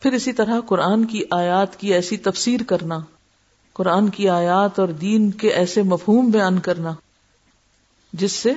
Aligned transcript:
پھر 0.00 0.12
اسی 0.12 0.32
طرح 0.32 0.60
قرآن 0.60 1.04
کی 1.04 1.22
آیات 1.30 1.76
کی 1.76 1.94
ایسی 1.94 2.16
تفسیر 2.16 2.60
کرنا، 2.62 2.98
قرآن 3.72 4.08
کی 4.08 4.28
آیات 4.28 4.78
اور 4.78 4.88
دین 4.88 5.30
کے 5.30 5.48
ایسے 5.48 5.82
مفہوم 5.82 6.30
بیان 6.30 6.58
کرنا، 6.58 6.94
جس 8.12 8.32
سے 8.32 8.52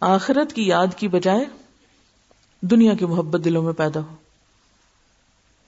آخرت 0.00 0.52
کی 0.52 0.66
یاد 0.66 0.86
کی 0.96 1.08
بجائے 1.08 1.44
دنیا 2.60 2.94
کی 2.94 3.04
محبت 3.04 3.44
دلوں 3.44 3.62
میں 3.62 3.72
پیدا 3.72 4.00
ہو۔ 4.00 4.14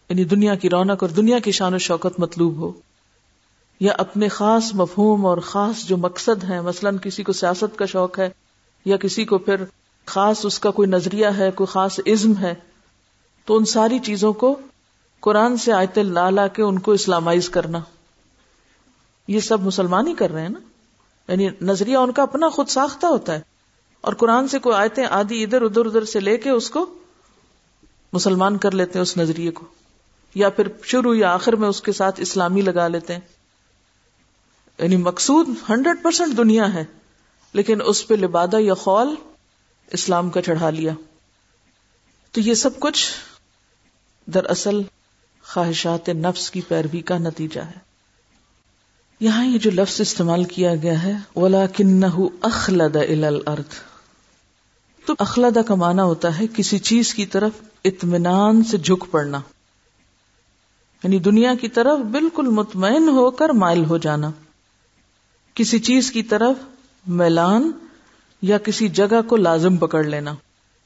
یعنی 0.08 0.24
دنیا 0.24 0.54
کی 0.54 0.70
رونق 0.70 1.02
اور 1.02 1.10
دنیا 1.10 1.38
کی 1.38 1.52
شان 1.52 1.74
و 1.74 1.78
شوکت 1.78 2.20
مطلوب 2.20 2.56
ہو۔ 2.56 2.72
یا 3.80 3.92
اپنے 3.98 4.28
خاص 4.28 4.74
مفہوم 4.74 5.26
اور 5.26 5.38
خاص 5.38 5.86
جو 5.86 5.96
مقصد 5.96 6.44
ہے، 6.44 6.60
مثلا 6.60 6.90
کسی 6.90 7.22
کو 7.22 7.32
سیاست 7.32 7.78
کا 7.78 7.86
شوق 7.86 8.18
ہے 8.18 8.28
یا 8.84 8.96
کسی 8.96 9.24
کو 9.24 9.38
پھر 9.38 9.64
خاص 10.06 10.46
اس 10.46 10.58
کا 10.58 10.70
کوئی 10.70 10.88
نظریہ 10.88 11.26
ہے، 11.26 11.50
کوئی 11.50 11.72
خاص 11.72 12.00
عزم 12.06 12.36
ہے 12.36 12.54
تو 13.44 13.56
ان 13.56 13.64
ساری 13.64 13.98
چیزوں 13.98 14.32
کو 14.32 14.60
قرآن 15.20 15.56
سے 15.56 15.72
آیت 15.72 15.98
لا 15.98 16.30
لا 16.30 16.46
کے 16.46 16.62
ان 16.62 16.78
کو 16.78 16.92
اسلامائز 16.92 17.50
کرنا۔ 17.50 17.80
یہ 19.28 19.40
سب 19.40 19.60
مسلمان 19.60 20.06
ہی 20.06 20.14
کر 20.14 20.30
رہے 20.30 20.42
ہیں 20.42 20.48
نا۔ 20.48 20.58
یعنی 21.32 21.48
نظریہ 21.62 21.96
ان 21.96 22.12
کا 22.12 22.22
اپنا 22.22 22.48
خود 22.48 22.68
ساختہ 22.68 23.06
ہوتا 23.06 23.34
ہے۔ 23.34 23.40
اور 24.00 24.12
قرآن 24.12 24.48
سے 24.48 24.58
کوئی 24.58 24.76
آیتیں 24.76 25.06
آدھی 25.10 25.42
ادھر 25.42 25.62
ادھر 25.62 25.86
ادھر 25.86 26.04
سے 26.04 26.20
لے 26.20 26.36
کے 26.36 26.50
اس 26.50 26.70
کو 26.70 26.94
مسلمان 28.12 28.58
کر 28.58 28.70
لیتے 28.70 28.92
ہیں 28.94 29.02
اس 29.02 29.16
نظریے 29.16 29.50
کو۔ 29.50 29.66
یا 30.34 30.50
پھر 30.50 30.68
شروع 30.82 31.14
یا 31.16 31.34
آخر 31.34 31.52
میں 31.52 31.68
اس 31.68 31.82
کے 31.82 31.92
ساتھ 31.92 32.20
اسلامی 32.20 32.60
لگا 32.60 32.88
لیتے 32.88 33.12
ہیں۔ 33.12 33.20
یعنی 34.78 34.96
مقصود 34.96 35.48
ہنڈریڈ 35.70 36.02
پرسینٹ 36.02 36.36
دنیا 36.36 36.74
ہے، 36.74 36.84
لیکن 37.52 37.78
اس 37.84 38.08
پہ 38.08 38.14
لبادہ 38.14 38.56
یا 38.56 38.74
خول 38.74 39.14
اسلام 39.92 40.30
کا 40.30 40.42
چڑھا 40.42 40.70
لیا۔ 40.70 40.92
تو 42.32 42.40
یہ 42.40 42.54
سب 42.54 42.80
کچھ 42.80 43.10
دراصل 44.26 44.82
خواہشات 45.44 46.08
نفس 46.08 46.50
کی 46.50 46.60
پیروی 46.60 47.00
کا 47.00 47.18
نتیجہ 47.18 47.60
ہے۔ 47.60 47.92
یہاں 49.20 49.46
یہ 49.46 49.58
جو 49.58 49.70
لفظ 49.70 50.00
استعمال 50.00 50.44
کیا 50.44 50.74
گیا 50.74 51.02
ہے 51.02 51.12
اولا 51.34 51.66
کن 51.66 52.04
اخلد 52.42 52.96
الارض 52.96 53.74
تو 55.06 55.14
اخلادہ 55.18 55.60
کا 55.66 55.74
معنی 55.74 56.00
ہوتا 56.00 56.38
ہے 56.38 56.44
کسی 56.56 56.78
چیز 56.78 57.14
کی 57.14 57.26
طرف 57.26 57.52
اطمینان 57.84 58.64
سے 58.64 58.78
جھک 58.78 59.04
پڑنا۔ 59.10 59.40
یعنی 61.04 61.18
دنیا 61.18 61.54
کی 61.60 61.68
طرف 61.68 61.98
بالکل 61.98 62.46
مطمئن 62.46 63.08
ہو 63.08 63.30
کر 63.30 63.48
مائل 63.48 63.84
ہو 63.84 63.98
جانا۔ 63.98 64.30
کسی 65.54 65.78
چیز 65.78 66.10
کی 66.10 66.22
طرف 66.22 66.56
میلان 67.06 67.72
یا 68.42 68.58
کسی 68.58 68.88
جگہ 68.88 69.22
کو 69.28 69.36
لازم 69.36 69.76
پکڑ 69.76 70.04
لینا۔ 70.04 70.34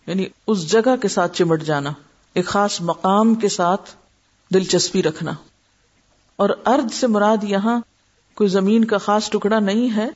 یعنی 0.07 0.27
اس 0.47 0.71
جگہ 0.71 0.97
کے 1.03 1.09
ساتھ 1.09 1.37
چمٹ 1.37 1.63
جانا۔ 1.63 1.91
ایک 2.37 2.47
خاص 2.47 2.81
مقام 2.81 3.35
کے 3.35 3.49
ساتھ 3.49 3.91
دلچسپی 4.55 5.03
رکھنا۔ 5.03 5.33
اور 6.37 6.51
ارد 6.67 6.93
سے 6.93 7.07
مراد 7.07 7.37
یہاں 7.43 7.81
کوئی 8.35 8.51
زمین 8.51 8.85
کا 8.85 8.99
خاص 8.99 9.31
ٹکڑا 9.31 9.61
نہیں 9.61 9.97
ہے، 9.97 10.09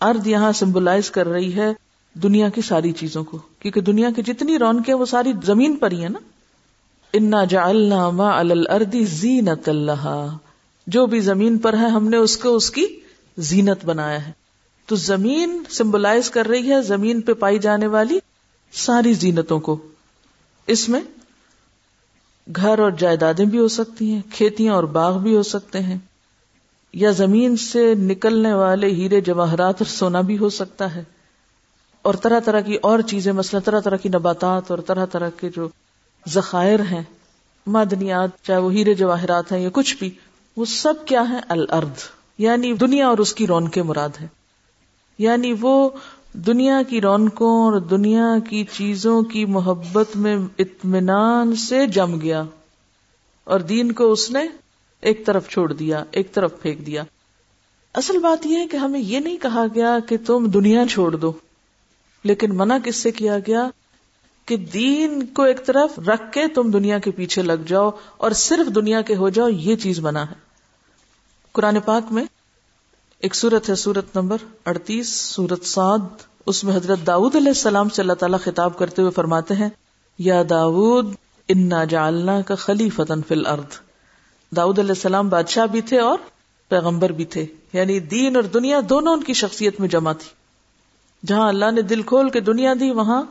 ارد 0.00 0.26
یہاں 0.26 0.52
سمبلائز 0.52 1.10
کر 1.10 1.28
رہی 1.28 1.54
ہے 1.54 1.72
دنیا 2.14 2.48
کی 2.48 2.62
ساری 2.62 2.92
چیزوں 2.92 3.24
کو۔ 3.24 3.38
کیونکہ 3.58 3.80
دنیا 3.80 4.10
کی 4.16 4.22
جتنی 4.22 4.58
رونقیں 4.58 4.94
وہ 4.94 5.04
ساری 5.04 5.32
زمین 5.44 5.76
پر 5.76 5.90
ہی 5.90 6.04
ہے 6.04 6.08
نا۔ 6.08 6.18
انا 7.12 7.44
جا 7.44 7.72
ما 8.10 8.38
الردی 8.38 9.04
زینت 9.04 9.68
اللہ 9.68 10.36
جو 10.86 11.06
بھی 11.06 11.20
زمین 11.20 11.58
پر 11.58 11.72
ہے، 11.72 11.86
ہم 11.88 12.08
نے 12.08 12.16
اس 12.16 12.36
کو 12.36 12.56
اس 12.56 12.70
کی 12.70 12.86
زینت 13.38 13.84
بنایا 13.84 14.26
ہے۔ 14.26 14.32
تو 14.86 14.96
زمین 14.96 15.62
سمبلائز 15.70 16.30
کر 16.30 16.46
رہی 16.46 16.70
ہے، 16.70 16.82
زمین 16.82 17.20
پہ 17.20 17.32
پائی 17.32 17.58
جانے 17.58 17.86
والی 17.86 18.18
ساری 18.72 19.14
زینتوں 19.14 19.60
کو۔ 19.60 19.76
اس 20.66 20.88
میں 20.88 21.00
گھر 22.56 22.78
اور 22.78 22.90
جائیدادیں 22.90 23.44
بھی 23.44 23.58
ہو 23.58 23.68
سکتی 23.68 24.12
ہیں، 24.12 24.22
کھیتیاں 24.32 24.74
اور 24.74 24.84
باغ 24.84 25.18
بھی 25.18 25.36
ہو 25.36 25.42
سکتے 25.42 25.80
ہیں۔ 25.80 25.98
یا 26.92 27.10
زمین 27.10 27.56
سے 27.56 27.94
نکلنے 27.94 28.54
والے 28.54 28.86
ہیرے 28.86 29.20
جواہرات 29.20 29.74
اور 29.74 29.86
سونا 29.86 30.20
بھی 30.20 30.38
ہو 30.38 30.48
سکتا 30.48 30.94
ہے۔ 30.94 31.04
اور 32.02 32.14
طرح 32.14 32.40
طرح 32.40 32.60
کی 32.60 32.76
اور 32.82 33.00
چیزیں، 33.00 33.32
مثلا 33.32 33.60
طرح 33.60 33.80
طرح 33.80 33.96
کی 33.96 34.08
نباتات 34.08 34.70
اور 34.70 34.78
طرح 34.78 35.06
طرح 35.06 35.30
کے 35.40 35.48
جو 35.56 35.68
ذخائر 36.28 36.80
ہیں، 36.80 37.02
معدنیات، 37.66 38.28
چاہے 38.42 38.58
وہ 38.58 38.72
ہیرے 38.72 38.94
جواہرات 38.94 39.52
ہیں 39.52 39.60
یا 39.60 39.68
کچھ 39.72 39.96
بھی، 39.96 40.10
وہ 40.56 40.64
سب 40.64 40.94
کیا 41.06 41.28
ہے 41.28 41.40
الارض۔ 41.48 42.02
یعنی 42.38 42.72
دنیا 42.72 43.08
اور 43.08 43.18
اس 43.18 43.34
کی 43.34 43.46
رون 43.46 43.68
کے 43.68 43.82
مراد 43.82 44.08
ہے 44.20 44.26
یعنی 45.18 45.54
وہ 45.60 45.90
دنیا 46.36 46.82
کی 46.88 47.00
رونقوں 47.00 47.64
اور 47.64 47.80
دنیا 47.80 48.34
کی 48.50 48.64
چیزوں 48.72 49.22
کی 49.22 49.44
محبت 49.44 50.16
میں 50.16 50.36
اطمینان 50.58 51.56
سے 51.56 51.86
جم 51.86 52.20
گیا 52.20 52.42
اور 53.44 53.60
دین 53.60 53.92
کو 53.92 54.12
اس 54.12 54.30
نے 54.30 54.40
ایک 55.00 55.26
طرف 55.26 55.48
چھوڑ 55.48 55.72
دیا، 55.72 56.04
ایک 56.10 56.32
طرف 56.32 56.62
پھینک 56.62 56.86
دیا۔ 56.86 57.02
اصل 57.94 58.18
بات 58.18 58.46
یہ 58.46 58.56
ہے 58.56 58.66
کہ 58.66 58.76
ہمیں 58.76 59.00
یہ 59.00 59.20
نہیں 59.20 59.36
کہا 59.36 59.64
گیا 59.74 59.98
کہ 60.08 60.16
تم 60.26 60.46
دنیا 60.46 60.82
چھوڑ 60.90 61.16
دو، 61.16 61.32
لیکن 62.24 62.56
منع 62.56 62.78
کس 62.84 62.96
سے 62.96 63.10
کیا 63.10 63.38
گیا؟ 63.38 63.70
کہ 64.46 64.56
دین 64.56 65.26
کو 65.26 65.42
ایک 65.42 65.66
طرف 65.66 65.98
رکھ 65.98 66.32
کے 66.32 66.48
تم 66.48 66.70
دنیا 66.70 66.98
کے 66.98 67.10
پیچھے 67.10 67.42
لگ 67.42 67.66
جاؤ 67.66 67.90
اور 68.16 68.30
صرف 68.30 68.74
دنیا 68.74 69.00
کے 69.00 69.16
ہو 69.16 69.28
جاؤ، 69.28 69.48
یہ 69.48 69.76
چیز 69.76 70.00
بنا 70.00 70.28
ہے۔ 70.28 70.34
قرآن 71.52 71.80
پاک 71.80 72.12
میں 72.12 72.24
ایک 73.24 73.34
سورت 73.34 73.70
ہے، 73.70 73.74
سورت 73.74 74.16
نمبر 74.16 74.36
اڑتیس، 74.64 75.08
سورت 75.08 75.64
سعد۔ 75.64 75.98
اس 76.46 76.64
میں 76.64 76.76
حضرت 76.76 76.98
داود 77.06 77.36
علیہ 77.36 77.48
السلام 77.48 77.88
سے 77.88 78.02
اللہ 78.02 78.12
تعالیٰ 78.12 78.38
خطاب 78.40 78.78
کرتے 78.78 79.02
ہوئے 79.02 79.10
فرماتے 79.10 79.54
ہیں، 79.54 79.68
یا 80.18 80.42
داود 80.50 81.14
انا 81.48 81.84
جالنا 81.84 82.40
کا 82.40 82.54
خلی 82.54 82.90
فتن 82.90 83.22
فل 83.22 83.46
ارد 83.46 83.74
داود 84.56 84.78
علیہ 84.78 84.90
السلام 84.90 85.28
بادشاہ 85.28 85.66
بھی 85.66 85.80
تھے 85.80 86.00
اور 86.00 86.18
پیغمبر 86.68 87.12
بھی 87.12 87.24
تھے۔ 87.24 87.46
یعنی 87.72 88.00
دین 88.00 88.36
اور 88.36 88.44
دنیا 88.44 88.80
دونوں 88.88 89.12
ان 89.12 89.22
کی 89.22 89.32
شخصیت 89.32 89.80
میں 89.80 89.88
جمع 89.88 90.12
تھی۔ 90.12 90.28
جہاں 91.26 91.48
اللہ 91.48 91.70
نے 91.70 91.82
دل 91.82 92.02
کھول 92.02 92.30
کے 92.30 92.40
دنیا 92.40 92.74
دی، 92.80 92.90
وہاں 92.90 93.22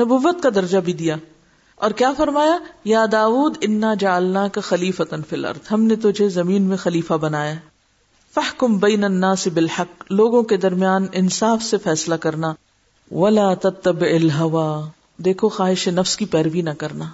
نبوت 0.00 0.42
کا 0.42 0.48
درجہ 0.54 0.78
بھی 0.78 0.92
دیا۔ 0.92 1.16
اور 1.76 1.90
کیا 1.90 2.12
فرمایا؟ 2.16 2.58
یا 2.84 3.06
داود 3.12 3.56
انا 3.60 3.94
جالنا 3.98 4.48
کا 4.48 4.60
خلیفہ 4.60 5.02
ہم 5.72 5.82
نے 5.82 5.96
تجھے 5.96 6.28
زمین 6.28 6.62
میں 6.62 6.76
خلیفہ 6.76 7.14
بنایا۔ 7.14 7.54
فحکم 8.34 8.78
بین 8.78 9.04
الناس 9.04 9.48
بالحق، 9.54 10.04
لوگوں 10.10 10.42
کے 10.42 10.56
درمیان 10.56 11.06
انصاف 11.12 11.62
سے 11.62 11.78
فیصلہ 11.78 12.14
کرنا۔ 12.14 12.54
ولا 13.10 13.54
تتبع 13.54 14.06
الہوا، 14.06 14.88
دیکھو 15.16 15.48
خواہش 15.48 15.88
نفس 15.88 16.16
کی 16.16 16.24
پیروی 16.24 16.62
نہ 16.62 16.70
کرنا۔ 16.78 17.04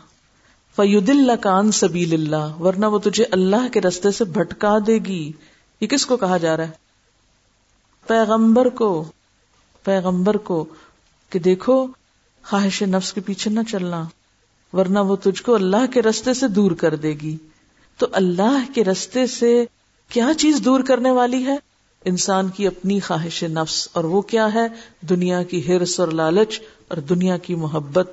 فید 0.77 1.09
اللہ 1.09 1.33
کان 1.41 1.73
سبیل 1.73 2.13
اللہ، 2.13 2.61
ورنہ 2.61 2.87
وہ 2.87 2.99
تجھے 2.99 3.25
اللہ 3.31 3.69
کے 3.73 3.81
رستے 3.81 4.11
سے 4.11 4.25
بھٹکا 4.25 4.79
دے 4.87 4.99
گی۔ 4.99 5.33
یہ 5.81 5.87
کس 5.87 6.07
کو 6.07 6.17
کہا 6.17 6.37
جا 6.37 6.57
رہا 6.57 6.65
ہے؟ 6.65 6.71
پیغمبر 8.07 8.69
کو۔ 8.69 9.05
پیغمبر 9.85 10.37
کو 10.37 10.65
کہ 11.31 11.39
دیکھو 11.39 11.87
خواہش 12.45 12.83
نفس 12.83 13.13
کے 13.13 13.21
پیچھے 13.21 13.51
نہ 13.51 13.61
چلنا، 13.71 14.05
ورنہ 14.73 14.99
وہ 14.99 15.17
تجھ 15.17 15.43
کو 15.43 15.55
اللہ 15.55 15.93
کے 15.93 16.03
رستے 16.03 16.35
سے 16.35 16.49
دور 16.49 16.71
کر 16.71 16.95
دے 16.95 17.11
گی۔ 17.11 17.37
تو 17.99 18.07
اللہ 18.13 18.75
کے 18.75 18.85
رستے 18.85 19.27
سے 19.27 19.65
کیا 20.09 20.31
چیز 20.39 20.61
دور 20.65 20.81
کرنے 20.81 21.11
والی 21.11 21.47
ہے؟ 21.47 21.57
انسان 22.05 22.49
کی 22.49 22.67
اپنی 22.67 23.01
خواہش 23.01 23.43
نفس، 23.43 23.89
اور 23.93 24.05
وہ 24.05 24.21
کیا 24.21 24.55
ہے؟ 24.55 24.67
دنیا 25.01 25.43
کی 25.43 25.69
ہرس 25.69 26.01
اور 26.01 26.09
لالچ 26.09 26.61
اور 26.89 26.97
دنیا 26.97 27.37
کی 27.37 27.55
محبت۔ 27.55 28.13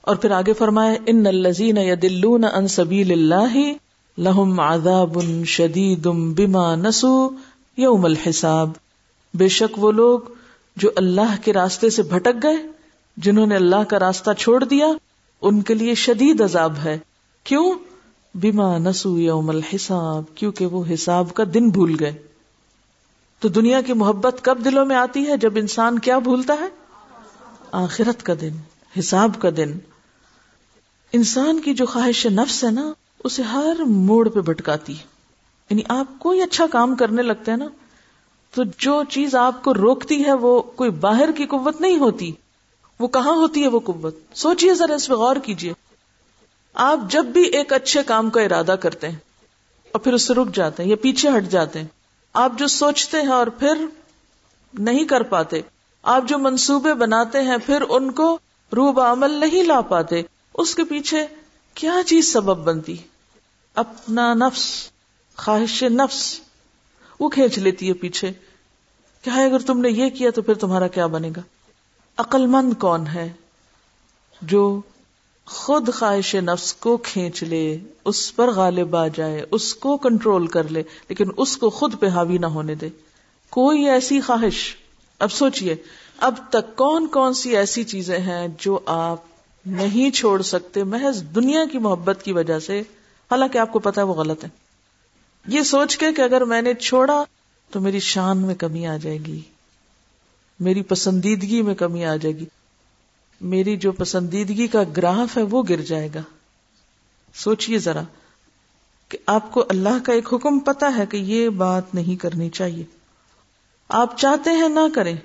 اور 0.00 0.16
پھر 0.16 0.30
آگے 0.30 0.52
فرمائے، 0.52 0.98
ان 1.06 1.26
الزین 1.26 1.76
یا 1.76 1.94
دلون 2.02 2.44
ان 2.44 2.68
سبیل 2.68 3.12
اللہ 3.12 3.72
لہم 4.18 4.60
آداب 4.60 5.18
شدید 5.44 6.06
بما 6.06 6.74
نسو 6.74 7.30
یوم 7.76 8.04
الحساب۔ 8.04 8.70
بے 9.34 9.48
شک 9.48 9.78
وہ 9.78 9.92
لوگ 9.92 10.20
جو 10.76 10.90
اللہ 10.96 11.36
کے 11.44 11.52
راستے 11.52 11.90
سے 11.90 12.02
بھٹک 12.02 12.42
گئے، 12.42 12.56
جنہوں 13.16 13.46
نے 13.46 13.56
اللہ 13.56 13.84
کا 13.88 13.98
راستہ 13.98 14.30
چھوڑ 14.38 14.64
دیا، 14.64 14.86
ان 15.42 15.62
کے 15.62 15.74
لیے 15.74 15.94
شدید 15.94 16.40
عذاب 16.40 16.72
ہے۔ 16.84 16.98
کیوں؟ 17.44 17.74
بیما 18.34 18.78
نسو 18.78 19.18
یوم 19.18 19.50
الحساب، 19.50 20.22
کیونکہ 20.34 20.66
وہ 20.66 20.84
حساب 20.94 21.34
کا 21.34 21.44
دن 21.54 21.68
بھول 21.70 21.96
گئے۔ 22.00 22.12
تو 23.40 23.48
دنیا 23.48 23.80
کی 23.80 23.92
محبت 23.92 24.38
کب 24.42 24.58
دلوں 24.64 24.86
میں 24.86 24.96
آتی 24.96 25.26
ہے؟ 25.26 25.36
جب 25.36 25.52
انسان 25.56 25.98
کیا 25.98 26.18
بھولتا 26.18 26.54
ہے؟ 26.54 26.68
آخرت 27.72 28.22
کا 28.22 28.34
دن، 28.40 28.50
حساب 28.98 29.30
کا 29.38 29.48
دن۔ 29.56 29.78
انسان 31.12 31.60
کی 31.60 31.74
جو 31.74 31.86
خواہش 31.86 32.26
نفس 32.26 32.64
ہے 32.64 32.70
نا، 32.70 32.92
اسے 33.24 33.42
ہر 33.42 33.76
موڑ 33.86 34.28
پہ 34.28 34.40
بھٹکاتی 34.40 34.98
ہے۔ 34.98 35.04
یعنی 35.70 35.82
آپ 35.88 36.06
کوئی 36.18 36.42
اچھا 36.42 36.66
کام 36.70 36.96
کرنے 36.96 37.22
لگتے 37.22 37.50
ہیں 37.50 37.58
نا، 37.58 37.66
تو 38.54 38.62
جو 38.78 39.02
چیز 39.08 39.34
آپ 39.34 39.64
کو 39.64 39.74
روکتی 39.74 40.24
ہے، 40.24 40.32
وہ 40.32 40.62
کوئی 40.62 40.90
باہر 40.90 41.32
کی 41.32 41.46
قوت 41.46 41.80
نہیں 41.80 41.98
ہوتی۔ 41.98 42.32
وہ 43.00 43.08
کہاں 43.08 43.36
ہوتی 43.36 43.62
ہے 43.62 43.68
وہ 43.68 43.80
قوت؟ 43.80 44.16
سوچیے 44.34 44.74
ذرا 44.74 44.94
اس 44.94 45.08
پہ 45.08 45.14
غور 45.14 45.36
کیجیے۔ 45.36 45.72
آپ 46.74 46.98
جب 47.08 47.24
بھی 47.24 47.42
ایک 47.42 47.72
اچھے 47.72 48.02
کام 48.02 48.30
کا 48.30 48.40
ارادہ 48.40 48.76
کرتے 48.80 49.08
ہیں 49.08 49.18
اور 49.92 50.00
پھر 50.00 50.12
اس 50.12 50.22
سے 50.22 50.34
رک 50.34 50.54
جاتے 50.54 50.82
ہیں 50.82 50.90
یا 50.90 50.96
پیچھے 50.96 51.28
ہٹ 51.36 51.44
جاتے 51.44 51.80
ہیں، 51.80 51.86
آپ 52.32 52.52
جو 52.58 52.66
سوچتے 52.66 53.20
ہیں 53.20 53.28
اور 53.28 53.46
پھر 53.46 53.84
نہیں 54.74 55.04
کر 55.04 55.22
پاتے، 55.22 55.60
آپ 56.02 56.24
جو 56.26 56.38
منصوبے 56.38 56.94
بناتے 56.94 57.42
ہیں 57.42 57.56
پھر 57.66 57.82
ان 57.88 58.10
کو 58.12 58.38
روب 58.72 59.00
عمل 59.00 59.30
نہیں 59.30 59.62
لا 59.62 59.80
پاتے، 59.80 60.22
اس 60.54 60.74
کے 60.74 60.84
پیچھے 60.84 61.26
کیا 61.74 61.94
چیز 62.06 62.32
سبب 62.32 62.58
بنتی؟ 62.58 62.96
اپنا 63.74 64.34
نفس، 64.34 64.90
خواہش 65.36 65.82
نفس، 65.82 66.40
وہ 67.20 67.28
کھینچ 67.28 67.58
لیتی 67.58 67.88
ہے 67.88 67.92
پیچھے۔ 67.92 68.32
کیا 69.22 69.34
ہے 69.34 69.44
اگر 69.44 69.58
تم 69.58 69.80
نے 69.80 69.90
یہ 69.90 70.10
کیا 70.10 70.30
تو 70.30 70.42
پھر 70.42 70.54
تمہارا 70.54 70.86
کیا 70.86 71.06
بنے 71.06 71.30
گا؟ 71.36 71.40
عقل 72.16 72.46
مند 72.46 72.74
کون 72.80 73.06
ہے 73.06 73.32
جو 74.42 74.80
خود 75.46 75.88
خواہش 75.94 76.34
نفس 76.34 76.74
کو 76.74 76.96
کھینچ 76.96 77.42
لے، 77.42 77.78
اس 78.04 78.36
پر 78.36 78.50
غالب 78.50 78.96
آ 78.96 79.06
جائے، 79.08 79.44
اس 79.50 79.74
کو 79.74 79.96
کنٹرول 79.96 80.46
کر 80.46 80.68
لے، 80.68 80.82
لیکن 81.08 81.24
اس 81.36 81.56
کو 81.56 81.70
خود 81.70 81.94
پہ 82.00 82.06
حاوی 82.06 82.38
نہ 82.38 82.46
ہونے 82.46 82.74
دے۔ 82.74 82.88
کوئی 83.50 83.88
ایسی 83.88 84.20
خواہش؟ 84.20 84.76
اب 85.18 85.32
سوچئے، 85.32 85.76
اب 86.16 86.34
تک 86.50 86.76
کون 86.76 87.06
کون 87.06 87.34
سی 87.34 87.56
ایسی 87.56 87.84
چیزیں 87.84 88.18
ہیں 88.18 88.48
جو 88.58 88.78
آپ 88.86 89.16
نہیں 89.66 90.10
چھوڑ 90.10 90.42
سکتے 90.42 90.84
محض 90.84 91.22
دنیا 91.34 91.60
کی 91.72 91.78
محبت 91.78 92.22
کی 92.22 92.32
وجہ 92.32 92.58
سے؟ 92.58 92.80
حالانکہ 93.30 93.58
آپ 93.58 93.72
کو 93.72 93.78
پتا 93.78 94.00
ہے 94.00 94.06
وہ 94.06 94.14
غلط 94.14 94.44
ہے۔ 94.44 94.48
یہ 95.48 95.62
سوچ 95.62 95.96
کے 95.96 96.12
کہ 96.12 96.22
اگر 96.22 96.44
میں 96.44 96.62
نے 96.62 96.74
چھوڑا 96.74 97.24
تو 97.70 97.80
میری 97.80 98.00
شان 98.00 98.38
میں 98.38 98.54
کمی 98.54 98.86
آ 98.86 98.96
جائے 98.96 99.18
گی، 99.18 99.40
میری 100.60 100.82
پسندیدگی 100.82 101.62
میں 101.62 101.74
کمی 101.74 102.04
آ 102.04 102.16
جائے 102.16 102.36
گی۔ 102.36 102.44
میری 103.40 103.76
جو 103.76 103.92
پسندیدگی 103.92 104.66
کا 104.66 104.82
گراف 104.96 105.36
ہے 105.36 105.42
وہ 105.42 105.62
گر 105.68 105.80
جائے 105.80 106.08
گا۔ 106.14 106.22
سوچئے 107.34 107.78
ذرا 107.78 108.02
کہ 109.08 109.18
آپ 109.26 109.52
کو 109.52 109.64
اللہ 109.68 110.04
کا 110.04 110.12
ایک 110.12 110.34
حکم 110.34 110.58
پتا 110.58 110.96
ہے 110.98 111.06
کہ 111.06 111.16
یہ 111.16 111.48
بات 111.48 111.94
نہیں 111.94 112.20
کرنی 112.20 112.50
چاہیے۔ 112.50 112.84
آپ 113.88 114.18
چاہتے 114.18 114.50
ہیں 114.50 114.68
نہ 114.68 114.94
کریں، 114.94 115.16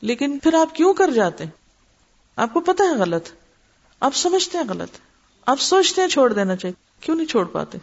لیکن 0.00 0.38
پھر 0.38 0.54
آپ 0.54 0.74
کیوں 0.74 0.94
کر 0.94 1.10
جاتے 1.10 1.44
ہیں؟ 1.44 1.50
آپ 2.36 2.52
کو 2.52 2.60
پتا 2.60 2.84
ہے 2.84 2.94
غلط۔ 2.94 3.28
آپ 4.00 4.14
سمجھتے 4.14 4.58
ہیں 4.58 4.64
غلط۔ 4.68 4.88
آپ 5.46 5.60
سوچتے 5.60 6.00
ہیں 6.00 6.08
چھوڑ 6.08 6.32
دینا 6.32 6.56
چاہیے۔ 6.56 6.74
کیوں 7.00 7.16
نہیں 7.16 7.26
چھوڑ 7.26 7.44
پاتے؟ 7.44 7.78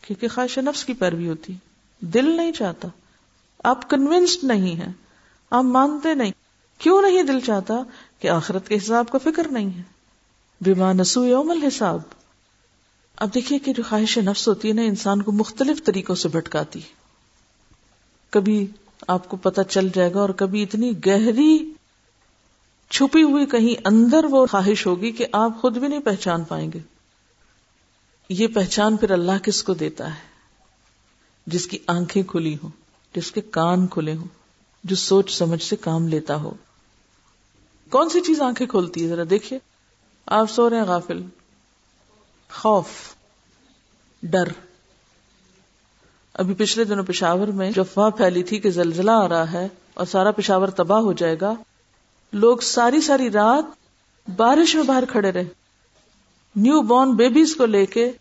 کیونکہ 0.00 0.28
خواہش 0.28 0.58
نفس 0.58 0.84
کی 0.84 0.92
پیروی 0.94 1.28
ہوتی۔ 1.28 1.52
دل 2.00 2.36
نہیں 2.36 2.52
چاہتا۔ 2.52 2.88
آپ 3.64 3.90
کنوینسڈ 3.90 4.44
نہیں 4.44 4.74
ہیں۔ 4.74 4.92
آپ 5.50 5.64
مانتے 5.64 6.14
نہیں۔ 6.14 6.32
کیوں 6.78 7.02
نہیں 7.02 7.22
دل 7.22 7.40
چاہتا؟ 7.40 7.74
کہ 8.18 8.28
آخرت 8.28 8.68
کے 8.68 8.76
حساب 8.76 9.10
کا 9.10 9.18
فکر 9.18 9.48
نہیں 9.48 9.70
ہے۔ 9.76 9.82
بیما 10.60 10.92
نسو 10.92 11.26
یوم 11.26 11.50
الحساب۔ 11.50 12.00
اب 13.16 13.34
دیکھیے 13.34 13.58
کہ 13.58 13.72
جو 13.72 13.82
خواہش 13.88 14.18
نفس 14.18 14.48
ہوتی 14.48 14.68
ہے 14.68 14.72
نا، 14.72 14.82
انسان 14.82 15.22
کو 15.22 15.32
مختلف 15.32 15.84
طریقوں 15.84 16.14
سے 16.14 16.28
بھٹکاتی 16.28 16.80
کبھی 18.30 18.66
آپ 19.08 19.28
کو 19.28 19.36
پتا 19.36 19.64
چل 19.64 19.88
جائے 19.94 20.14
گا 20.14 20.20
اور 20.20 20.28
کبھی 20.28 20.62
اتنی 20.62 20.92
گہری 21.06 21.72
چھپی 22.90 23.22
ہوئی 23.22 23.46
کہیں 23.46 23.80
اندر 23.84 24.24
وہ 24.30 24.46
خواہش 24.46 24.86
ہوگی 24.86 25.12
کہ 25.12 25.26
آپ 25.32 25.60
خود 25.60 25.76
بھی 25.76 25.88
نہیں 25.88 26.00
پہچان 26.00 26.44
پائیں 26.44 26.72
گے۔ 26.72 26.78
یہ 28.28 28.46
پہچان 28.46 28.96
پھر 28.96 29.10
اللہ 29.10 29.38
کس 29.42 29.62
کو 29.62 29.74
دیتا 29.74 30.08
ہے؟ 30.08 30.20
جس 31.46 31.66
کی 31.66 31.78
آنکھیں 31.86 32.22
کھلی 32.22 32.56
ہوں، 32.62 32.70
جس 33.14 33.30
کے 33.30 33.40
کان 33.40 33.86
کھلے 33.86 34.14
ہوں، 34.14 34.28
جو 34.84 34.96
سوچ 34.96 35.38
سمجھ 35.38 35.62
سے 35.62 35.76
کام 35.76 36.08
لیتا 36.08 36.36
ہو۔ 36.36 36.54
کون 37.90 38.08
سی 38.08 38.20
چیز 38.20 38.40
آنکھیں 38.40 38.66
کھولتی 38.66 39.02
ہے؟ 39.02 39.08
ذرا 39.08 39.22
دیکھیے۔ 39.30 39.58
آپ 40.26 40.50
سو 40.50 40.70
رہے 40.70 40.76
ہیں 40.76 40.84
غافل۔ 40.84 41.22
خوف، 42.52 42.88
ڈر۔ 44.22 44.48
ابھی 46.34 46.54
پچھلے 46.54 46.84
دنوں 46.84 47.04
پشاور 47.04 47.48
میں 47.48 47.70
جو 47.70 47.82
افواہ 47.82 48.10
پھیلی 48.10 48.42
تھی 48.42 48.58
کہ 48.58 48.70
زلزلہ 48.70 49.10
آ 49.10 49.28
رہا 49.28 49.52
ہے 49.52 49.68
اور 49.94 50.06
سارا 50.06 50.30
پشاور 50.30 50.68
تباہ 50.68 50.98
ہو 50.98 51.12
جائے 51.12 51.36
گا۔ 51.40 51.54
لوگ 52.32 52.58
ساری 52.58 53.00
ساری 53.00 53.30
رات 53.30 53.64
بارش 54.36 54.74
میں 54.74 54.82
باہر 54.82 55.04
کھڑے 55.04 55.32
رہے۔ 55.32 55.44
نیو 56.56 56.82
بورن 56.82 57.12
بیبیز 57.12 57.56
کو 57.56 57.66
لے 57.66 57.86
کے 57.86 58.12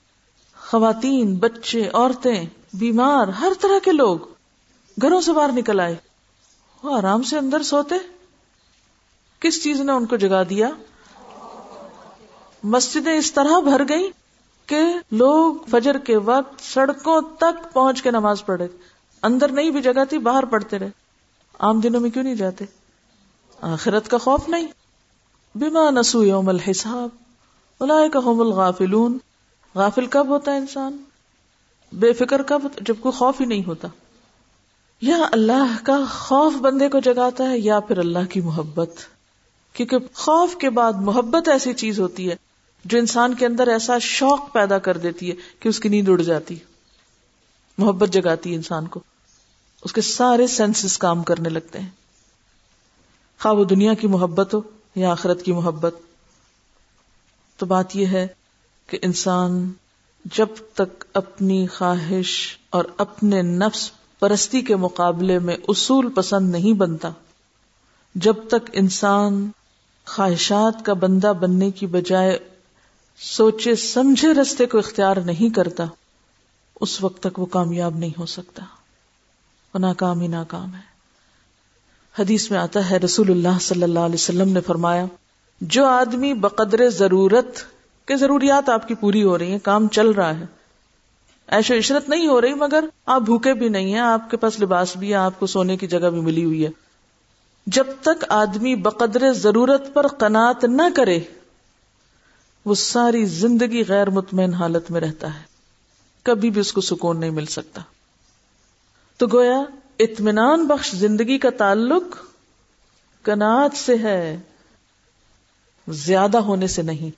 خواتین، 0.61 1.35
بچے، 1.35 1.89
عورتیں، 1.93 2.45
بیمار، 2.73 3.27
ہر 3.27 3.51
طرح 3.61 3.79
کے 3.83 3.91
لوگ 3.91 4.19
گھروں 5.01 5.21
سے 5.21 5.33
باہر 5.33 5.51
نکل 5.51 5.79
آئے۔ 5.79 5.95
وہ 6.83 6.97
آرام 6.97 7.23
سے 7.23 7.37
اندر 7.37 7.63
سوتے۔ 7.63 8.14
کس 9.45 9.63
چیز 9.63 9.81
نے 9.81 9.91
ان 9.91 10.05
کو 10.05 10.15
جگا 10.15 10.43
دیا؟ 10.43 10.69
مسجدیں 12.63 13.13
اس 13.13 13.33
طرح 13.33 13.59
بھر 13.59 13.87
گئی 13.89 14.11
کہ 14.65 14.81
لوگ 15.11 15.55
فجر 15.71 15.97
کے 15.97 16.17
وقت 16.17 16.61
سڑکوں 16.61 17.21
تک 17.21 17.73
پہنچ 17.73 18.01
کے 18.01 18.11
نماز 18.11 18.45
پڑھے 18.45 18.67
اندر 19.23 19.51
نہیں 19.51 19.69
بھی 19.69 19.81
جگہ 19.81 20.03
تھی، 20.09 20.17
باہر 20.17 20.45
پڑھتے 20.45 20.79
رہے۔ 20.79 20.89
عام 21.59 21.79
دنوں 21.79 22.01
میں 22.01 22.09
کیوں 22.09 22.23
نہیں 22.23 22.35
جاتے؟ 22.35 22.65
آخرت 23.61 24.09
کا 24.09 24.17
خوف 24.17 24.49
نہیں۔ 24.49 24.67
بیما 25.55 25.89
نسو 25.89 26.23
یوم 26.23 26.49
الحساب 26.49 27.09
هم 28.33 28.41
الغافلون۔ 28.41 29.17
غافل 29.75 30.05
کب 30.05 30.27
ہوتا 30.27 30.51
ہے 30.51 30.57
انسان؟ 30.57 30.97
بے 31.93 32.13
فکر 32.13 32.41
کب 32.41 32.61
جب 32.81 32.95
کوئی 32.99 33.17
خوف 33.17 33.41
ہی 33.41 33.45
نہیں 33.45 33.63
ہوتا۔ 33.67 33.87
یا 35.01 35.17
اللہ 35.31 35.77
کا 35.83 35.99
خوف 36.11 36.53
بندے 36.53 36.89
کو 36.89 36.99
جگاتا 36.99 37.49
ہے 37.49 37.59
یا 37.59 37.79
پھر 37.79 37.97
اللہ 37.97 38.25
کی 38.29 38.41
محبت؟ 38.41 39.14
کیونکہ 39.75 39.97
خوف 40.13 40.55
کے 40.55 40.69
بعد 40.69 40.93
محبت 40.93 41.47
ایسی 41.47 41.73
چیز 41.73 41.99
ہوتی 41.99 42.29
ہے 42.29 42.35
جو 42.85 42.97
انسان 42.97 43.33
کے 43.33 43.45
اندر 43.45 43.67
ایسا 43.67 43.99
شوق 43.99 44.53
پیدا 44.53 44.77
کر 44.77 44.97
دیتی 44.97 45.29
ہے 45.29 45.35
کہ 45.59 45.69
اس 45.69 45.79
کی 45.79 45.89
نیند 45.89 46.09
اڑ 46.09 46.21
جاتی 46.21 46.55
محبت 47.77 48.09
جگاتی 48.09 48.51
ہے 48.51 48.55
انسان 48.55 48.87
کو۔ 48.87 48.99
اس 49.83 49.93
کے 49.93 50.01
سارے 50.01 50.47
سینسز 50.47 50.97
کام 50.97 51.23
کرنے 51.23 51.49
لگتے 51.49 51.79
ہیں۔ 51.79 51.89
خواہ 53.39 53.53
وہ 53.53 53.63
دنیا 53.63 53.93
کی 53.93 54.07
محبت 54.07 54.53
ہو 54.53 54.61
یا 54.95 55.11
آخرت 55.11 55.43
کی 55.43 55.51
محبت۔ 55.51 55.95
تو 57.57 57.65
بات 57.65 57.95
یہ 57.95 58.05
ہے 58.05 58.27
کہ 58.87 58.97
انسان 59.01 59.71
جب 60.25 60.47
تک 60.73 61.05
اپنی 61.13 61.67
خواہش 61.67 62.57
اور 62.69 62.85
اپنے 62.97 63.41
نفس 63.41 63.91
پرستی 64.19 64.61
کے 64.61 64.75
مقابلے 64.75 65.39
میں 65.39 65.57
اصول 65.67 66.09
پسند 66.09 66.49
نہیں 66.49 66.73
بنتا، 66.73 67.09
جب 68.15 68.35
تک 68.47 68.69
انسان 68.73 69.49
خواہشات 70.05 70.85
کا 70.85 70.93
بندہ 70.93 71.33
بننے 71.39 71.71
کی 71.71 71.87
بجائے 71.87 72.39
سوچے 73.17 73.75
سمجھے 73.75 74.33
رستے 74.33 74.65
کو 74.65 74.77
اختیار 74.77 75.17
نہیں 75.17 75.55
کرتا، 75.55 75.85
اس 76.81 77.03
وقت 77.03 77.23
تک 77.23 77.39
وہ 77.39 77.45
کامیاب 77.45 77.97
نہیں 77.97 78.19
ہو 78.19 78.25
سکتا۔ 78.25 78.65
وہ 79.73 79.79
ناکام 79.79 80.21
ہی 80.21 80.27
ناکام 80.27 80.75
ہے۔ 80.75 80.95
حدیث 82.19 82.51
میں 82.51 82.59
آتا 82.59 82.89
ہے، 82.89 82.97
رسول 82.97 83.31
اللہ 83.31 83.59
صلی 83.61 83.83
اللہ 83.83 83.99
علیہ 83.99 84.15
وسلم 84.15 84.49
نے 84.49 84.61
فرمایا، 84.61 85.05
جو 85.61 85.85
آدمی 85.85 86.33
بقدر 86.33 86.89
ضرورت 86.89 87.59
کہ 88.05 88.15
ضروریات 88.15 88.69
آپ 88.69 88.87
کی 88.87 88.95
پوری 88.95 89.23
ہو 89.23 89.37
رہی 89.37 89.51
ہیں، 89.51 89.59
کام 89.59 89.87
چل 89.87 90.09
رہا 90.09 90.39
ہے 90.39 90.45
ایشو 91.47 91.77
عشرت 91.77 92.09
نہیں 92.09 92.27
ہو 92.27 92.41
رہی، 92.41 92.53
مگر 92.53 92.85
آپ 93.05 93.21
بھوکے 93.21 93.53
بھی 93.53 93.69
نہیں 93.69 93.93
ہیں، 93.93 93.99
آپ 93.99 94.31
کے 94.31 94.37
پاس 94.37 94.59
لباس 94.59 94.97
بھی 94.97 95.09
ہے، 95.09 95.13
آپ 95.13 95.39
کو 95.39 95.45
سونے 95.45 95.77
کی 95.77 95.87
جگہ 95.87 96.09
بھی 96.09 96.19
ملی 96.19 96.45
ہوئی 96.45 96.65
ہے۔ 96.65 96.84
جب 97.65 97.87
تک 98.01 98.25
آدمی 98.29 98.75
بقدر 98.75 99.33
ضرورت 99.33 99.93
پر 99.93 100.07
قناط 100.07 100.65
نہ 100.65 100.81
کرے، 100.95 101.19
وہ 102.65 102.75
ساری 102.75 103.25
زندگی 103.25 103.83
غیر 103.87 104.09
مطمئن 104.09 104.53
حالت 104.53 104.91
میں 104.91 105.01
رہتا 105.01 105.33
ہے۔ 105.33 105.43
کبھی 106.23 106.49
بھی 106.49 106.61
اس 106.61 106.73
کو 106.73 106.81
سکون 106.81 107.19
نہیں 107.19 107.29
مل 107.29 107.45
سکتا۔ 107.45 107.81
تو 109.17 109.27
گویا 109.33 109.63
اطمینان 109.99 110.67
بخش 110.67 110.91
زندگی 110.91 111.37
کا 111.37 111.49
تعلق 111.49 112.03
کنات 113.23 113.77
سے 113.77 113.97
ہے، 113.97 114.37
زیادہ 115.87 116.37
ہونے 116.37 116.67
سے 116.67 116.81
نہیں۔ 116.81 117.09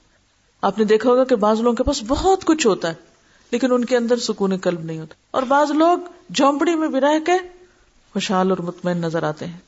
آپ 0.62 0.78
نے 0.78 0.84
دیکھا 0.84 1.10
ہوگا 1.10 1.24
کہ 1.24 1.36
بعض 1.36 1.60
لوگوں 1.60 1.76
کے 1.76 1.84
پاس 1.84 2.04
بہت 2.08 2.46
کچھ 2.46 2.68
ہوتا 2.68 2.88
ہے، 2.88 2.94
لیکن 3.52 3.72
ان 3.72 3.86
کے 3.86 3.98
اندر 3.98 4.18
سکون 4.18 4.58
قلب 4.58 4.84
نہیں 4.84 5.00
ہوتا۔ 5.00 5.16
اور 5.32 5.44
بعض 5.44 5.72
لوگ 5.72 5.98
جھونپڑی 6.36 6.76
میں 6.76 6.88
بھی 6.88 7.00
رہ 7.00 7.20
کے 7.26 7.34
خوشحال 8.14 8.50
اور 8.50 8.58
مطمئن 8.58 8.98
نظر 8.98 9.24
آتے 9.24 9.46
ہیں۔ 9.46 9.67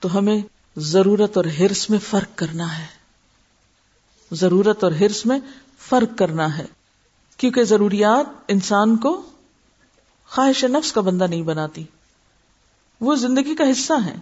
تو 0.00 0.18
ہمیں 0.18 0.42
ضرورت 0.76 1.36
اور 1.36 1.44
ہرس 1.44 1.90
میں 1.90 1.98
فرق 1.98 2.38
کرنا 2.38 2.78
ہے۔ 2.78 2.86
ضرورت 4.32 4.84
اور 4.84 4.92
ہرس 4.92 5.26
میں 5.26 5.38
فرق 5.78 6.18
کرنا 6.18 6.58
ہے۔ 6.58 6.66
کیونکہ 7.36 7.64
ضروریات 7.64 8.26
انسان 8.48 8.96
کو 8.96 9.22
خواہش 10.26 10.64
نفس 10.64 10.92
کا 10.92 11.00
بندہ 11.00 11.24
نہیں 11.24 11.42
بناتی۔ 11.42 11.84
وہ 13.00 13.14
زندگی 13.14 13.54
کا 13.54 13.64
حصہ 13.70 13.92
ہے۔ 14.04 14.16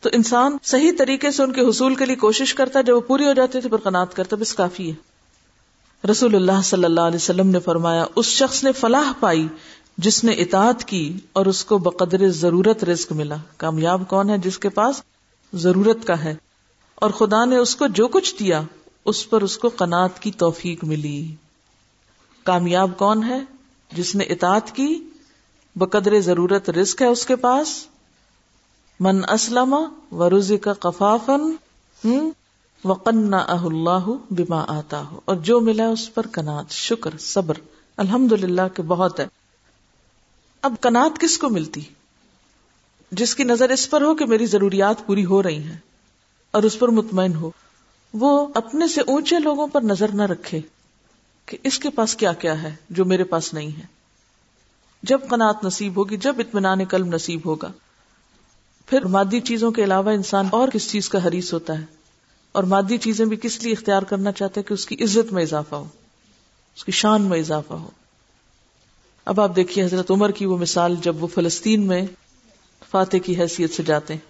تو 0.00 0.10
انسان 0.12 0.56
صحیح 0.62 0.92
طریقے 0.98 1.30
سے 1.30 1.42
ان 1.42 1.52
کے 1.52 1.60
حصول 1.60 1.94
کے 1.94 2.04
لیے 2.04 2.16
کوشش 2.16 2.54
کرتا 2.54 2.80
جب 2.80 2.96
وہ 2.96 3.00
پوری 3.00 3.26
ہو 3.26 3.32
جاتی 3.32 3.60
تھی 3.60 3.68
پر 3.68 3.78
قناط 3.78 4.14
کرتا 4.14 4.36
بس 4.36 4.54
کافی 4.54 4.92
ہے۔ 4.92 5.16
رسول 6.10 6.34
اللہ 6.34 6.62
صلی 6.64 6.84
اللہ 6.84 7.00
علیہ 7.00 7.16
وسلم 7.16 7.46
نے 7.46 7.58
فرمایا، 7.58 8.04
اس 8.16 8.26
شخص 8.26 8.64
نے 8.64 8.72
فلاح 8.72 9.12
پائی 9.20 9.48
جس 9.98 10.24
نے 10.24 10.32
اطاعت 10.32 10.84
کی 10.84 11.18
اور 11.32 11.46
اس 11.46 11.64
کو 11.64 11.78
بقدر 11.78 12.28
ضرورت 12.28 12.84
رزق 12.84 13.12
ملا۔ 13.12 13.36
کامیاب 13.56 14.02
کون 14.08 14.30
ہے 14.30 14.38
جس 14.38 14.58
کے 14.58 14.68
پاس 14.68 15.02
ضرورت 15.52 16.06
کا 16.06 16.24
ہے؟ 16.24 16.34
اور 16.94 17.10
خدا 17.10 17.44
نے 17.44 17.56
اس 17.56 17.76
کو 17.76 17.86
جو 17.86 18.08
کچھ 18.08 18.34
دیا، 18.38 18.62
اس 19.04 19.30
پر 19.30 19.42
اس 19.42 19.58
کو 19.58 19.68
قناط 19.68 20.18
کی 20.18 20.30
توفیق 20.30 20.84
ملی۔ 20.84 21.34
کامیاب 22.44 22.90
کون 22.96 23.24
ہے 23.24 23.40
جس 23.92 24.14
نے 24.14 24.24
اطاعت 24.24 24.76
کی، 24.76 25.04
بقدر 25.76 26.20
ضرورت 26.20 26.70
رزق 26.70 27.02
ہے 27.02 27.06
اس 27.06 27.26
کے 27.26 27.36
پاس؟ 27.36 27.86
من 29.00 29.20
اسلم 29.28 29.74
و 30.12 30.28
کا 30.56 30.72
کفافن 30.72 31.42
وقن 32.84 33.34
اللہ 33.34 34.10
بما 34.30 34.64
آتا 34.68 35.02
ہو 35.12 35.20
اور 35.24 35.36
جو 35.36 35.60
ملا 35.60 35.88
اس 35.88 36.14
پر 36.14 36.26
کنات 36.26 36.70
شکر، 36.70 37.10
صبر۔ 37.18 37.54
الحمد 37.96 38.32
للہ 38.32 38.62
کے 38.74 38.82
بہت 38.82 39.20
ہے۔ 39.20 39.26
اب 40.66 40.74
کنات 40.80 41.20
کس 41.20 41.38
کو 41.38 41.48
ملتی؟ 41.48 41.80
جس 43.12 43.34
کی 43.34 43.44
نظر 43.44 43.70
اس 43.70 43.90
پر 43.90 44.02
ہو 44.02 44.14
کہ 44.14 44.26
میری 44.26 44.46
ضروریات 44.46 45.06
پوری 45.06 45.24
ہو 45.24 45.42
رہی 45.42 45.62
ہیں 45.62 45.76
اور 46.50 46.62
اس 46.62 46.78
پر 46.78 46.88
مطمئن 46.88 47.34
ہو، 47.34 47.50
وہ 48.12 48.48
اپنے 48.54 48.88
سے 48.88 49.00
اونچے 49.00 49.38
لوگوں 49.38 49.66
پر 49.66 49.80
نظر 49.80 50.08
نہ 50.14 50.22
رکھے 50.22 50.60
کہ 51.46 51.58
اس 51.62 51.78
کے 51.78 51.90
پاس 51.90 52.16
کیا 52.16 52.32
کیا 52.32 52.62
ہے 52.62 52.74
جو 52.90 53.04
میرے 53.04 53.24
پاس 53.24 53.54
نہیں 53.54 53.68
ہے۔ 53.68 53.86
جب 55.02 55.18
قناعت 55.28 55.64
نصیب 55.64 55.96
ہوگی، 55.96 56.16
جب 56.16 56.36
اطمینان 56.38 56.84
قلب 56.84 57.06
نصیب 57.06 57.40
ہوگا، 57.44 57.72
پھر 58.86 59.04
مادی 59.04 59.40
چیزوں 59.40 59.70
کے 59.70 59.84
علاوہ 59.84 60.10
انسان 60.10 60.48
اور 60.52 60.68
کس 60.68 60.90
چیز 60.90 61.08
کا 61.08 61.28
حریص 61.28 61.52
ہوتا 61.52 61.78
ہے؟ 61.78 61.84
اور 62.52 62.62
مادی 62.62 62.98
چیزیں 62.98 63.26
بھی 63.26 63.36
کس 63.36 63.62
لیے 63.62 63.72
اختیار 63.72 64.02
کرنا 64.02 64.32
چاہتے 64.32 64.62
کہ 64.62 64.74
اس 64.74 64.86
کی 64.86 65.04
عزت 65.04 65.32
میں 65.32 65.42
اضافہ 65.42 65.74
ہو، 65.74 65.86
اس 66.76 66.84
کی 66.84 66.92
شان 66.92 67.22
میں 67.22 67.38
اضافہ 67.38 67.74
ہو؟ 67.74 67.90
اب 69.26 69.40
آپ 69.40 69.56
دیکھیے 69.56 69.84
حضرت 69.84 70.10
عمر 70.10 70.30
کی 70.30 70.46
وہ 70.46 70.56
مثال 70.56 70.94
جب 71.02 71.22
وہ 71.22 71.26
فلسطین 71.26 71.86
میں 71.86 72.06
فاتح 72.90 73.16
کی 73.16 73.36
حیثیت 73.36 73.74
سے 73.74 73.82
جاتے 73.82 74.14
ہیں۔ 74.14 74.20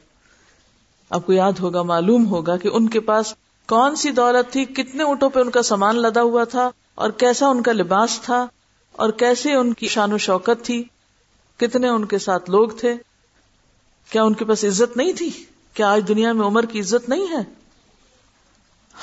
آپ 1.11 1.26
کو 1.26 1.33
یاد 1.33 1.53
ہوگا، 1.61 1.83
معلوم 1.83 2.26
ہوگا 2.26 2.57
کہ 2.57 2.71
ان 2.73 2.88
کے 2.88 3.00
پاس 3.00 3.35
کون 3.69 3.97
سی 3.97 4.11
دولت 4.11 4.53
تھی، 4.53 4.65
کتنے 4.65 5.03
اونٹوں 5.03 5.31
پہ 5.31 5.41
ان 5.41 5.50
کا 5.50 5.62
سامان 5.62 5.97
لدا 5.97 6.23
ہوا 6.23 6.45
تھا 6.45 6.71
اور 6.95 7.11
کیسا 7.11 7.47
ان 7.47 7.62
کا 7.62 7.73
لباس 7.73 8.21
تھا 8.23 8.47
اور 8.93 9.11
کیسے 9.11 9.55
ان 9.55 9.73
کی 9.73 9.88
شان 9.88 10.12
و 10.12 10.19
شوکت 10.19 10.65
تھی، 10.65 10.85
کتنے 11.57 11.88
ان 11.88 12.05
کے 12.05 12.19
ساتھ 12.19 12.50
لوگ 12.50 12.69
تھے۔ 12.69 12.95
کیا 14.11 14.23
ان 14.23 14.35
کے 14.35 14.45
پاس 14.45 14.65
عزت 14.65 14.97
نہیں 14.97 15.12
تھی؟ 15.12 15.31
کیا 15.75 15.91
آج 15.91 16.09
دنیا 16.09 16.33
میں 16.33 16.47
عمر 16.47 16.67
کی 16.67 16.81
عزت 16.81 17.09
نہیں 17.09 17.26
ہے؟ 17.31 17.55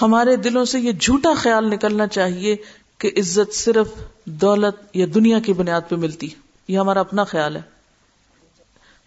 ہمارے 0.01 0.35
دلوں 0.35 0.65
سے 0.65 0.79
یہ 0.79 0.91
جھوٹا 0.91 1.33
خیال 1.37 1.69
نکلنا 1.69 2.07
چاہیے 2.07 2.55
کہ 2.97 3.11
عزت 3.17 3.53
صرف 3.53 3.87
دولت 4.25 4.95
یا 4.95 5.05
دنیا 5.15 5.39
کی 5.39 5.53
بنیاد 5.53 5.81
پہ 5.89 5.95
ملتی 5.95 6.27
یہ 6.67 6.77
ہمارا 6.77 6.99
اپنا 6.99 7.23
خیال 7.23 7.55
ہے۔ 7.55 7.61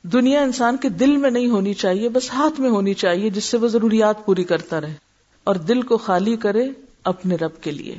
دنیا 0.03 0.43
انسان 0.43 0.77
کے 0.77 0.89
دل 0.89 1.17
میں 1.17 1.31
نہیں 1.31 1.49
ہونی 1.49 1.75
چاہیے، 1.75 2.09
بس 2.09 2.33
ہاتھ 2.33 2.61
میں 2.61 2.71
ہونی 2.71 2.95
چاہیے، 2.95 3.31
جس 3.31 3.45
سے 3.45 3.57
وہ 3.57 3.69
ضروریات 3.69 4.27
پوری 4.27 4.45
کرتا 4.45 4.81
رہے۔ 4.81 4.95
اور 5.45 5.55
دل 5.55 5.83
کو 5.83 5.97
خالی 5.97 6.37
کرے 6.37 6.71
اپنے 7.05 7.35
رب 7.35 7.61
کے 7.61 7.71
لیے، 7.71 7.99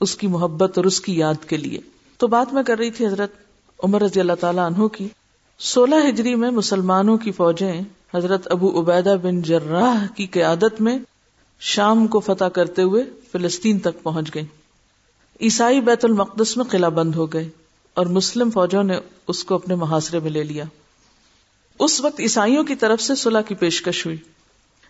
اس 0.00 0.16
کی 0.16 0.26
محبت 0.26 0.78
اور 0.78 0.84
اس 0.84 1.00
کی 1.00 1.16
یاد 1.16 1.48
کے 1.48 1.56
لیے۔ 1.56 1.78
تو 2.16 2.26
بات 2.26 2.54
میں 2.54 2.62
کر 2.62 2.78
رہی 2.78 2.90
تھی 2.90 3.06
حضرت 3.06 3.32
عمر 3.82 4.02
رضی 4.02 4.20
اللہ 4.20 4.32
تعالیٰ 4.40 4.70
عنہ 4.70 4.86
کی۔ 4.86 5.08
سولہ 5.58 5.94
ہجری 6.08 6.34
میں 6.34 6.50
مسلمانوں 6.50 7.18
کی 7.18 7.32
فوجیں 7.32 7.80
حضرت 8.14 8.48
ابو 8.50 8.80
عبیدہ 8.80 9.16
بن 9.22 9.42
جراح 9.42 10.06
کی 10.16 10.26
قیادت 10.26 10.80
میں 10.80 10.98
شام 11.60 12.06
کو 12.06 12.20
فتح 12.20 12.44
کرتے 12.44 12.82
ہوئے 12.82 13.04
فلسطین 13.32 13.78
تک 13.78 14.02
پہنچ 14.02 14.34
گئی 14.34 14.44
عیسائی 15.40 15.80
بیت 15.80 16.04
المقدس 16.04 16.56
میں 16.56 16.64
قلعہ 16.64 16.90
بند 16.90 17.14
ہو 17.14 17.32
گئے 17.32 17.48
اور 17.94 18.06
مسلم 18.06 18.50
فوجوں 18.50 18.82
نے 18.82 18.98
اس 19.28 19.44
کو 19.44 19.54
اپنے 19.54 19.74
محاصرے 19.74 20.18
میں 20.18 20.30
لے 20.30 20.44
لیا۔ 20.44 20.64
اس 21.78 22.00
وقت 22.00 22.20
عیسائیوں 22.20 22.64
کی 22.64 22.74
طرف 22.74 23.00
سے 23.00 23.14
صلح 23.14 23.40
کی 23.40 23.54
پیشکش 23.54 24.06
ہوئی، 24.06 24.16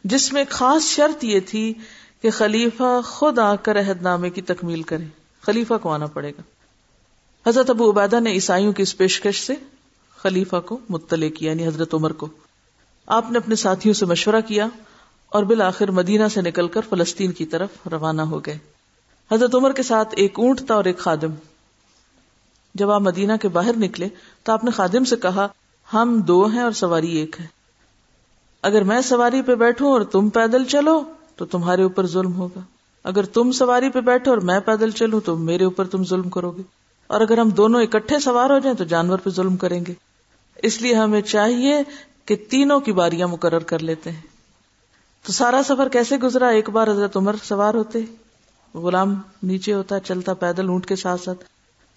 جس 0.04 0.32
میں 0.32 0.44
خاص 0.48 0.82
شرط 0.82 1.24
یہ 1.24 1.40
تھی 1.40 1.74
کہ 2.22 2.30
خلیفہ 2.30 3.00
خود 3.04 3.38
آ 3.38 3.56
کر 3.56 3.80
عہد 3.80 4.02
نامے 4.02 4.30
کی 4.30 4.42
تکمیل 4.42 4.82
کرے۔ 4.82 5.04
خلیفہ 5.40 5.74
کو 5.82 5.90
آنا 5.90 6.06
پڑے 6.06 6.30
گا۔ 6.30 6.42
حضرت 7.48 7.70
ابو 7.70 7.90
عبیدہ 7.90 8.20
نے 8.20 8.30
عیسائیوں 8.30 8.72
کی 8.72 8.82
اس 8.82 8.96
پیشکش 8.98 9.46
سے 9.46 9.54
خلیفہ 10.16 10.60
کو 10.60 10.78
مطلع 10.88 11.28
کیا 11.28 11.50
یعنی 11.50 11.66
حضرت 11.66 11.94
عمر 11.94 12.12
کو۔ 12.12 12.28
آپ 13.06 13.30
نے 13.30 13.38
اپنے 13.38 13.54
ساتھیوں 13.54 13.94
سے 13.94 14.06
مشورہ 14.06 14.40
کیا 14.46 14.68
اور 15.28 15.42
بالآخر 15.42 15.90
مدینہ 15.90 16.28
سے 16.28 16.40
نکل 16.40 16.68
کر 16.68 16.80
فلسطین 16.90 17.32
کی 17.32 17.46
طرف 17.46 17.68
روانہ 17.92 18.22
ہو 18.22 18.40
گئے۔ 18.46 18.58
حضرت 19.33 19.54
عمر 19.54 19.73
کے 19.73 19.83
ساتھ 19.83 20.09
ایک 20.16 20.38
اونٹ 20.38 20.61
تھا 20.66 20.75
اور 20.75 20.85
ایک 20.85 20.99
خادم۔ 20.99 21.35
جب 22.75 22.90
آپ 22.90 23.00
مدینہ 23.00 23.33
کے 23.42 23.49
باہر 23.49 23.76
نکلے 23.76 24.09
تو 24.42 24.52
آپ 24.52 24.64
نے 24.64 24.71
خادم 24.71 25.04
سے 25.04 25.16
کہا، 25.16 25.49
ہم 25.92 26.21
دو 26.21 26.47
ہیں 26.47 26.61
اور 26.61 26.73
سواری 26.73 27.16
ایک 27.16 27.40
ہے۔ 27.40 27.47
اگر 28.62 28.83
میں 28.83 29.00
سواری 29.00 29.42
پہ 29.42 29.54
بیٹھوں 29.54 29.92
اور 29.92 30.00
تم 30.00 30.28
پیدل 30.28 30.64
چلو 30.64 31.02
تو 31.37 31.45
تمہارے 31.45 31.83
اوپر 31.83 32.06
ظلم 32.06 32.33
ہوگا۔ 32.35 32.61
اگر 33.04 33.25
تم 33.25 33.52
سواری 33.52 33.90
پہ 33.90 34.00
بیٹھو 34.00 34.30
اور 34.30 34.38
میں 34.38 34.61
پیدل 34.61 34.90
چلوں 34.90 35.21
تو 35.21 35.37
میرے 35.37 35.64
اوپر 35.64 35.87
تم 35.87 36.04
ظلم 36.04 36.30
کرو 36.30 36.50
گے۔ 36.50 36.62
اور 37.06 37.21
اگر 37.21 37.38
ہم 37.38 37.49
دونوں 37.49 37.83
اکٹھے 37.83 38.18
سوار 38.18 38.50
ہو 38.50 38.59
جائیں 38.59 38.76
تو 38.76 38.85
جانور 38.85 39.18
پہ 39.18 39.30
ظلم 39.30 39.56
کریں 39.56 39.85
گے۔ 39.88 39.95
اس 40.56 40.83
لیے 40.83 40.95
ہمیں 40.95 41.21
چاہیے 41.21 41.83
کہ 42.25 42.37
تینوں 42.50 42.80
کی 42.80 42.92
باریاں 42.92 43.28
مقرر 43.28 43.59
کر 43.59 43.78
لیتے 43.78 44.11
ہیں۔ 44.11 44.21
تو 45.26 45.33
سارا 45.33 45.61
سفر 45.64 45.88
کیسے 45.88 46.16
گزرا؟ 46.16 46.49
ایک 46.49 46.71
بار 46.71 46.88
حضرت 46.88 47.16
عمر 47.16 47.35
سوار 47.45 47.75
ہوتے۔ 47.75 47.99
غلام 48.76 49.14
نیچے 49.42 49.73
ہوتا، 49.73 50.00
چلتا 50.00 50.35
پیدل 50.35 50.68
اونٹ 50.68 50.87
کے 50.87 50.97
ساتھ 50.97 51.21
ساتھ۔ 51.21 51.45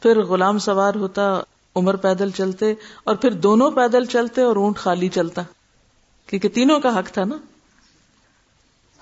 پھر 0.02 0.24
غلام 0.24 0.60
سوار 0.60 0.96
ہوتا، 0.96 1.42
عمر 1.76 1.96
پیدل 1.96 2.30
چلتے، 2.30 2.74
اور 3.04 3.16
پھر 3.16 3.32
دونوں 3.32 3.72
پیدل 3.72 4.06
چلتے 4.06 4.42
اور 4.42 4.56
اونٹ 4.56 4.78
خالی 4.78 5.10
چلتا۔ 5.10 5.42
کیونکہ 6.28 6.50
تینوں 6.50 6.80
کا 6.80 7.00
حق 7.00 7.12
تھا 7.12 7.24
نا۔ 7.24 7.36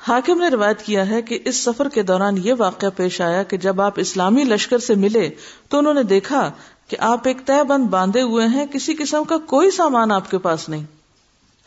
حاکم 0.08 0.38
نے 0.38 0.50
روایت 0.50 0.82
کیا 0.82 1.10
ہے 1.10 1.22
کہ 1.22 1.40
اس 1.46 1.56
سفر 1.56 1.90
کے 1.90 2.04
دوران 2.04 2.36
یہ 2.38 2.54
واقعہ 2.58 2.88
پیش 2.96 3.22
آیا 3.22 3.44
کہ 3.44 3.58
جب 3.58 3.82
آپ 3.82 3.94
اسلامی 3.96 4.44
لشکر 4.44 4.78
سے 4.78 4.96
ملے 4.96 5.30
تو 5.70 5.78
انہوں 5.78 5.94
نے 5.94 6.04
دیکھا 6.04 6.52
کہ 6.88 6.98
آپ 7.00 7.28
ایک 7.28 7.38
طے 7.46 7.64
بند 7.64 7.88
باندھے 7.88 8.22
ہوئے 8.22 8.48
ہیں، 8.48 8.66
کسی 8.66 8.96
قسم 8.96 9.24
کا 9.24 9.38
کوئی 9.38 9.72
سامان 9.72 10.12
آپ 10.12 10.32
کے 10.32 10.38
پاس 10.38 10.70
نہیں۔ 10.70 10.84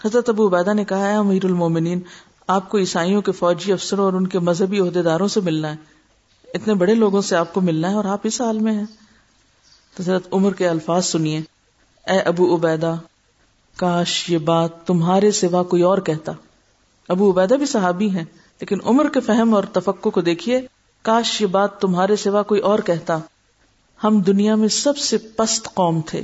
حضرت 0.04 0.28
ابو 0.28 0.48
عبیدہ 0.48 0.74
نے 0.74 0.84
کہا 0.84 1.08
ہے 1.08 1.14
امیر 1.14 1.44
المومنین 1.44 2.00
آپ 2.46 2.68
کو 2.68 2.78
عیسائیوں 2.78 3.22
کے 3.22 3.32
فوجی 3.32 3.72
افسروں 3.72 4.04
اور 4.04 4.12
ان 4.12 4.26
کے 4.26 4.38
مذہبی 4.38 4.80
عہدیداروں 4.80 5.28
سے 5.28 5.40
ملنا 5.40 5.70
ہے۔ 5.70 5.76
اتنے 6.54 6.74
بڑے 6.74 6.94
لوگوں 6.94 7.22
سے 7.22 7.36
آپ 7.36 7.54
کو 7.54 7.60
ملنا 7.60 7.90
ہے 7.90 7.94
اور 7.94 8.04
آپ 8.04 8.20
اس 8.24 8.40
حال 8.40 8.58
میں 8.58 8.72
ہیں۔ 8.72 8.84
تو 9.96 10.02
حضرت 10.02 10.28
عمر 10.32 10.52
کے 10.52 10.68
الفاظ 10.68 11.06
سنیے۔ 11.06 11.40
اے 12.06 12.20
ابو 12.20 12.56
عبیدہ، 12.56 12.94
کاش 13.76 14.30
یہ 14.30 14.38
بات 14.38 14.86
تمہارے 14.86 15.30
سوا 15.30 15.62
کوئی 15.62 15.82
اور 15.82 15.98
کہتا۔ 15.98 16.32
ابو 17.08 17.32
عبیدہ 17.32 17.54
بھی 17.54 17.66
صحابی 17.66 18.10
ہیں، 18.10 18.24
لیکن 18.60 18.78
عمر 18.84 19.08
کے 19.08 19.20
فہم 19.20 19.54
اور 19.54 19.64
تفقع 19.64 20.08
کو 20.08 20.20
دیکھیے۔ 20.20 20.60
کاش 21.02 21.42
یہ 21.42 21.46
بات 21.46 21.80
تمہارے 21.80 22.16
سوا 22.16 22.42
کوئی 22.42 22.60
اور 22.60 22.78
کہتا۔ 22.78 23.18
ہم 24.04 24.20
دنیا 24.20 24.54
میں 24.54 24.68
سب 24.68 24.98
سے 24.98 25.18
پست 25.18 25.74
قوم 25.74 26.00
تھے۔ 26.06 26.22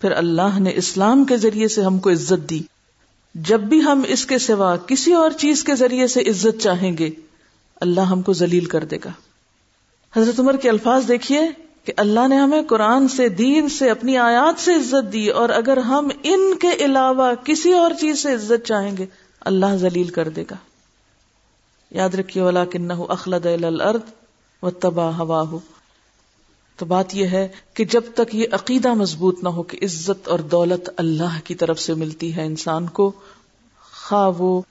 پھر 0.00 0.12
اللہ 0.12 0.58
نے 0.58 0.70
اسلام 0.74 1.24
کے 1.24 1.36
ذریعے 1.36 1.68
سے 1.68 1.82
ہم 1.82 1.98
کو 1.98 2.10
عزت 2.10 2.50
دی۔ 2.50 2.62
جب 3.34 3.60
بھی 3.60 3.82
ہم 3.82 4.02
اس 4.08 4.26
کے 4.26 4.38
سوا 4.38 4.76
کسی 4.76 5.12
اور 5.12 5.30
چیز 5.30 5.64
کے 5.64 5.74
ذریعے 5.74 6.06
سے 6.06 6.20
عزت 6.20 6.62
چاہیں 6.62 6.98
گے، 6.98 7.10
اللہ 7.80 8.00
ہم 8.00 8.22
کو 8.22 8.32
ذلیل 8.32 8.64
کر 8.64 8.84
دے 8.84 8.98
گا۔ 9.04 9.10
حضرت 10.16 10.40
عمر 10.40 10.56
کے 10.56 10.68
الفاظ 10.68 11.08
دیکھیے 11.08 11.40
کہ 11.84 11.92
اللہ 11.96 12.28
نے 12.28 12.36
ہمیں 12.36 12.62
قرآن 12.62 13.08
سے، 13.08 13.28
دین 13.28 13.68
سے، 13.68 13.90
اپنی 13.90 14.16
آیات 14.16 14.60
سے 14.60 14.74
عزت 14.74 15.12
دی 15.12 15.28
اور 15.28 15.48
اگر 15.48 15.76
ہم 15.76 16.08
ان 16.22 16.54
کے 16.58 16.70
علاوہ 16.84 17.32
کسی 17.44 17.72
اور 17.72 17.90
چیز 18.00 18.22
سے 18.22 18.34
عزت 18.34 18.66
چاہیں 18.66 18.96
گے، 18.96 19.06
اللہ 19.40 19.76
ذلیل 19.76 20.08
کر 20.08 20.28
دے 20.28 20.44
گا۔ 20.50 20.56
یاد 21.90 22.14
رکھیے 22.14 22.42
والا 22.42 22.64
کن 22.64 22.90
اخلد 23.08 23.46
الارض 23.46 24.00
و 24.62 24.70
تباہ 24.70 25.18
ہوا 25.18 25.42
ہو 25.42 25.58
تو 26.76 26.86
بات 26.86 27.14
یہ 27.14 27.26
ہے 27.26 27.48
کہ 27.74 27.84
جب 27.84 28.02
تک 28.14 28.34
یہ 28.34 28.46
عقیدہ 28.52 28.94
مضبوط 28.94 29.42
نہ 29.42 29.48
ہو 29.48 29.62
کہ 29.62 29.78
عزت 29.82 30.28
اور 30.28 30.38
دولت 30.38 30.90
اللہ 30.96 31.38
کی 31.44 31.54
طرف 31.54 31.80
سے 31.80 31.94
ملتی 31.94 32.36
ہے، 32.36 32.44
انسان 32.44 32.86
کو 32.86 33.12
خواہ 33.92 34.30
وہ 34.38 34.62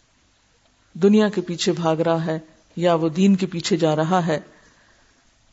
دنیا 0.94 1.30
کے 1.30 1.42
پیچھے 1.42 1.72
بھاگ 1.72 1.98
رہا 1.98 2.26
ہے 2.26 2.40
یا 2.76 2.94
وہ 2.94 3.10
دین 3.10 3.36
کے 3.36 3.46
پیچھے 3.46 3.78
جا 3.78 3.96
رہا 3.96 4.28
ہے 4.28 4.40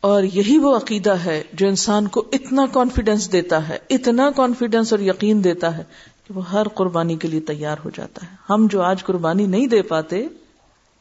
اور 0.03 0.23
یہی 0.23 0.59
وہ 0.59 0.77
عقیدہ 0.77 1.11
ہے 1.11 1.43
جو 1.53 1.69
انسان 1.69 2.09
کو 2.09 2.25
اتنا 2.33 2.67
کانفیڈینس 2.73 3.33
دیتا 3.33 3.69
ہے، 3.69 3.79
اتنا 3.91 4.31
کانفیڈینس 4.37 4.93
اور 4.93 5.01
یقین 5.01 5.45
دیتا 5.45 5.77
ہے 5.77 5.83
کہ 6.27 6.35
وہ 6.35 6.51
ہر 6.51 6.69
قربانی 6.69 7.17
کے 7.17 7.29
لیے 7.29 7.41
تیار 7.41 7.77
ہو 7.85 7.91
جاتا 7.95 8.27
ہے۔ 8.27 8.37
ہم 8.51 8.67
جو 8.67 8.83
آج 8.83 9.05
قربانی 9.05 9.47
نہیں 9.47 9.67
دے 9.67 9.83
پاتے، 9.83 10.27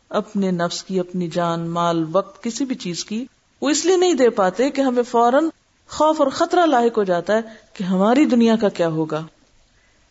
اپنے 0.10 0.52
نفس 0.52 0.84
کی، 0.84 1.00
اپنی 1.00 1.28
جان، 1.28 1.70
مال، 1.70 2.06
وقت، 2.12 2.44
کسی 2.44 2.66
بھی 2.66 2.76
چیز 2.76 3.06
کی، 3.06 3.26
وہ 3.62 3.70
اس 3.70 3.86
لیے 3.86 3.98
نہیں 3.98 4.14
دے 4.14 4.30
پاتے 4.30 4.70
کہ 4.70 4.82
ہمیں 4.82 5.04
فوراً 5.04 5.50
خوف 5.88 6.22
اور 6.22 6.30
خطرہ 6.30 6.66
لاحق 6.66 6.98
ہو 6.98 7.04
جاتا 7.04 7.34
ہے 7.34 7.42
کہ 7.74 7.84
ہماری 7.84 8.26
دنیا 8.26 8.56
کا 8.56 8.70
کیا 8.70 8.88
ہوگا۔ 8.88 9.26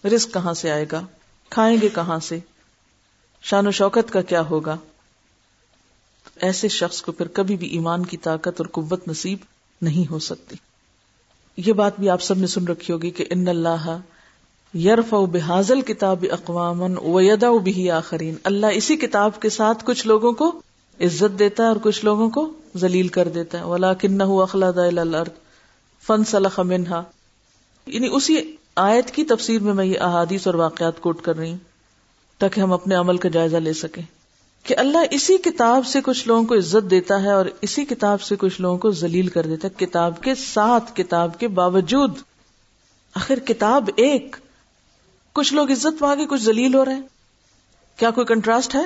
رسک 0.05 0.35
کہاں 0.35 0.55
سے 0.55 0.71
آئے 0.71 0.87
گا؟ 0.93 1.03
کھائیں 1.51 1.79
گے 1.83 1.89
کہاں 1.95 2.19
سے؟ 2.19 2.39
شان 3.43 3.67
و 3.67 3.71
شوکت 3.71 4.13
کا 4.13 4.23
کیا 4.23 4.41
ہوگا؟ 4.41 4.77
ایسے 6.41 6.69
شخص 6.69 7.03
کو 7.03 7.13
پھر 7.13 7.29
کبھی 7.29 7.57
بھی 7.57 7.67
ایمان 7.67 8.07
کی 8.07 8.17
طاقت 8.17 8.61
اور 8.61 8.67
قوت 8.67 9.09
نصیب 9.09 9.39
نہیں 9.83 10.11
ہو 10.11 10.19
سکتی۔ 10.19 10.57
یہ 11.57 11.73
بات 11.73 11.93
بھی 11.99 12.09
آپ 12.09 12.23
سب 12.23 12.39
نے 12.39 12.47
سن 12.47 12.69
رکھی 12.69 12.95
ہوگی 12.95 13.11
کہ 13.11 13.25
ان 13.31 13.49
اللہ 13.49 13.99
یرف 14.75 15.15
و 15.15 15.27
بحاظل 15.27 15.81
کتاب 15.81 16.25
اقوام 16.33 16.83
و 16.83 17.21
یدا 17.21 17.51
بھی 17.63 17.91
آخرین۔ 17.91 18.35
اللہ 18.45 18.67
اسی 18.75 18.97
کتاب 18.97 19.41
کے 19.41 19.51
ساتھ 19.51 19.85
کچھ 19.87 20.07
لوگوں 20.07 20.33
کو 20.33 20.63
عزت 21.01 21.39
دیتا 21.39 21.63
ہے 21.63 21.69
اور 21.69 21.77
کچھ 21.83 22.05
لوگوں 22.05 22.31
کو 22.31 22.53
ذلیل 22.77 23.09
کر 23.09 23.29
دیتا 23.29 23.59
ہے۔ 23.59 23.65
ولا 23.65 23.95
کن 23.95 24.21
اخلاد 24.21 25.29
فن 26.07 26.25
سلخ 26.25 26.61
منہا۔ 26.61 27.03
یعنی 27.87 28.09
اسی 28.13 28.57
آیت 28.77 29.11
کی 29.11 29.25
تفسیر 29.25 29.61
میں 29.61 29.75
میں 29.75 29.85
یہ 29.85 30.01
احادیث 30.01 30.47
اور 30.47 30.55
واقعات 30.55 31.01
کوٹ 31.01 31.23
کر 31.23 31.37
رہی 31.37 31.51
ہوں 31.51 31.59
تاکہ 32.39 32.61
ہم 32.61 32.73
اپنے 32.73 32.95
عمل 32.95 33.17
کا 33.17 33.29
جائزہ 33.29 33.57
لے 33.57 33.73
سکیں۔ 33.73 34.03
کہ 34.63 34.75
اللہ 34.79 34.99
اسی 35.11 35.39
کتاب 35.39 35.87
سے 35.87 36.01
کچھ 36.01 36.29
لوگوں 36.29 36.45
کو 36.45 36.55
عزت 36.55 36.91
دیتا 36.91 37.23
ہے 37.23 37.31
اور 37.31 37.47
اسی 37.61 37.85
کتاب 37.85 38.23
سے 38.23 38.37
کچھ 38.37 38.61
لوگوں 38.61 38.79
کو 38.79 38.91
ذلیل 38.91 39.29
کر 39.29 39.47
دیتا 39.47 39.69
ہے 39.69 39.87
کتاب 39.87 40.23
کے 40.23 40.35
ساتھ، 40.35 40.97
کتاب 40.97 41.39
کے 41.39 41.49
باوجود۔ 41.49 42.19
آخر 43.15 43.39
کتاب 43.39 43.91
ایک۔ 43.97 44.37
کچھ 45.33 45.55
لوگ 45.55 45.71
عزت 45.71 45.99
پا 45.99 46.15
کے 46.15 46.27
کچھ 46.27 46.43
ذلیل 46.43 46.75
ہو 46.75 46.85
رہے 46.85 46.95
ہیں۔ 46.95 47.03
کیا 47.97 48.11
کوئی 48.11 48.27
کنٹراسٹ 48.27 48.75
ہے؟ 48.75 48.83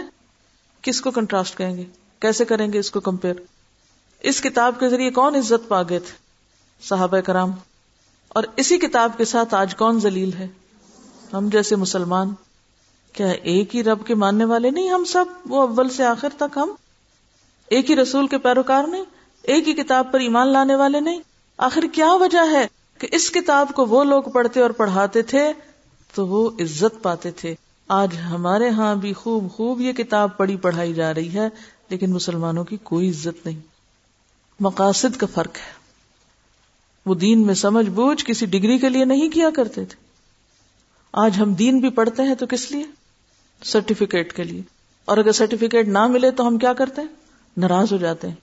کس 0.82 1.00
کو 1.00 1.10
کنٹراسٹ 1.10 1.58
کہیں 1.58 1.76
گے؟ 1.76 1.84
کیسے 2.20 2.44
کریں 2.44 2.72
گے 2.72 2.78
اس 2.78 2.90
کو 2.90 3.00
کمپیئر 3.00 3.34
اس 4.20 4.40
کتاب 4.40 4.80
کے 4.80 4.88
ذریعے 4.88 5.10
کون 5.10 5.34
عزت 5.34 5.68
پا 5.68 5.82
گئے 5.82 5.98
تھے؟ 5.98 6.12
صحابہ 6.88 7.20
کرام۔ 7.20 7.50
اور 8.28 8.44
اسی 8.56 8.78
کتاب 8.78 9.12
کے 9.16 9.24
ساتھ 9.24 9.54
آج 9.54 9.74
کون 9.74 10.00
ذلیل 10.00 10.32
ہے؟ 10.32 10.48
ہم 11.32 11.48
جیسے 11.48 11.76
مسلمان۔ 11.76 12.34
کیا 13.14 13.28
ایک 13.28 13.76
ہی 13.76 13.84
رب 13.84 14.06
کے 14.06 14.14
ماننے 14.14 14.44
والے 14.44 14.70
نہیں 14.70 14.90
ہم 14.90 15.04
سب؟ 15.04 15.24
وہ 15.46 15.60
اول 15.60 15.88
سے 15.88 16.04
آخر 16.04 16.28
تک 16.36 16.56
ہم؟ 16.56 16.68
ایک 17.66 17.90
ہی 17.90 17.96
رسول 17.96 18.26
کے 18.26 18.38
پیروکار 18.38 18.84
نہیں؟ 18.86 19.04
ایک 19.42 19.68
ہی 19.68 19.74
کتاب 19.74 20.12
پر 20.12 20.20
ایمان 20.20 20.48
لانے 20.48 20.74
والے 20.74 21.00
نہیں؟ 21.00 21.20
آخر 21.56 21.84
کیا 21.92 22.12
وجہ 22.12 22.50
ہے 22.50 22.66
کہ 22.98 23.08
اس 23.12 23.30
کتاب 23.30 23.68
کو 23.74 23.86
وہ 23.86 24.04
لوگ 24.04 24.22
پڑھتے 24.22 24.60
اور 24.60 24.70
پڑھاتے 24.70 25.22
تھے 25.22 25.52
تو 26.14 26.26
وہ 26.26 26.50
عزت 26.60 27.02
پاتے 27.02 27.30
تھے؟ 27.30 27.54
آج 27.88 28.08
ہمارے 28.30 28.68
ہاں 28.68 28.94
بھی 28.94 29.12
خوب 29.12 29.50
خوب 29.50 29.80
یہ 29.80 29.92
کتاب 29.92 30.36
پڑھی 30.36 30.56
پڑھائی 30.56 30.94
جا 30.94 31.14
رہی 31.14 31.34
ہے، 31.34 31.48
لیکن 31.88 32.10
مسلمانوں 32.10 32.64
کی 32.64 32.76
کوئی 32.82 33.10
عزت 33.10 33.46
نہیں۔ 33.46 33.60
مقاصد 34.60 35.16
کا 35.16 35.26
فرق 35.34 35.56
ہے۔ 35.56 35.72
وہ 37.06 37.14
دین 37.14 37.46
میں 37.46 37.54
سمجھ 37.54 37.90
بوجھ 37.90 38.24
کسی 38.24 38.46
ڈگری 38.46 38.78
کے 38.78 38.88
لیے 38.88 39.04
نہیں 39.04 39.28
کیا 39.28 39.50
کرتے 39.50 39.84
تھے۔ 39.84 40.04
آج 41.12 41.40
ہم 41.40 41.54
دین 41.54 41.78
بھی 41.78 41.90
پڑھتے 41.90 42.22
ہیں 42.22 42.34
تو 42.34 42.46
کس 42.46 42.72
لیے؟ 42.72 43.03
سرٹیفکیٹ 43.62 44.32
کے 44.32 44.44
لیے۔ 44.44 44.62
اور 45.04 45.16
اگر 45.18 45.32
سرٹیفکیٹ 45.32 45.88
نہ 45.88 46.06
ملے 46.06 46.30
تو 46.30 46.48
ہم 46.48 46.58
کیا 46.58 46.72
کرتے 46.72 47.00
ہیں؟ 47.00 47.08
ناراض 47.56 47.92
ہو 47.92 47.96
جاتے 47.96 48.28
ہیں۔ 48.28 48.34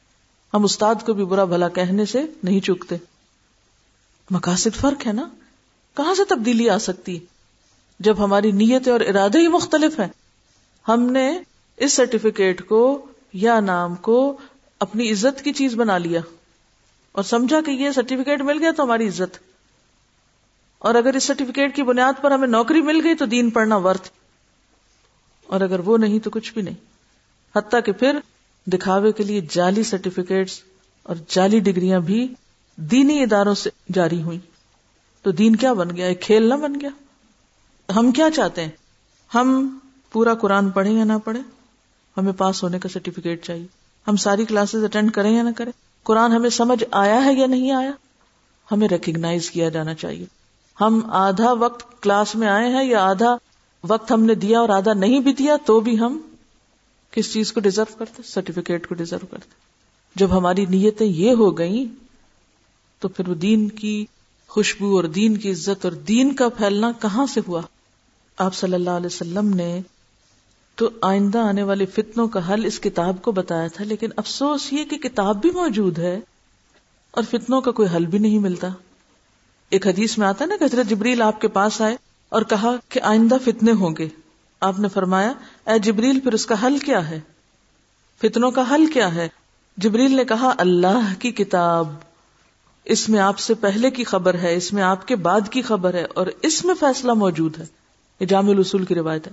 ہم 0.53 0.63
استاد 0.63 0.95
کو 1.05 1.13
بھی 1.13 1.25
برا 1.25 1.43
بھلا 1.43 1.69
کہنے 1.69 2.05
سے 2.05 2.25
نہیں 2.43 2.59
چکتے 2.59 2.95
مقاصد 4.31 4.75
فرق 4.75 5.07
ہے 5.07 5.13
نا؟ 5.13 5.29
کہاں 5.97 6.15
سے 6.15 6.23
تبدیلی 6.25 6.69
آ 6.69 6.77
سکتی؟ 6.77 7.19
جب 7.99 8.23
ہماری 8.23 8.51
نیت 8.51 8.87
اور 8.87 8.99
ارادے 8.99 9.39
ہی 9.39 9.47
مختلف 9.47 9.99
ہیں۔ 9.99 10.07
ہم 10.87 11.01
نے 11.01 11.39
اس 11.77 11.93
سرٹیفکیٹ 11.93 12.67
کو 12.67 13.05
یا 13.33 13.59
نام 13.59 13.95
کو 13.95 14.37
اپنی 14.79 15.11
عزت 15.11 15.41
کی 15.41 15.53
چیز 15.53 15.75
بنا 15.75 15.97
لیا۔ 15.97 16.21
اور 17.11 17.23
سمجھا 17.23 17.61
کہ 17.65 17.71
یہ 17.71 17.91
سرٹیفکیٹ 17.91 18.41
مل 18.41 18.59
گیا 18.59 18.71
تو 18.77 18.83
ہماری 18.83 19.07
عزت۔ 19.07 19.37
اور 20.79 20.95
اگر 20.95 21.13
اس 21.13 21.23
سرٹیفکیٹ 21.23 21.75
کی 21.75 21.83
بنیاد 21.83 22.13
پر 22.21 22.31
ہمیں 22.31 22.47
نوکری 22.47 22.81
مل 22.81 23.01
گئی 23.03 23.15
تو 23.15 23.25
دین 23.25 23.49
پڑھنا 23.49 23.75
ورتھ۔ 23.75 24.09
اور 25.51 25.61
اگر 25.61 25.79
وہ 25.79 25.97
نہیں 25.97 26.19
تو 26.19 26.29
کچھ 26.29 26.53
بھی 26.53 26.61
نہیں۔ 26.61 26.75
حتیٰ 27.55 27.79
کہ 27.85 27.91
پھر 27.91 28.19
دکھاوے 28.65 29.11
کے 29.11 29.23
لیے 29.23 29.41
جعلی 29.49 29.83
سرٹیفکیٹس 29.83 30.61
اور 31.03 31.15
جعلی 31.27 31.59
ڈگریاں 31.59 31.99
بھی 31.99 32.33
دینی 32.75 33.23
اداروں 33.23 33.55
سے 33.55 33.69
جاری 33.93 34.21
ہوئی۔ 34.21 34.39
تو 35.21 35.31
دین 35.31 35.55
کیا 35.55 35.73
بن 35.73 35.95
گیا؟ 35.95 36.05
ایک 36.05 36.21
کھیل 36.21 36.49
نہ 36.49 36.53
بن 36.53 36.79
گیا۔ 36.81 36.89
ہم 37.95 38.11
کیا 38.11 38.29
چاہتے 38.35 38.61
ہیں؟ 38.61 38.69
ہم 39.35 39.77
پورا 40.11 40.33
قرآن 40.33 40.69
پڑھیں 40.69 40.97
یا 40.97 41.03
نہ 41.03 41.13
پڑھیں؟ 41.23 41.43
ہمیں 42.17 42.33
پاس 42.33 42.63
ہونے 42.63 42.79
کا 42.79 42.89
سرٹیفکیٹ 42.89 43.45
چاہیے۔ 43.45 43.67
ہم 44.07 44.15
ساری 44.15 44.45
کلاسز 44.45 44.83
اٹینڈ 44.83 45.11
کریں 45.11 45.37
یا 45.37 45.43
نہ 45.43 45.49
کریں؟ 45.57 45.71
قرآن 46.03 46.31
ہمیں 46.31 46.49
سمجھ 46.49 46.83
آیا 46.91 47.25
ہے 47.25 47.33
یا 47.33 47.47
نہیں 47.47 47.71
آیا؟ 47.71 47.91
ہمیں 48.71 48.87
ریکگنائز 48.87 49.51
کیا 49.51 49.69
جانا 49.69 49.93
چاہیے۔ 49.93 50.25
ہم 50.81 51.01
آدھا 51.05 51.51
وقت 51.51 52.03
کلاس 52.03 52.35
میں 52.35 52.47
آئے 52.47 52.69
ہیں 52.69 52.83
یا 52.83 53.03
آدھا 53.03 53.37
وقت 53.83 54.11
ہم 54.11 54.23
نے 54.23 54.35
دیا 54.35 54.59
اور 54.59 54.69
آدھا 54.69 54.93
نہیں 54.93 55.19
بھی 55.19 55.33
دیا 55.33 55.55
تو 55.65 55.79
بھی 55.79 55.99
ہم 55.99 56.19
کس 57.11 57.33
چیز 57.33 57.53
کو 57.53 57.59
ڈیزرو 57.59 57.95
کرتے؟ 57.97 58.21
سرٹیفکیٹ 58.25 58.87
کو 58.87 58.95
ڈیزرو 58.95 59.25
کرتے۔ 59.25 59.49
جب 60.15 60.37
ہماری 60.37 60.65
نیتیں 60.65 61.07
یہ 61.07 61.33
ہو 61.33 61.57
گئیں، 61.57 61.85
تو 62.99 63.07
پھر 63.07 63.29
وہ 63.29 63.35
دین 63.35 63.69
کی 63.69 64.05
خوشبو 64.47 64.95
اور 64.95 65.03
دین 65.03 65.37
کی 65.37 65.51
عزت 65.51 65.85
اور 65.85 65.91
دین 65.91 66.33
کا 66.33 66.49
پھیلنا 66.49 66.91
کہاں 67.01 67.25
سے 67.25 67.41
ہوا؟ 67.47 67.61
آپ 68.37 68.55
صلی 68.55 68.73
اللہ 68.73 68.89
علیہ 68.89 69.05
وسلم 69.05 69.49
نے 69.49 69.81
تو 70.75 70.89
آئندہ 71.01 71.37
آنے 71.37 71.63
والے 71.63 71.85
فتنوں 71.85 72.27
کا 72.27 72.53
حل 72.53 72.65
اس 72.65 72.79
کتاب 72.79 73.21
کو 73.21 73.31
بتایا 73.31 73.67
تھا، 73.67 73.85
لیکن 73.85 74.09
افسوس 74.15 74.73
یہ 74.73 74.83
کہ 74.85 74.97
کتاب 74.97 75.41
بھی 75.41 75.51
موجود 75.51 75.99
ہے 75.99 76.19
اور 77.11 77.23
فتنوں 77.29 77.61
کا 77.61 77.71
کوئی 77.71 77.95
حل 77.95 78.05
بھی 78.05 78.19
نہیں 78.19 78.39
ملتا۔ 78.39 78.67
ایک 79.69 79.87
حدیث 79.87 80.17
میں 80.17 80.27
آتا 80.27 80.45
نا 80.45 80.55
کہ 80.59 80.63
حضرت 80.63 80.89
جبریل 80.89 81.21
آپ 81.21 81.41
کے 81.41 81.47
پاس 81.47 81.81
آئے۔ 81.81 81.97
اور 82.31 82.41
کہا 82.41 82.75
کہ 82.89 82.99
آئندہ 83.03 83.37
فتنے 83.45 83.71
ہوں 83.71 83.95
گے۔ 83.97 84.09
آپ 84.59 84.79
نے 84.79 84.87
فرمایا، 84.87 85.33
اے 85.67 85.79
جبریل، 85.79 86.19
پھر 86.19 86.33
اس 86.33 86.45
کا 86.45 86.65
حل 86.65 86.77
کیا 86.77 87.09
ہے؟ 87.09 87.19
فتنوں 88.21 88.51
کا 88.51 88.63
حل 88.71 88.85
کیا 88.85 89.15
ہے؟ 89.15 89.27
جبریل 89.77 90.15
نے 90.15 90.25
کہا، 90.25 90.53
اللہ 90.57 91.13
کی 91.19 91.31
کتاب۔ 91.31 91.93
اس 92.85 93.09
میں 93.09 93.19
آپ 93.19 93.39
سے 93.39 93.53
پہلے 93.53 93.91
کی 93.91 94.03
خبر 94.03 94.33
ہے، 94.33 94.55
اس 94.55 94.73
میں 94.73 94.83
آپ 94.83 95.07
کے 95.07 95.15
بعد 95.15 95.41
کی 95.49 95.61
خبر 95.61 95.93
ہے، 95.93 96.05
اور 96.13 96.27
اس 96.41 96.65
میں 96.65 96.75
فیصلہ 96.79 97.13
موجود 97.13 97.59
ہے۔ 97.59 97.65
یہ 98.19 98.25
جامع 98.25 98.51
الاصول 98.51 98.85
کی 98.85 98.95
روایت 98.95 99.27
ہے۔ 99.27 99.31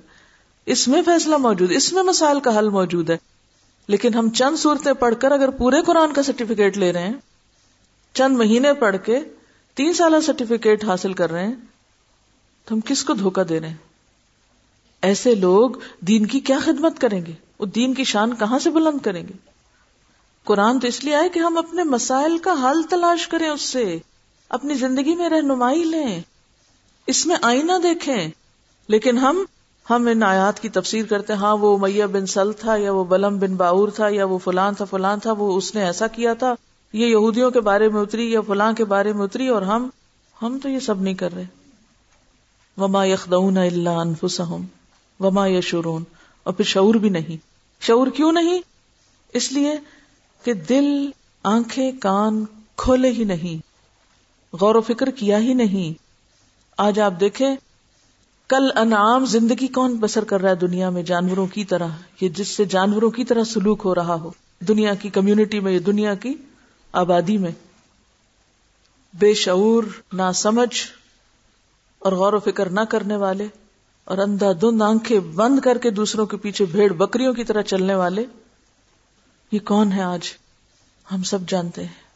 اس 0.66 0.88
میں 0.88 1.02
فیصلہ 1.02 1.36
موجود، 1.36 1.72
اس 1.72 1.92
میں 1.92 2.02
مسائل 2.02 2.40
کا 2.40 2.58
حل 2.58 2.68
موجود 2.68 3.10
ہے۔ 3.10 3.16
لیکن 3.88 4.14
ہم 4.14 4.30
چند 4.30 4.56
صورتیں 4.56 4.92
پڑھ 4.92 5.14
کر 5.18 5.32
اگر 5.32 5.50
پورے 5.50 5.82
قرآن 5.82 6.12
کا 6.12 6.22
سرٹیفکیٹ 6.22 6.78
لے 6.78 6.92
رہے 6.92 7.06
ہیں، 7.06 7.14
چند 8.14 8.36
مہینے 8.36 8.72
پڑھ 8.72 8.96
کے 9.04 9.20
تین 9.74 9.92
سالہ 9.92 10.16
سرٹیفکیٹ 10.26 10.84
حاصل 10.84 11.12
کر 11.12 11.30
رہے 11.30 11.46
ہیں 11.46 11.54
تو 12.68 12.74
ہم 12.74 12.80
کس 12.80 13.04
کو 13.04 13.14
دھوکا 13.14 13.42
دے 13.48 13.60
رہے 13.60 13.68
ہیں؟ 13.68 13.76
ایسے 15.02 15.34
لوگ 15.34 15.70
دین 16.00 16.26
کی 16.26 16.40
کیا 16.40 16.58
خدمت 16.64 17.00
کریں 17.00 17.26
گے؟ 17.26 17.32
وہ 17.58 17.66
دین 17.66 17.94
کی 17.94 18.04
شان 18.04 18.34
کہاں 18.34 18.58
سے 18.58 18.70
بلند 18.70 18.98
کریں 19.04 19.22
گے؟ 19.22 19.32
قرآن 20.44 20.80
تو 20.80 20.86
اس 20.86 21.04
لیے 21.04 21.14
آئے 21.14 21.28
کہ 21.28 21.38
ہم 21.38 21.58
اپنے 21.58 21.84
مسائل 21.84 22.38
کا 22.38 22.52
حل 22.52 22.82
تلاش 22.82 23.28
کریں 23.28 23.48
اس 23.48 23.62
سے، 23.62 23.98
اپنی 24.48 24.74
زندگی 24.74 25.16
میں 25.16 25.28
رہنمائی 25.28 25.84
لیں، 25.84 26.20
اس 27.06 27.26
میں 27.26 27.36
آئینہ 27.42 27.72
دیکھیں۔ 27.82 28.28
لیکن 28.88 29.18
ہم 29.18 29.44
ہم 29.90 30.08
ان 30.12 30.22
آیات 30.22 30.60
کی 30.60 30.68
تفسیر 30.68 31.04
کرتے 31.04 31.32
ہاں 31.32 31.56
وہ 31.56 31.78
میہ 31.78 32.04
بن 32.04 32.26
سل 32.26 32.52
تھا، 32.52 32.76
یا 32.76 32.92
وہ 32.92 33.04
بلم 33.04 33.38
بن 33.38 33.54
باور 33.54 33.88
تھا، 33.88 34.08
یا 34.08 34.24
وہ 34.24 34.38
فلان 34.38 34.74
تھا 34.74 34.84
فلان 34.84 35.18
تھا، 35.18 35.32
وہ 35.32 35.56
اس 35.56 35.74
نے 35.74 35.84
ایسا 35.84 36.06
کیا 36.06 36.34
تھا، 36.34 36.54
یہ 36.92 37.06
یہودیوں 37.06 37.50
کے 37.50 37.60
بارے 37.60 37.88
میں 37.88 38.00
اتری 38.00 38.32
یا 38.32 38.40
فلاں 38.40 38.72
کے 38.72 38.84
بارے 38.84 39.12
میں 39.12 39.24
اتری 39.24 39.48
اور 39.48 39.62
ہم 39.62 39.88
ہم 40.42 40.58
تو 40.62 40.68
یہ 40.68 40.78
سب 40.78 41.02
نہیں 41.02 41.14
کر 41.14 41.34
رہے۔ 41.34 41.57
وما 42.78 43.04
یخدون 43.04 43.58
اللہ 43.58 43.88
انفسہم 43.88 44.64
وما 45.20 45.46
یشورون 45.46 46.04
اور 46.42 46.54
پھر 46.54 46.64
شعور 46.64 46.94
بھی 46.94 47.08
نہیں۔ 47.08 47.36
شعور 47.80 48.06
کیوں 48.06 48.32
نہیں؟ 48.32 48.60
اس 49.32 49.52
لیے 49.52 49.72
کہ 50.44 50.52
دل، 50.52 51.10
آنکھیں، 51.42 51.92
کان 52.00 52.44
کھولے 52.76 53.10
ہی 53.10 53.24
نہیں۔ 53.24 53.62
غور 54.60 54.74
و 54.74 54.80
فکر 54.80 55.10
کیا 55.10 55.38
ہی 55.38 55.54
نہیں۔ 55.54 56.02
آج 56.78 57.00
آپ 57.00 57.14
دیکھیں، 57.20 57.56
کل 58.48 58.70
انعام 58.74 59.24
زندگی 59.24 59.66
کون 59.66 59.96
بسر 59.96 60.24
کر 60.24 60.40
رہا 60.40 60.50
ہے 60.50 60.54
دنیا 60.54 60.90
میں 60.90 61.02
جانوروں 61.02 61.46
کی 61.46 61.64
طرح، 61.64 61.88
یہ 62.20 62.28
جس 62.28 62.48
سے 62.48 62.64
جانوروں 62.64 63.10
کی 63.10 63.24
طرح 63.24 63.44
سلوک 63.44 63.82
ہو 63.84 63.94
رہا 63.94 64.14
ہو۔ 64.14 64.30
دنیا 64.60 64.94
کی 64.94 65.08
کمیونٹی 65.08 65.60
میں 65.60 65.78
دنیا 65.78 66.14
کی 66.14 66.34
آبادی 66.92 67.38
میں۔ 67.38 67.50
بے 69.14 69.34
شعور 69.34 69.84
نہ 70.12 70.22
سمجھ 70.34 70.76
اور 71.98 72.12
غور 72.12 72.32
و 72.32 72.40
فکر 72.40 72.68
نہ 72.70 72.80
کرنے 72.80 73.16
والے 73.16 73.46
اور 74.04 74.18
اندھا 74.18 74.52
دھند 74.52 74.82
آنکھیں 74.82 75.20
بند 75.20 75.58
کر 75.58 75.78
کے 75.78 75.90
دوسروں 75.90 76.26
کے 76.26 76.36
پیچھے 76.36 76.64
بھیڑ 76.64 76.92
بکریوں 76.92 77.34
کی 77.34 77.44
طرح 77.44 77.62
چلنے 77.62 77.94
والے، 77.94 78.24
یہ 79.52 79.58
کون 79.64 79.92
ہے 79.92 80.02
آج؟ 80.02 80.20
ہم 81.12 81.22
سب 81.22 81.38
جانتے 81.48 81.84
ہیں۔ 81.84 82.08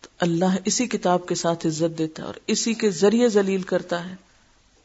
تو 0.00 0.08
اللہ 0.20 0.56
اسی 0.64 0.86
کتاب 0.86 1.26
کے 1.26 1.34
ساتھ 1.34 1.66
عزت 1.66 1.98
دیتا 1.98 2.22
ہے 2.22 2.26
اور 2.26 2.34
اسی 2.46 2.74
کے 2.74 2.90
ذریعے 2.90 3.28
ذلیل 3.28 3.62
کرتا 3.62 4.10
ہے۔ 4.10 4.14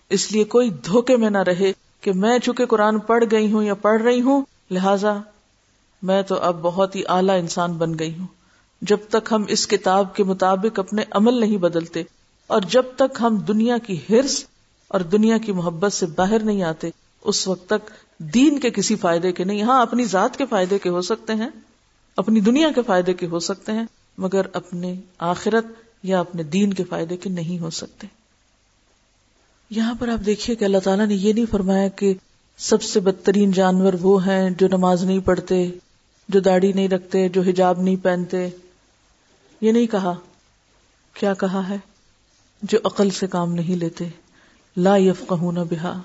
اس 0.10 0.32
لیے 0.32 0.44
کوئی 0.44 0.70
دھوکے 0.70 1.18
میں 1.18 1.30
نہ 1.30 1.38
رہے 1.38 1.72
کہ 2.02 2.14
میں 2.14 2.40
چونکہ 2.40 2.66
قرآن 2.66 3.00
پڑھ 3.00 3.24
گئی 3.32 3.52
ہوں 3.52 3.64
یا 3.64 3.74
پڑھ 3.74 4.02
رہی 4.02 4.22
ہوں، 4.22 4.42
لہذا 4.72 5.18
میں 6.02 6.22
تو 6.22 6.36
اب 6.36 6.60
بہت 6.62 6.96
ہی 6.96 7.04
اعلی 7.08 7.32
انسان 7.32 7.74
بن 7.74 8.00
گئی 8.00 8.18
ہوں۔ 8.20 8.28
جب 8.82 8.98
تک 9.10 9.32
ہم 9.32 9.44
اس 9.48 9.68
کتاب 9.68 10.16
کے 10.16 10.24
مطابق 10.24 10.80
اپنے 10.80 11.04
عمل 11.12 11.34
نہیں 11.34 11.58
بدلتے 11.58 12.04
اور 12.48 12.62
جب 12.62 12.84
تک 12.96 13.18
ہم 13.22 13.36
دنیا 13.36 13.78
کی 13.78 14.00
ہرس 14.10 14.46
اور 14.88 15.00
دنیا 15.00 15.38
کی 15.38 15.52
محبت 15.52 15.94
سے 15.94 16.06
باہر 16.06 16.40
نہیں 16.44 16.64
آتے، 16.64 16.90
اس 17.22 17.48
وقت 17.48 17.70
تک 17.70 17.92
دین 18.18 18.60
کے 18.60 18.70
کسی 18.70 18.96
فائدے 18.96 19.32
کے 19.32 19.44
نہیں 19.44 19.62
ہاں 19.62 19.82
اپنی 19.82 20.06
ذات 20.06 20.38
کے 20.38 20.46
فائدے 20.46 20.80
کے 20.80 20.90
ہو 20.90 21.02
سکتے 21.02 21.34
ہیں، 21.34 21.50
اپنی 22.16 22.40
دنیا 22.40 22.72
کے 22.76 22.82
فائدے 22.82 23.14
کے 23.14 23.28
ہو 23.28 23.40
سکتے 23.40 23.72
ہیں، 23.72 23.86
مگر 24.18 24.42
اپنے 24.54 24.94
آخرت 25.18 25.66
یا 26.04 26.20
اپنے 26.20 26.44
دین 26.44 26.74
کے 26.74 26.84
فائدے 26.84 27.18
کے 27.18 27.30
نہیں 27.30 27.60
ہو 27.60 27.70
سکتے۔ 27.70 28.08
یہاں 29.70 29.94
پر 30.00 30.08
آپ 30.08 30.26
دیکھیے 30.26 30.56
کہ 30.56 30.66
اللہ 30.66 30.78
تعالیٰ 30.78 31.08
نے 31.08 31.16
یہ 31.16 31.34
نہیں 31.34 31.46
فرمایا 31.52 31.88
کہ 31.88 32.14
سب 32.58 32.84
سے 32.84 33.00
بدترین 33.00 33.52
جانور 33.52 33.94
وہ 34.02 34.28
ہیں 34.28 34.50
جو 34.50 34.68
نماز 34.68 35.04
نہیں 35.04 35.20
پڑھتے، 35.20 35.72
جو 36.30 36.40
داڑھی 36.40 36.74
نہیں 36.74 36.88
رکھتے، 36.88 37.30
جو 37.30 37.42
حجاب 37.42 37.82
نہیں 37.82 37.96
پہنتے۔ 37.96 38.50
یہ 39.62 39.72
نہیں 39.72 39.88
کہا۔ 39.88 40.14
کیا 41.14 41.34
کہا 41.34 41.70
ہے؟ 41.70 41.78
جو 42.64 42.78
عقل 42.84 43.10
سے 43.10 43.28
کام 43.28 43.54
نہیں 43.54 43.76
لیتے، 43.76 44.06
لا 44.78 44.98
یفقہون 44.98 45.56
بہا، 45.56 46.02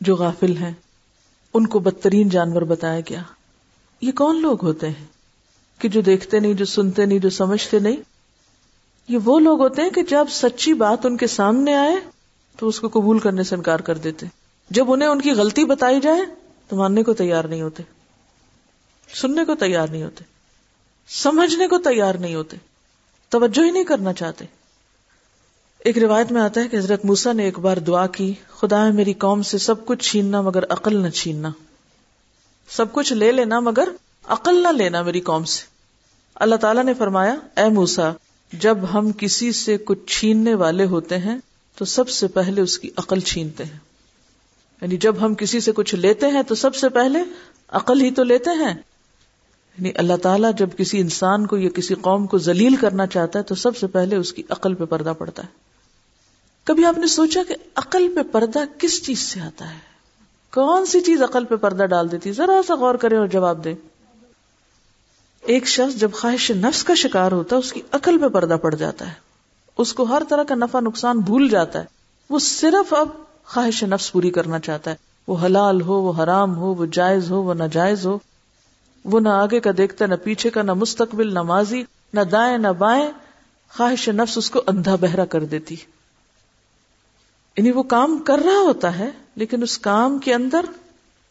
جو 0.00 0.16
غافل 0.16 0.56
ہیں، 0.56 0.74
ان 1.54 1.66
کو 1.66 1.78
بدترین 1.78 2.28
جانور 2.28 2.62
بتایا 2.62 3.00
گیا۔ 3.00 3.22
یہ 4.00 4.12
کون 4.12 4.42
لوگ 4.42 4.64
ہوتے 4.64 4.88
ہیں؟ 4.88 5.04
کہ 5.78 5.88
جو 5.88 6.00
دیکھتے 6.00 6.40
نہیں، 6.40 6.54
جو 6.54 6.64
سنتے 6.64 7.06
نہیں، 7.06 7.18
جو 7.18 7.30
سمجھتے 7.30 7.78
نہیں؟ 7.78 7.96
یہ 9.08 9.18
وہ 9.24 9.40
لوگ 9.40 9.60
ہوتے 9.60 9.82
ہیں 9.82 9.90
کہ 9.90 10.02
جب 10.02 10.24
سچی 10.30 10.74
بات 10.74 11.06
ان 11.06 11.16
کے 11.16 11.26
سامنے 11.26 11.74
آئے، 11.74 11.96
تو 12.56 12.68
اس 12.68 12.80
کو 12.80 12.88
قبول 12.88 13.18
کرنے 13.18 13.42
سے 13.42 13.54
انکار 13.54 13.78
کر 13.78 13.98
دیتے۔ 13.98 14.26
جب 14.70 14.92
انہیں 14.92 15.08
ان 15.08 15.20
کی 15.20 15.30
غلطی 15.30 15.64
بتائی 15.64 16.00
جائے، 16.00 16.20
تو 16.68 16.76
ماننے 16.76 17.02
کو 17.02 17.14
تیار 17.14 17.44
نہیں 17.44 17.62
ہوتے، 17.62 17.82
سننے 19.14 19.44
کو 19.44 19.54
تیار 19.54 19.88
نہیں 19.88 20.02
ہوتے، 20.02 20.24
سمجھنے 21.08 21.68
کو 21.68 21.78
تیار 21.78 22.14
نہیں 22.14 22.34
ہوتے، 22.34 22.56
توجہ 23.28 23.64
ہی 23.64 23.70
نہیں 23.70 23.84
کرنا 23.84 24.12
چاہتے۔ 24.12 24.44
ایک 25.86 25.98
روایت 25.98 26.32
میں 26.32 26.40
آتا 26.40 26.60
ہے 26.60 26.68
کہ 26.68 26.76
حضرت 26.76 27.04
موسا 27.04 27.32
نے 27.32 27.44
ایک 27.44 27.58
بار 27.58 27.76
دعا 27.76 28.06
کی، 28.06 28.34
خدا 28.50 28.86
ہے 28.86 28.92
میری 28.92 29.12
قوم 29.12 29.42
سے 29.42 29.58
سب 29.58 29.86
کچھ 29.86 30.10
چھیننا 30.10 30.40
مگر 30.40 30.64
عقل 30.68 30.96
نہ 30.96 31.08
چھیننا۔ 31.08 31.50
سب 32.68 32.92
کچھ 32.92 33.12
لے 33.12 33.32
لینا 33.32 33.60
مگر 33.60 33.88
عقل 34.24 34.62
نہ 34.62 34.68
لینا 34.68 35.02
میری 35.02 35.20
قوم 35.20 35.44
سے۔ 35.44 35.64
اللہ 36.34 36.54
تعالیٰ 36.54 36.84
نے 36.84 36.94
فرمایا، 36.94 37.36
اے 37.56 37.68
موسا 37.68 38.12
جب 38.52 38.78
ہم 38.94 39.12
کسی 39.12 39.52
سے 39.52 39.76
کچھ 39.76 39.98
چھیننے 40.06 40.54
والے 40.54 40.84
ہوتے 40.84 41.18
ہیں، 41.18 41.38
تو 41.76 41.84
سب 41.84 42.08
سے 42.08 42.26
پہلے 42.26 42.60
اس 42.60 42.78
کی 42.78 42.90
عقل 42.96 43.20
چھینتے 43.20 43.64
ہیں۔ 43.64 43.78
یعنی 44.82 44.96
جب 44.96 45.14
ہم 45.20 45.34
کسی 45.34 45.60
سے 45.60 45.72
کچھ 45.72 45.94
لیتے 45.94 46.26
ہیں، 46.26 46.42
تو 46.42 46.54
سب 46.54 46.74
سے 46.74 46.88
پہلے 46.88 47.18
عقل 47.68 48.00
ہی 48.00 48.10
تو 48.10 48.22
لیتے 48.22 48.50
ہیں۔ 48.50 48.74
یعنی 49.78 49.90
اللہ 49.94 50.16
تعالیٰ 50.22 50.50
جب 50.56 50.68
کسی 50.76 50.98
انسان 50.98 51.46
کو 51.46 51.56
یا 51.56 51.68
کسی 51.68 51.94
قوم 51.94 52.26
کو 52.26 52.38
ذلیل 52.38 52.76
کرنا 52.76 53.06
چاہتا 53.06 53.38
ہے، 53.38 53.44
تو 53.44 53.54
سب 53.54 53.76
سے 53.76 53.86
پہلے 53.86 54.16
اس 54.16 54.32
کی 54.32 54.42
عقل 54.50 54.74
پہ 54.74 54.84
پردہ 54.84 55.12
پڑتا 55.18 55.42
ہے۔ 55.42 55.65
کبھی 56.66 56.84
آپ 56.84 56.98
نے 56.98 57.06
سوچا 57.06 57.40
کہ 57.48 57.54
عقل 57.74 58.14
پہ 58.14 58.20
پردہ 58.32 58.58
کس 58.78 59.06
چیز 59.06 59.18
سے 59.18 59.40
آتا 59.40 59.74
ہے؟ 59.74 59.78
کون 60.54 60.86
سی 60.86 61.00
چیز 61.00 61.22
عقل 61.22 61.44
پہ 61.44 61.56
پردہ 61.56 61.82
ڈال 61.82 62.12
دیتی 62.12 62.32
ذرا 62.32 62.60
سا 62.66 62.74
غور 62.74 62.94
کریں 62.94 63.18
اور 63.18 63.26
جواب 63.26 63.64
دیں۔ 63.64 63.74
ایک 65.40 65.66
شخص 65.66 66.00
جب 66.00 66.12
خواہش 66.12 66.50
نفس 66.50 66.84
کا 66.84 66.94
شکار 66.94 67.32
ہوتا 67.32 67.56
ہے، 67.56 67.58
اس 67.58 67.72
کی 67.72 67.82
عقل 67.92 68.18
پہ 68.18 68.28
پردہ 68.28 68.54
پڑ 68.54 68.74
جاتا 68.74 69.08
ہے۔ 69.08 69.12
اس 69.78 69.92
کو 69.92 70.02
ہر 70.02 70.22
طرح 70.28 70.42
کا 70.42 70.54
نفع 70.54 70.80
نقصان 70.80 71.18
بھول 71.18 71.48
جاتا 71.48 71.78
ہے۔ 71.78 71.84
وہ 72.30 72.38
صرف 72.38 72.94
اب 72.94 73.08
خواہش 73.44 73.82
نفس 73.82 74.12
پوری 74.12 74.30
کرنا 74.30 74.58
چاہتا 74.58 74.90
ہے۔ 74.90 74.96
وہ 75.28 75.36
حلال 75.44 75.82
ہو، 75.82 75.94
وہ 75.94 76.22
حرام 76.22 76.56
ہو، 76.56 76.74
وہ 76.74 76.86
جائز 76.86 77.30
ہو، 77.30 77.42
وہ 77.42 77.54
ناجائز 77.54 78.06
ہو۔ 78.06 78.18
وہ 79.04 79.20
نہ 79.20 79.28
آگے 79.28 79.60
کا 79.60 79.70
دیکھتا 79.76 80.06
نہ 80.06 80.14
پیچھے 80.14 80.50
کا، 80.50 80.62
نہ 80.62 80.74
مستقبل، 80.74 81.34
نہ 81.34 81.42
ماضی، 81.42 81.82
نہ 82.14 82.20
دائیں، 82.20 82.58
نہ 82.58 82.68
بائیں۔ 82.68 83.10
خواہش 83.76 84.08
نفس 84.08 84.38
اس 84.38 84.50
کو 84.50 84.62
اندھا 84.66 84.96
بہرا 84.96 85.24
کر 85.24 85.44
دیتی۔ 85.44 85.76
یعنی 87.56 87.70
وہ 87.70 87.82
کام 87.82 88.18
کر 88.18 88.38
رہا 88.38 88.58
ہوتا 88.58 88.98
ہے، 88.98 89.10
لیکن 89.36 89.62
اس 89.62 89.78
کام 89.78 90.18
کے 90.18 90.34
اندر 90.34 90.64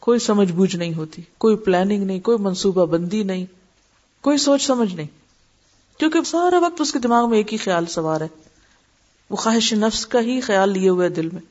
کوئی 0.00 0.18
سمجھ 0.18 0.52
بوجھ 0.52 0.76
نہیں 0.76 0.94
ہوتی، 0.94 1.22
کوئی 1.38 1.56
پلاننگ 1.56 2.04
نہیں، 2.04 2.20
کوئی 2.20 2.38
منصوبہ 2.38 2.86
بندی 2.86 3.22
نہیں، 3.22 3.46
کوئی 4.20 4.38
سوچ 4.38 4.62
سمجھ 4.66 4.94
نہیں۔ 4.94 5.06
کیونکہ 5.98 6.20
سارا 6.26 6.58
وقت 6.58 6.80
اس 6.80 6.92
کے 6.92 6.98
دماغ 6.98 7.30
میں 7.30 7.36
ایک 7.36 7.52
ہی 7.52 7.58
خیال 7.58 7.86
سوار 7.86 8.20
ہے۔ 8.20 8.26
وہ 9.30 9.36
خواہش 9.36 9.72
نفس 9.72 10.06
کا 10.06 10.20
ہی 10.20 10.40
خیال 10.40 10.70
لیے 10.70 10.88
ہوئے 10.88 11.08
دل 11.08 11.28
میں۔ 11.32 11.42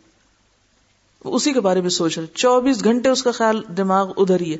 وہ 1.25 1.35
اسی 1.35 1.53
کے 1.53 1.59
بارے 1.59 1.81
میں 1.81 1.89
سوچ 1.89 2.17
رہے 2.19 2.27
چوبیس 2.33 2.83
گھنٹے 2.83 3.09
اس 3.09 3.23
کا 3.23 3.31
خیال 3.31 3.61
دماغ 3.77 4.11
ادھر 4.17 4.41
ہی 4.41 4.53
ہے۔ 4.53 4.57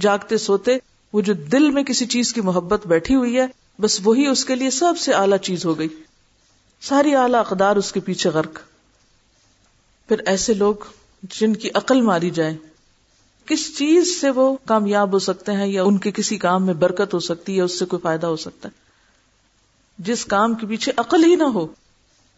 جاگتے 0.00 0.36
سوتے 0.36 0.78
وہ 1.12 1.20
جو 1.20 1.32
دل 1.32 1.70
میں 1.70 1.82
کسی 1.82 2.06
چیز 2.06 2.32
کی 2.32 2.40
محبت 2.40 2.86
بیٹھی 2.86 3.14
ہوئی 3.14 3.36
ہے، 3.36 3.46
بس 3.80 4.00
وہی 4.04 4.26
اس 4.26 4.44
کے 4.44 4.54
لیے 4.54 4.70
سب 4.70 4.94
سے 4.98 5.12
اعلیٰ 5.12 5.38
چیز 5.38 5.64
ہو 5.64 5.78
گئی۔ 5.78 5.88
ساری 6.80 7.14
اعلی 7.14 7.36
اقدار 7.36 7.76
اس 7.76 7.92
کے 7.92 8.00
پیچھے 8.00 8.30
غرق۔ 8.30 8.58
پھر 10.08 10.18
ایسے 10.26 10.54
لوگ 10.54 10.74
جن 11.22 11.56
کی 11.56 11.68
عقل 11.74 12.00
ماری 12.00 12.30
جائے، 12.30 12.56
کس 13.46 13.78
چیز 13.78 14.20
سے 14.20 14.30
وہ 14.30 14.56
کامیاب 14.64 15.12
ہو 15.12 15.18
سکتے 15.18 15.52
ہیں 15.52 15.66
یا 15.66 15.82
ان 15.82 15.98
کے 15.98 16.10
کسی 16.10 16.36
کام 16.36 16.66
میں 16.66 16.74
برکت 16.74 17.14
ہو 17.14 17.18
سکتی 17.18 17.56
ہے، 17.56 17.62
اس 17.62 17.78
سے 17.78 17.84
کوئی 17.84 18.00
فائدہ 18.02 18.26
ہو 18.26 18.36
سکتا 18.36 18.68
ہے؟ 18.68 18.80
جس 19.98 20.24
کام 20.24 20.54
کے 20.54 20.66
پیچھے 20.66 20.92
عقل 20.96 21.24
ہی 21.24 21.34
نہ 21.34 21.42
ہو، 21.42 21.66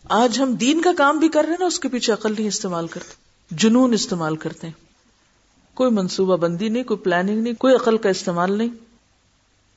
آج 0.09 0.41
ہم 0.41 0.53
دین 0.53 0.81
کا 0.81 0.91
کام 0.97 1.19
بھی 1.19 1.29
کر 1.29 1.43
رہے 1.43 1.51
ہیں 1.51 1.57
نا، 1.61 1.67
اس 1.67 1.81
کے 1.81 1.89
پیچھے 1.89 2.13
عقل 2.13 2.33
نہیں 2.33 2.49
استعمال 2.49 2.87
کرتے، 2.87 3.15
جنون 3.51 3.93
استعمال 3.93 4.37
کرتے 4.37 4.67
ہیں۔ 4.67 4.75
کوئی 5.75 5.91
منصوبہ 5.91 6.37
بندی 6.37 6.69
نہیں، 6.69 6.85
کوئی 6.85 6.99
پلاننگ 6.99 7.43
نہیں، 7.43 7.55
کوئی 7.55 7.75
عقل 7.75 7.99
کا 7.99 8.09
استعمال 8.09 8.59
نہیں۔ 8.59 8.69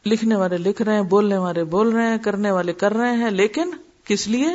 لکھنے 0.05 0.35
والے 0.35 0.57
لکھ 0.57 0.81
رہے 0.81 0.95
ہیں، 0.95 1.01
بولنے 1.01 1.37
والے 1.37 1.63
بول 1.63 1.89
رہے 1.89 2.07
ہیں، 2.07 2.17
کرنے 2.17 2.51
والے 2.51 2.73
کر 2.73 2.93
رہے 2.93 3.15
ہیں، 3.17 3.31
لیکن 3.31 3.71
کس 4.03 4.27
لیے؟ 4.27 4.47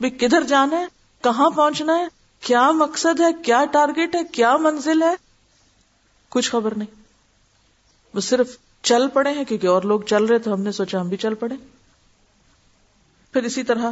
بھی 0.00 0.10
کدھر 0.10 0.42
جانا 0.42 0.78
ہے؟ 0.78 0.86
کہاں 1.22 1.50
پہنچنا 1.50 1.98
ہے؟ 1.98 2.17
کیا 2.40 2.70
مقصد 2.70 3.20
ہے؟ 3.20 3.32
کیا 3.44 3.64
ٹارگیٹ 3.72 4.16
ہے؟ 4.16 4.24
کیا 4.24 4.56
منزل 4.56 5.02
ہے؟ 5.02 5.14
کچھ 6.28 6.50
خبر 6.50 6.74
نہیں۔ 6.74 7.00
وہ 8.14 8.20
صرف 8.20 8.56
چل 8.82 9.08
پڑے 9.08 9.32
ہیں 9.32 9.44
کیونکہ 9.44 9.66
اور 9.66 9.82
لوگ 9.82 10.00
چل 10.00 10.24
رہے 10.24 10.38
تو 10.38 10.52
ہم 10.52 10.60
نے 10.60 10.72
سوچا 10.72 11.00
ہم 11.00 11.08
بھی 11.08 11.16
چل 11.16 11.34
پڑے۔ 11.34 11.54
پھر 13.32 13.42
اسی 13.42 13.62
طرح 13.62 13.90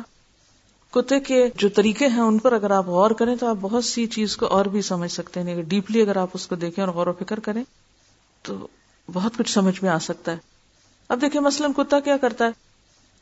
کتے 0.90 1.20
کے 1.20 1.48
جو 1.54 1.68
طریقے 1.68 2.06
ہیں 2.06 2.20
ان 2.20 2.38
پر 2.38 2.52
اگر 2.52 2.70
آپ 2.70 2.86
غور 2.86 3.10
کریں 3.10 3.36
تو 3.36 3.46
آپ 3.46 3.56
بہت 3.60 3.84
سی 3.84 4.06
چیز 4.06 4.36
کو 4.36 4.46
اور 4.46 4.64
بھی 4.64 4.82
سمجھ 4.82 5.12
سکتے 5.12 5.42
ہیں۔ 5.42 5.62
ڈیپلی 5.62 6.02
اگر 6.02 6.16
آپ 6.16 6.28
اس 6.34 6.46
کو 6.46 6.54
دیکھیں 6.54 6.84
اور 6.84 6.94
غور 6.94 7.06
و 7.06 7.12
فکر 7.12 7.40
کریں 7.40 7.64
تو 8.42 8.66
بہت 9.12 9.36
کچھ 9.38 9.50
سمجھ 9.50 9.82
میں 9.82 9.90
آ 9.90 9.98
سکتا 9.98 10.32
ہے۔ 10.32 10.36
اب 11.08 11.20
دیکھیں 11.20 11.40
مثلاً 11.40 11.72
کتا 11.72 12.00
کیا 12.00 12.16
کرتا 12.16 12.44
ہے؟ 12.44 12.65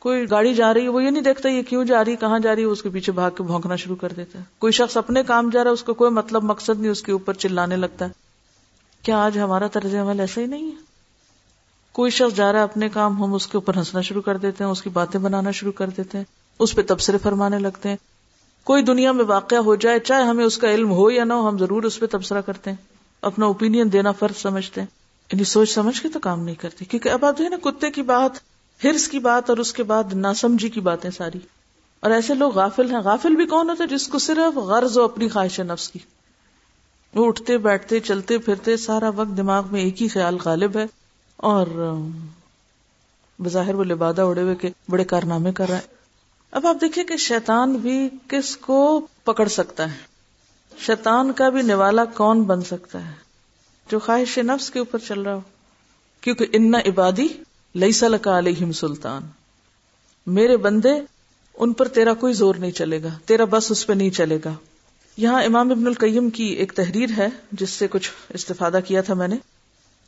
کوئی 0.05 0.31
گاڑی 0.31 0.55
جا 0.55 0.75
رہی 0.75 0.83
ہے، 0.83 0.89
وہ 0.89 1.05
یہ 1.05 1.11
نہیں 1.11 1.23
دیکھتا 1.23 1.49
یہ 1.49 1.63
کیوں 1.63 1.85
جا 1.85 2.05
رہی 2.05 2.13
ہے 2.13 2.17
کہاں 2.17 2.39
جا 2.39 2.55
رہی 2.55 2.63
ہے 2.63 2.67
اس 2.67 2.83
کے 2.83 2.89
پیچھے 2.89 3.13
بھاگ 3.13 3.31
کے 3.31 3.43
بھونکنا 3.43 3.77
شروع 3.77 3.97
کر 3.97 4.13
دیتا 4.17 4.39
ہے۔ 4.39 4.45
کوئی 4.59 4.73
شخص 4.73 4.97
اپنے 4.97 5.23
کام 5.23 5.51
جا 5.51 5.65
رہا 5.65 5.69
ہے، 5.69 5.73
اس 5.73 5.83
کو 5.83 5.95
کوئی 5.95 6.11
مطلب 6.11 6.45
مقصد 6.45 6.81
نہیں، 6.81 6.91
اس 6.91 7.03
کے 7.03 7.13
اوپر 7.13 7.35
چلانے 7.35 7.77
لگتا 7.77 8.05
ہے۔ 8.05 8.11
کیا 9.03 9.25
آج 9.25 9.39
ہمارا 9.39 9.67
طرز 9.67 9.95
عمل 9.95 10.21
ایسا 10.21 10.41
ہی 10.41 10.47
نہیں 10.47 10.67
ہے؟ 10.67 10.77
کوئی 11.93 12.11
شخص 12.11 12.37
جا 12.37 12.53
رہا 12.53 12.59
ہے، 12.59 12.65
اپنے 12.65 12.89
کام 12.89 13.25
ہم 13.25 13.35
اس 13.35 13.47
کے 13.47 13.57
اوپر 13.57 13.77
ہنسنا 13.77 14.01
شروع 14.01 14.23
کر 14.23 14.37
دیتے 14.37 14.65
ہیں، 14.65 14.71
اس 14.71 14.83
کی 14.83 14.91
باتیں 14.91 15.21
بنانا 15.21 15.51
شروع 15.51 15.73
کر 15.73 15.91
دیتے 15.91 16.19
ہیں، 16.19 16.25
اس 16.59 16.75
پہ 16.75 16.83
تبصرے 16.87 17.19
فرمانے 17.19 17.59
لگتے 17.59 17.89
ہیں۔ 17.89 17.97
کوئی 18.65 18.83
دنیا 18.83 19.13
میں 19.13 19.25
واقع 19.25 19.57
ہو 19.57 19.75
جائے، 19.75 19.99
چاہے 19.99 20.23
ہمیں 20.23 20.45
اس 20.45 20.59
کا 20.59 20.71
علم 20.71 20.91
ہو 20.91 21.11
یا 21.11 21.25
نہ 21.25 21.33
ہو، 21.33 21.49
ہم 21.49 21.59
ضرور 21.59 21.83
اس 21.83 22.01
پہ 22.01 22.07
تبصرہ 22.11 22.41
کرتے 22.41 22.71
ہیں۔ 22.71 22.77
اپنا 23.23 23.47
اوپین 23.47 23.93
دینا 23.93 24.13
فرض 24.13 24.43
سمجھتے 24.43 24.81
ہیں۔ 24.81 24.89
یعنی 25.33 25.45
سوچ 25.45 25.71
سمجھ 25.71 26.03
کے 26.03 26.09
تو 26.09 26.19
کام 26.19 26.45
نہیں 26.45 26.55
کرتے، 26.55 26.85
کیونکہ 26.85 27.09
اب 27.09 27.25
آپ 27.25 27.39
جو 27.39 27.45
ہے 27.45 27.51
نا، 27.51 27.71
کتے 27.71 27.91
کی 27.91 28.03
بات 28.03 28.54
ہرس 28.85 29.09
کی 29.09 29.19
بات 29.19 29.51
اور 29.51 29.59
اس 29.59 29.73
کے 29.73 29.83
بعد 29.83 30.13
ناسمجھی 30.13 30.69
کی 30.69 30.81
باتیں 30.81 31.11
ساری۔ 31.11 31.39
اور 32.01 32.11
ایسے 32.11 32.35
لوگ 32.35 32.55
غافل 32.55 32.91
ہیں۔ 32.91 33.01
غافل 33.01 33.37
بھی 33.37 33.47
کون 33.47 33.71
ہوتے 33.71 33.87
جس 33.87 34.09
کو 34.09 34.19
صرف 34.19 34.57
غرض 34.57 34.99
ہو 34.99 35.03
اپنی 35.03 35.29
خواہش 35.29 35.61
نفس 35.61 35.89
کی؟ 35.89 35.99
وہ 37.15 37.27
اٹھتے، 37.27 37.59
بیٹھتے، 37.59 38.01
چلتے، 38.01 38.39
پھرتے، 38.39 38.77
سارا 38.77 39.09
وقت 39.09 39.37
دماغ 39.37 39.67
میں 39.71 39.81
ایک 39.81 40.03
ہی 40.03 40.09
خیال 40.09 40.39
غالب 40.45 40.77
ہے۔ 40.77 40.87
اور 41.37 41.67
بظاہر 43.39 43.75
وہ 43.75 43.85
لبادہ 43.85 44.23
اڑے 44.23 44.43
ہوئے 44.43 44.55
کے 44.55 44.71
بڑے 44.89 45.05
کارنامے 45.05 45.53
کر 45.53 45.69
رہے 45.69 45.75
ہیں 45.75 45.95
اب 46.51 46.67
آپ 46.67 46.77
دیکھیے 46.81 47.05
کہ 47.05 47.17
شیطان 47.17 47.73
بھی 47.73 48.09
کس 48.29 48.57
کو 48.57 49.07
پکڑ 49.25 49.49
سکتا 49.49 49.93
ہے؟ 49.93 49.97
شیطان 50.79 51.33
کا 51.33 51.49
بھی 51.49 51.63
نوالا 51.63 52.05
کون 52.05 52.43
بن 52.43 52.63
سکتا 52.63 53.09
ہے؟ 53.09 53.15
جو 53.91 53.99
خواہش 53.99 54.39
نفس 54.39 54.71
کے 54.71 54.79
اوپر 54.79 54.99
چل 54.99 55.23
رہا 55.23 55.35
ہو۔ 55.35 55.41
کیونکہ 56.21 56.47
ان 56.53 56.75
عبادی 56.75 57.27
لئی 57.75 57.93
سلکا 57.93 58.39
علیہم 58.39 58.73
سلطان۔ 58.73 59.23
میرے 60.27 60.57
بندے، 60.57 60.93
ان 61.55 61.73
پر 61.73 61.89
تیرا 61.89 62.15
کوئی 62.15 62.33
زور 62.33 62.55
نہیں 62.55 62.71
چلے 62.71 63.03
گا، 63.03 63.09
تیرا 63.25 63.45
بس 63.45 63.71
اس 63.71 63.87
پہ 63.87 63.93
نہیں 63.93 64.11
چلے 64.11 64.39
گا۔ 64.45 64.53
یہاں 65.17 65.43
امام 65.43 65.71
ابن 65.71 65.87
القیم 65.87 66.31
کی 66.31 66.45
ایک 66.45 66.73
تحریر 66.73 67.09
ہے، 67.17 67.29
جس 67.53 67.71
سے 67.71 67.89
کچھ 67.89 68.11
استفادہ 68.35 68.79
کیا 68.87 69.01
تھا 69.01 69.15
میں 69.15 69.29
نے۔ 69.29 69.37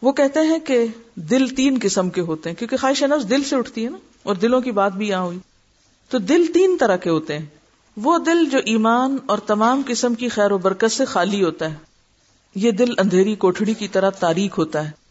وہ 0.03 0.13
کہتے 0.13 0.41
ہیں 0.41 0.59
کہ 0.59 0.87
دل 1.15 1.49
تین 1.49 1.79
قسم 1.83 2.11
کے 2.11 2.21
ہوتے 2.21 2.51
ہیں، 2.51 2.57
کیونکہ 2.57 2.77
خواہش 2.77 3.03
نفس 3.03 3.31
دل 3.31 3.43
سے 3.43 3.57
اٹھتی 3.57 3.85
ہے 3.85 3.91
نا، 3.91 3.99
اور 4.23 4.35
دلوں 4.35 4.61
کی 4.61 4.71
بات 4.71 4.93
بھی 4.93 5.09
یہاں 5.09 5.23
ہوئی۔ 5.23 5.39
تو 6.09 6.19
دل 6.19 6.47
تین 6.55 6.77
طرح 6.81 6.97
کے 6.97 7.11
ہوتے 7.11 7.39
ہیں۔ 7.39 7.47
وہ 7.97 8.19
دل 8.19 8.51
جو 8.51 8.59
ایمان 8.65 9.17
اور 9.27 9.39
تمام 9.39 9.83
قسم 9.87 10.15
کی 10.15 10.29
خیر 10.29 10.53
و 10.53 10.59
برکت 10.59 10.93
سے 10.93 11.05
خالی 11.05 11.45
ہوتا 11.45 11.71
ہے۔ 11.71 11.77
یہ 12.55 12.71
دل 12.71 12.95
اندھیری 12.99 13.35
کوٹڑی 13.35 13.75
کی 13.75 13.89
طرح 13.89 14.11
تاریخ 14.11 14.59
ہوتا 14.59 14.87
ہے۔ 14.87 15.06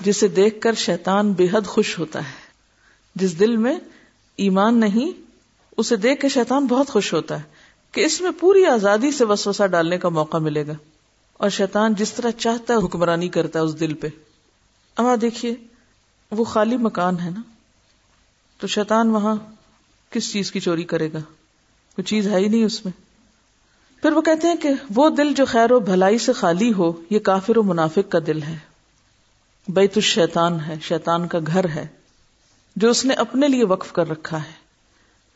جسے 0.00 0.28
دیکھ 0.28 0.60
کر 0.60 0.74
شیطان 0.74 1.32
بے 1.32 1.46
حد 1.52 1.66
خوش 1.66 1.98
ہوتا 1.98 2.18
ہے۔ 2.18 2.44
جس 3.14 3.40
دل 3.40 3.56
میں 3.56 3.78
ایمان 4.36 4.80
نہیں، 4.80 5.20
اسے 5.76 5.96
دیکھ 5.96 6.20
کے 6.20 6.28
شیطان 6.28 6.66
بہت 6.66 6.88
خوش 6.88 7.12
ہوتا 7.12 7.38
ہے 7.38 7.42
کہ 7.92 8.00
اس 8.00 8.20
میں 8.20 8.30
پوری 8.40 8.66
آزادی 8.66 9.12
سے 9.12 9.24
وسوسہ 9.24 9.66
ڈالنے 9.66 9.98
کا 9.98 10.08
موقع 10.08 10.36
ملے 10.36 10.66
گا۔ 10.66 10.72
اور 11.32 11.50
شیطان 11.50 11.94
جس 11.94 12.12
طرح 12.12 12.30
چاہتا 12.30 12.74
ہے 12.74 12.84
حکمرانی 12.84 13.28
کرتا 13.28 13.58
ہے 13.58 13.64
اس 13.64 13.80
دل 13.80 13.94
پہ۔ 13.94 14.08
اما 14.96 15.14
دیکھیے، 15.20 15.54
وہ 16.30 16.44
خالی 16.44 16.76
مکان 16.76 17.20
ہے 17.20 17.30
نا۔ 17.30 17.40
تو 18.60 18.66
شیطان 18.66 19.10
وہاں 19.10 19.36
کس 20.10 20.32
چیز 20.32 20.52
کی 20.52 20.60
چوری 20.60 20.84
کرے 20.84 21.12
گا؟ 21.12 21.18
کوئی 21.96 22.02
چیز 22.04 22.28
ہے 22.28 22.38
ہی 22.38 22.48
نہیں 22.48 22.64
اس 22.64 22.84
میں۔ 22.84 22.92
پھر 24.02 24.12
وہ 24.12 24.20
کہتے 24.20 24.48
ہیں 24.48 24.56
کہ 24.56 24.68
وہ 24.94 25.10
دل 25.10 25.34
جو 25.34 25.44
خیر 25.44 25.72
و 25.72 25.80
بھلائی 25.80 26.18
سے 26.18 26.32
خالی 26.32 26.72
ہو، 26.72 26.92
یہ 27.10 27.18
کافر 27.18 27.56
و 27.56 27.62
منافق 27.62 28.12
کا 28.12 28.18
دل 28.26 28.42
ہے۔ 28.42 28.58
بیت 29.68 29.92
الشیطان 29.96 30.60
ہے، 30.60 30.74
شیطان 30.82 31.28
کا 31.28 31.38
گھر 31.46 31.68
ہے، 31.68 31.86
جو 32.76 32.90
اس 32.90 33.04
نے 33.04 33.14
اپنے 33.14 33.48
لیے 33.48 33.64
وقف 33.64 33.92
کر 33.92 34.08
رکھا 34.08 34.42
ہے۔ 34.42 34.64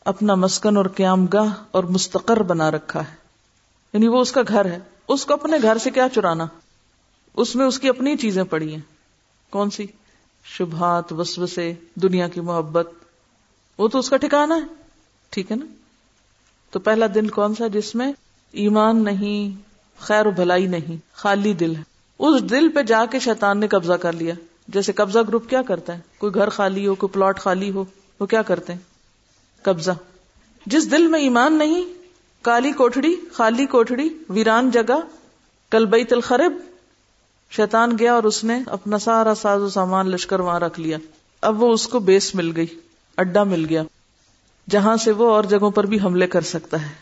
اپنا 0.05 0.35
مسکن 0.35 0.77
اور 0.77 0.85
قیام 0.85 1.25
گاہ 1.25 1.63
اور 1.71 1.83
مستقر 1.83 2.43
بنا 2.43 2.71
رکھا 2.71 2.99
ہے۔ 2.99 3.15
یعنی 3.93 4.07
وہ 4.07 4.21
اس 4.21 4.31
کا 4.31 4.41
گھر 4.47 4.65
ہے۔ 4.65 4.79
اس 5.07 5.25
کو 5.25 5.33
اپنے 5.33 5.57
گھر 5.61 5.77
سے 5.77 5.91
کیا 5.91 6.07
چرانا؟ 6.15 6.45
اس 7.33 7.55
میں 7.55 7.65
اس 7.65 7.79
کی 7.79 7.89
اپنی 7.89 8.17
چیزیں 8.17 8.43
پڑی 8.43 8.73
ہیں۔ 8.73 8.81
کون 9.49 9.69
سی؟ 9.69 9.85
شبہات، 10.43 11.13
وسوسے، 11.13 11.73
دنیا 11.95 12.27
کی 12.27 12.41
محبت۔ 12.41 12.89
وہ 13.77 13.87
تو 13.87 13.99
اس 13.99 14.09
کا 14.09 14.17
ٹھکانا 14.17 14.55
ہے۔ 14.55 14.83
ٹھیک 15.29 15.51
ہے 15.51 15.55
نا؟ 15.55 15.65
تو 16.71 16.79
پہلا 16.79 17.05
دل 17.15 17.27
کون 17.27 17.55
سا 17.55 17.67
جس 17.67 17.95
میں 17.95 18.13
ایمان 18.51 19.03
نہیں، 19.03 19.61
خیر 19.99 20.25
و 20.25 20.31
بھلائی 20.31 20.67
نہیں، 20.67 20.97
خالی 21.13 21.53
دل 21.53 21.75
ہے۔ 21.75 21.88
اس 22.19 22.49
دل 22.49 22.69
پہ 22.69 22.81
جا 22.81 23.05
کے 23.05 23.19
شیطان 23.19 23.57
نے 23.57 23.67
قبضہ 23.67 23.93
کر 23.93 24.13
لیا۔ 24.13 24.33
جیسے 24.67 24.91
قبضہ 24.91 25.19
گروپ 25.27 25.49
کیا 25.49 25.61
کرتا 25.61 25.95
ہے؟ 25.95 25.99
کوئی 26.17 26.35
گھر 26.35 26.49
خالی 26.49 26.87
ہو، 26.87 26.95
کوئی 26.95 27.13
پلاٹ 27.13 27.39
خالی 27.39 27.71
ہو، 27.71 27.85
وہ 28.19 28.25
کیا 28.25 28.41
کرتے 28.41 28.73
ہیں؟ 28.73 28.79
قبضہ۔ 29.61 29.91
جس 30.65 30.91
دل 30.91 31.07
میں 31.07 31.19
ایمان 31.19 31.53
نہیں، 31.53 31.85
کالی 32.41 32.71
کوٹڑی 32.71 33.15
خالی 33.31 33.65
کوٹڑی 33.65 34.09
ویران 34.29 34.71
جگہ، 34.71 34.99
کل 35.69 35.85
بیت 35.85 36.13
الخرب، 36.13 36.53
شیطان 37.51 37.97
گیا 37.99 38.13
اور 38.13 38.23
اس 38.23 38.43
نے 38.43 38.59
اپنا 38.67 38.97
سارا 38.97 39.35
ساز 39.35 39.61
و 39.61 39.69
سامان، 39.69 40.09
لشکر 40.09 40.39
وہاں 40.39 40.59
رکھ 40.59 40.79
لیا۔ 40.79 40.97
اب 41.41 41.63
وہ 41.63 41.73
اس 41.73 41.87
کو 41.87 41.99
بیس 41.99 42.35
مل 42.35 42.51
گئی، 42.55 42.67
اڈا 43.17 43.43
مل 43.43 43.65
گیا۔ 43.69 43.83
جہاں 44.69 44.97
سے 44.97 45.11
وہ 45.11 45.31
اور 45.31 45.43
جگہوں 45.43 45.71
پر 45.71 45.83
بھی 45.83 45.99
حملے 45.99 46.27
کر 46.27 46.41
سکتا 46.41 46.81
ہے۔ 46.81 46.93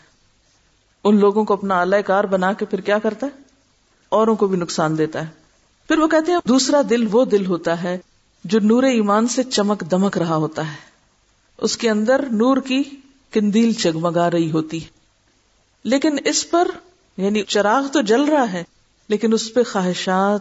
ان 1.04 1.20
لوگوں 1.20 1.44
کو 1.44 1.54
اپنا 1.54 1.80
اعلی 1.80 2.02
کار 2.02 2.24
بنا 2.24 2.52
کے 2.52 2.64
پھر 2.64 2.80
کیا 2.80 2.98
کرتا 2.98 3.26
ہے؟ 3.26 3.47
اوروں 4.08 4.36
کو 4.36 4.46
بھی 4.46 4.56
نقصان 4.56 4.98
دیتا 4.98 5.20
ہے۔ 5.20 5.26
پھر 5.88 5.98
وہ 5.98 6.08
کہتے 6.08 6.32
ہیں، 6.32 6.38
دوسرا 6.48 6.82
دل 6.90 7.06
وہ 7.10 7.24
دل 7.24 7.46
ہوتا 7.46 7.82
ہے 7.82 7.98
جو 8.44 8.60
نور 8.60 8.82
ایمان 8.82 9.28
سے 9.28 9.42
چمک 9.42 9.84
دمک 9.90 10.18
رہا 10.18 10.36
ہوتا 10.36 10.70
ہے۔ 10.70 10.76
اس 11.58 11.76
کے 11.76 11.90
اندر 11.90 12.24
نور 12.30 12.56
کی 12.56 12.82
کندیل 13.30 13.72
چگمگا 13.72 14.30
رہی 14.30 14.50
ہوتی 14.50 14.84
ہے۔ 14.84 14.88
لیکن 15.84 16.16
اس 16.24 16.50
پر 16.50 16.68
یعنی 17.16 17.42
چراغ 17.42 17.86
تو 17.92 18.00
جل 18.00 18.22
رہا 18.22 18.52
ہے، 18.52 18.64
لیکن 19.08 19.32
اس 19.32 19.54
پہ 19.54 19.62
خواہشات 19.62 20.40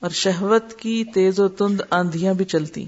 اور 0.00 0.10
شہوت 0.10 0.74
کی 0.74 1.04
تیز 1.04 1.40
و 1.40 1.48
تند 1.48 1.80
آندیاں 1.90 2.34
بھی 2.34 2.44
چلتی۔ 2.44 2.84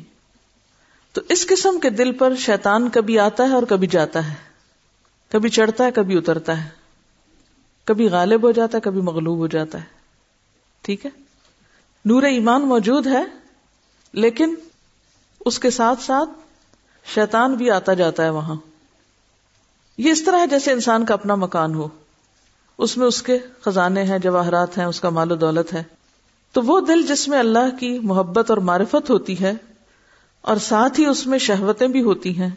تو 1.12 1.20
اس 1.28 1.46
قسم 1.46 1.80
کے 1.80 1.90
دل 1.90 2.12
پر 2.12 2.36
شیطان 2.36 2.88
کبھی 2.88 3.18
آتا 3.18 3.44
ہے 3.44 3.52
اور 3.52 3.62
کبھی 3.62 3.86
جاتا 3.86 4.28
ہے۔ 4.28 4.34
کبھی 5.32 5.48
چڑھتا 5.48 5.84
ہے، 5.84 5.90
کبھی 5.90 6.16
اترتا 6.16 6.64
ہے۔ 6.64 6.83
کبھی 7.84 8.08
غالب 8.08 8.42
ہو 8.42 8.50
جاتا 8.50 8.76
ہے، 8.76 8.80
کبھی 8.80 9.00
مغلوب 9.00 9.38
ہو 9.38 9.46
جاتا 9.46 9.78
ہے۔ 9.78 9.84
ٹھیک 10.84 11.06
ہے؟ 11.06 11.10
نور 12.04 12.22
ایمان 12.22 12.62
موجود 12.62 13.06
ہے، 13.06 13.22
لیکن 14.14 14.54
اس 15.40 15.58
کے 15.58 15.70
ساتھ 15.70 16.02
ساتھ 16.02 16.30
شیطان 17.04 17.54
بھی 17.54 17.70
آتا 17.70 17.94
جاتا 17.94 18.24
ہے 18.24 18.30
وہاں۔ 18.30 18.54
یہ 19.98 20.10
اس 20.10 20.24
طرح 20.24 20.38
ہے 20.38 20.46
جیسے 20.46 20.72
انسان 20.72 21.04
کا 21.04 21.14
اپنا 21.14 21.34
مکان 21.34 21.74
ہو۔ 21.74 21.88
اس 22.78 22.96
میں 22.96 23.06
اس 23.06 23.22
کے 23.22 23.38
خزانے 23.60 24.02
ہیں، 24.02 24.18
جواہرات 24.18 24.78
ہیں، 24.78 24.84
اس 24.84 25.00
کا 25.00 25.10
مال 25.10 25.32
و 25.32 25.36
دولت 25.36 25.72
ہے۔ 25.72 25.82
تو 26.52 26.62
وہ 26.62 26.80
دل 26.80 27.02
جس 27.02 27.28
میں 27.28 27.38
اللہ 27.38 27.76
کی 27.80 27.98
محبت 27.98 28.50
اور 28.50 28.58
معرفت 28.58 29.10
ہوتی 29.10 29.40
ہے، 29.40 29.52
اور 30.40 30.56
ساتھ 30.56 31.00
ہی 31.00 31.06
اس 31.06 31.26
میں 31.26 31.38
شہوتیں 31.38 31.88
بھی 31.88 32.02
ہوتی 32.02 32.38
ہیں، 32.38 32.50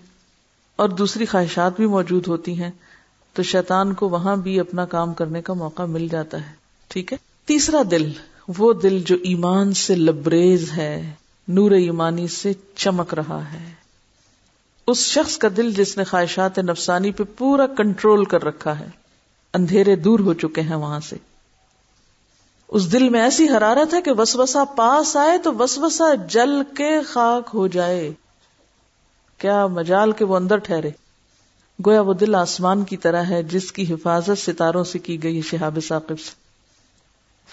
اور 0.75 0.89
دوسری 0.89 1.25
خواہشات 1.25 1.75
بھی 1.75 1.85
موجود 1.87 2.27
ہوتی 2.27 2.61
ہیں۔ 2.61 2.71
تو 3.37 3.43
شیطان 3.43 3.93
کو 3.93 4.09
وہاں 4.09 4.35
بھی 4.35 4.59
اپنا 4.59 4.85
کام 4.85 5.13
کرنے 5.13 5.41
کا 5.41 5.53
موقع 5.53 5.83
مل 5.83 6.07
جاتا 6.07 6.47
ہے۔ 6.47 6.51
ٹھیک 6.87 7.13
ہے؟ 7.13 7.17
تیسرا 7.45 7.81
دل، 7.91 8.11
وہ 8.57 8.73
دل 8.73 9.01
جو 9.05 9.15
ایمان 9.15 9.73
سے 9.73 9.95
لبریز 9.95 10.71
ہے، 10.71 11.11
نور 11.47 11.71
ایمانی 11.71 12.27
سے 12.27 12.51
چمک 12.75 13.13
رہا 13.13 13.53
ہے۔ 13.53 13.71
اس 14.87 14.97
شخص 14.97 15.37
کا 15.37 15.47
دل 15.57 15.73
جس 15.73 15.97
نے 15.97 16.03
خواہشات 16.03 16.59
نفسانی 16.59 17.11
پہ 17.11 17.23
پورا 17.37 17.67
کنٹرول 17.67 18.25
کر 18.25 18.43
رکھا 18.43 18.79
ہے، 18.79 18.87
اندھیرے 19.53 19.95
دور 19.95 20.19
ہو 20.19 20.33
چکے 20.33 20.61
ہیں 20.61 20.75
وہاں 20.75 20.99
سے۔ 20.99 21.15
اس 22.67 22.91
دل 22.91 23.09
میں 23.09 23.21
ایسی 23.21 23.49
حرارت 23.49 23.93
ہے 23.93 24.01
کہ 24.01 24.11
وسوسا 24.11 24.63
پاس 24.63 25.17
آئے 25.17 25.37
تو 25.37 25.55
وسوسا 25.55 26.13
جل 26.29 26.63
کے 26.77 27.01
خاک 27.01 27.49
ہو 27.53 27.67
جائے۔ 27.67 28.13
کیا 29.37 29.67
مجال 29.67 30.11
کے 30.11 30.25
وہ 30.25 30.35
اندر 30.35 30.57
ٹھہرے۔ 30.57 30.89
گویا 31.85 32.01
وہ 32.01 32.13
دل 32.13 32.35
آسمان 32.35 32.83
کی 32.83 32.97
طرح 32.97 33.23
ہے، 33.23 33.43
جس 33.43 33.71
کی 33.71 33.93
حفاظت 33.93 34.37
ستاروں 34.37 34.83
سے 34.83 34.99
کی 34.99 35.23
گئی 35.23 35.41
شہاب 35.41 35.79
ثاقب 35.87 36.19
سے۔ 36.19 36.31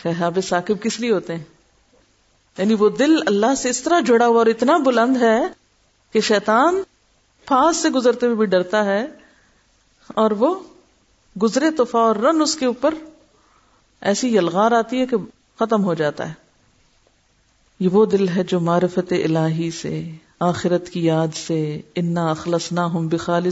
شہاب 0.02 0.38
ثاقب 0.48 0.82
کس 0.82 1.00
لیے 1.00 1.12
ہوتے 1.12 1.36
ہیں؟ 1.36 1.44
یعنی 2.58 2.74
وہ 2.74 2.88
دل 2.88 3.14
اللہ 3.26 3.54
سے 3.54 3.70
اس 3.70 3.82
طرح 3.82 4.00
جڑا 4.00 4.26
ہوا 4.26 4.38
اور 4.38 4.46
اتنا 4.46 4.76
بلند 4.76 5.16
ہے 5.22 5.40
کہ 6.12 6.20
شیطان 6.20 6.82
پھانس 7.44 7.76
سے 7.76 7.90
گزرتے 7.90 8.26
ہوئے 8.26 8.36
بھی 8.36 8.46
ڈرتا 8.46 8.84
ہے 8.84 9.06
اور 10.08 10.30
وہ 10.30 10.54
گزرے 11.42 11.70
تو 11.70 11.84
فوراً 11.84 12.40
اس 12.40 12.56
کے 12.56 12.66
اوپر 12.66 12.94
ایسی 14.00 14.36
یلغار 14.36 14.72
آتی 14.72 15.00
ہے 15.00 15.06
کہ 15.06 15.16
ختم 15.58 15.84
ہو 15.84 15.94
جاتا 15.94 16.28
ہے۔ 16.28 16.34
یہ 17.80 17.88
وہ 17.88 18.06
دل 18.06 18.28
ہے 18.28 18.44
جو 18.44 18.60
معرفت 18.60 19.12
الہی 19.12 19.70
سے، 19.70 20.10
آخرت 20.40 20.88
کی 20.88 21.04
یاد 21.04 21.36
سے، 21.46 21.80
انا 21.96 22.30
اخلص 22.30 22.72
نہ 22.72 22.80
ہوں 22.80 23.02
بخال 23.02 23.50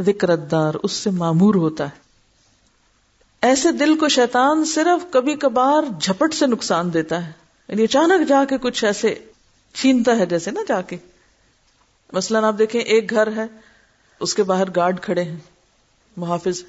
ذکر 0.00 0.36
دار، 0.36 0.74
اس 0.82 0.92
سے 0.92 1.10
معمور 1.10 1.54
ہوتا 1.54 1.84
ہے۔ 1.84 2.10
ایسے 3.42 3.72
دل 3.72 3.98
کو 3.98 4.08
شیطان 4.08 4.64
صرف 4.64 5.12
کبھی 5.12 5.34
کبھار 5.34 5.82
جھپٹ 6.00 6.34
سے 6.34 6.46
نقصان 6.46 6.92
دیتا 6.92 7.26
ہے۔ 7.26 7.32
یعنی 7.68 7.84
اچانک 7.84 8.28
جا 8.28 8.44
کے 8.44 8.58
کچھ 8.58 8.84
ایسے 8.84 9.14
چھینتا 9.74 10.18
ہے 10.18 10.26
جیسے 10.26 10.50
نا 10.50 10.60
جا 10.68 10.80
کے۔ 10.82 10.96
مثلاً 12.12 12.44
آپ 12.44 12.54
دیکھیں، 12.58 12.80
ایک 12.80 13.10
گھر 13.10 13.36
ہے، 13.36 13.44
اس 14.20 14.34
کے 14.34 14.42
باہر 14.42 14.64
گارڈ 14.76 15.00
کھڑے 15.00 15.22
ہیں، 15.22 15.36
محافظ 16.16 16.62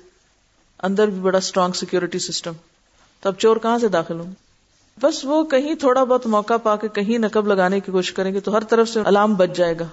اندر 0.84 1.08
بھی 1.08 1.20
بڑا 1.20 1.38
اسٹرانگ 1.38 1.74
سیکورٹی 1.74 2.20
سسٹم 2.20 2.52
تب 3.22 3.36
چور 3.36 3.58
کہاں 3.58 3.80
سے 3.80 3.88
داخل 3.88 4.20
ہوں؟ 4.20 4.32
بس 5.02 5.26
وہ 5.26 5.44
کہیں 5.44 5.76
تھوڑا 5.76 6.04
بہت 6.04 6.28
موقع 6.28 6.58
پا 6.58 6.76
کے 6.76 6.88
کہیں 6.88 7.18
نقب 7.18 7.48
لگانے 7.48 7.80
کی 7.80 7.92
کوشش 7.92 8.14
کریں 8.14 8.34
گے 8.34 8.40
تو 8.40 8.56
ہر 8.56 8.64
طرف 8.64 8.90
سے 8.90 9.02
الارم 9.06 9.34
بچ 9.34 9.50
جائے 9.56 9.80
گا۔ 9.80 9.88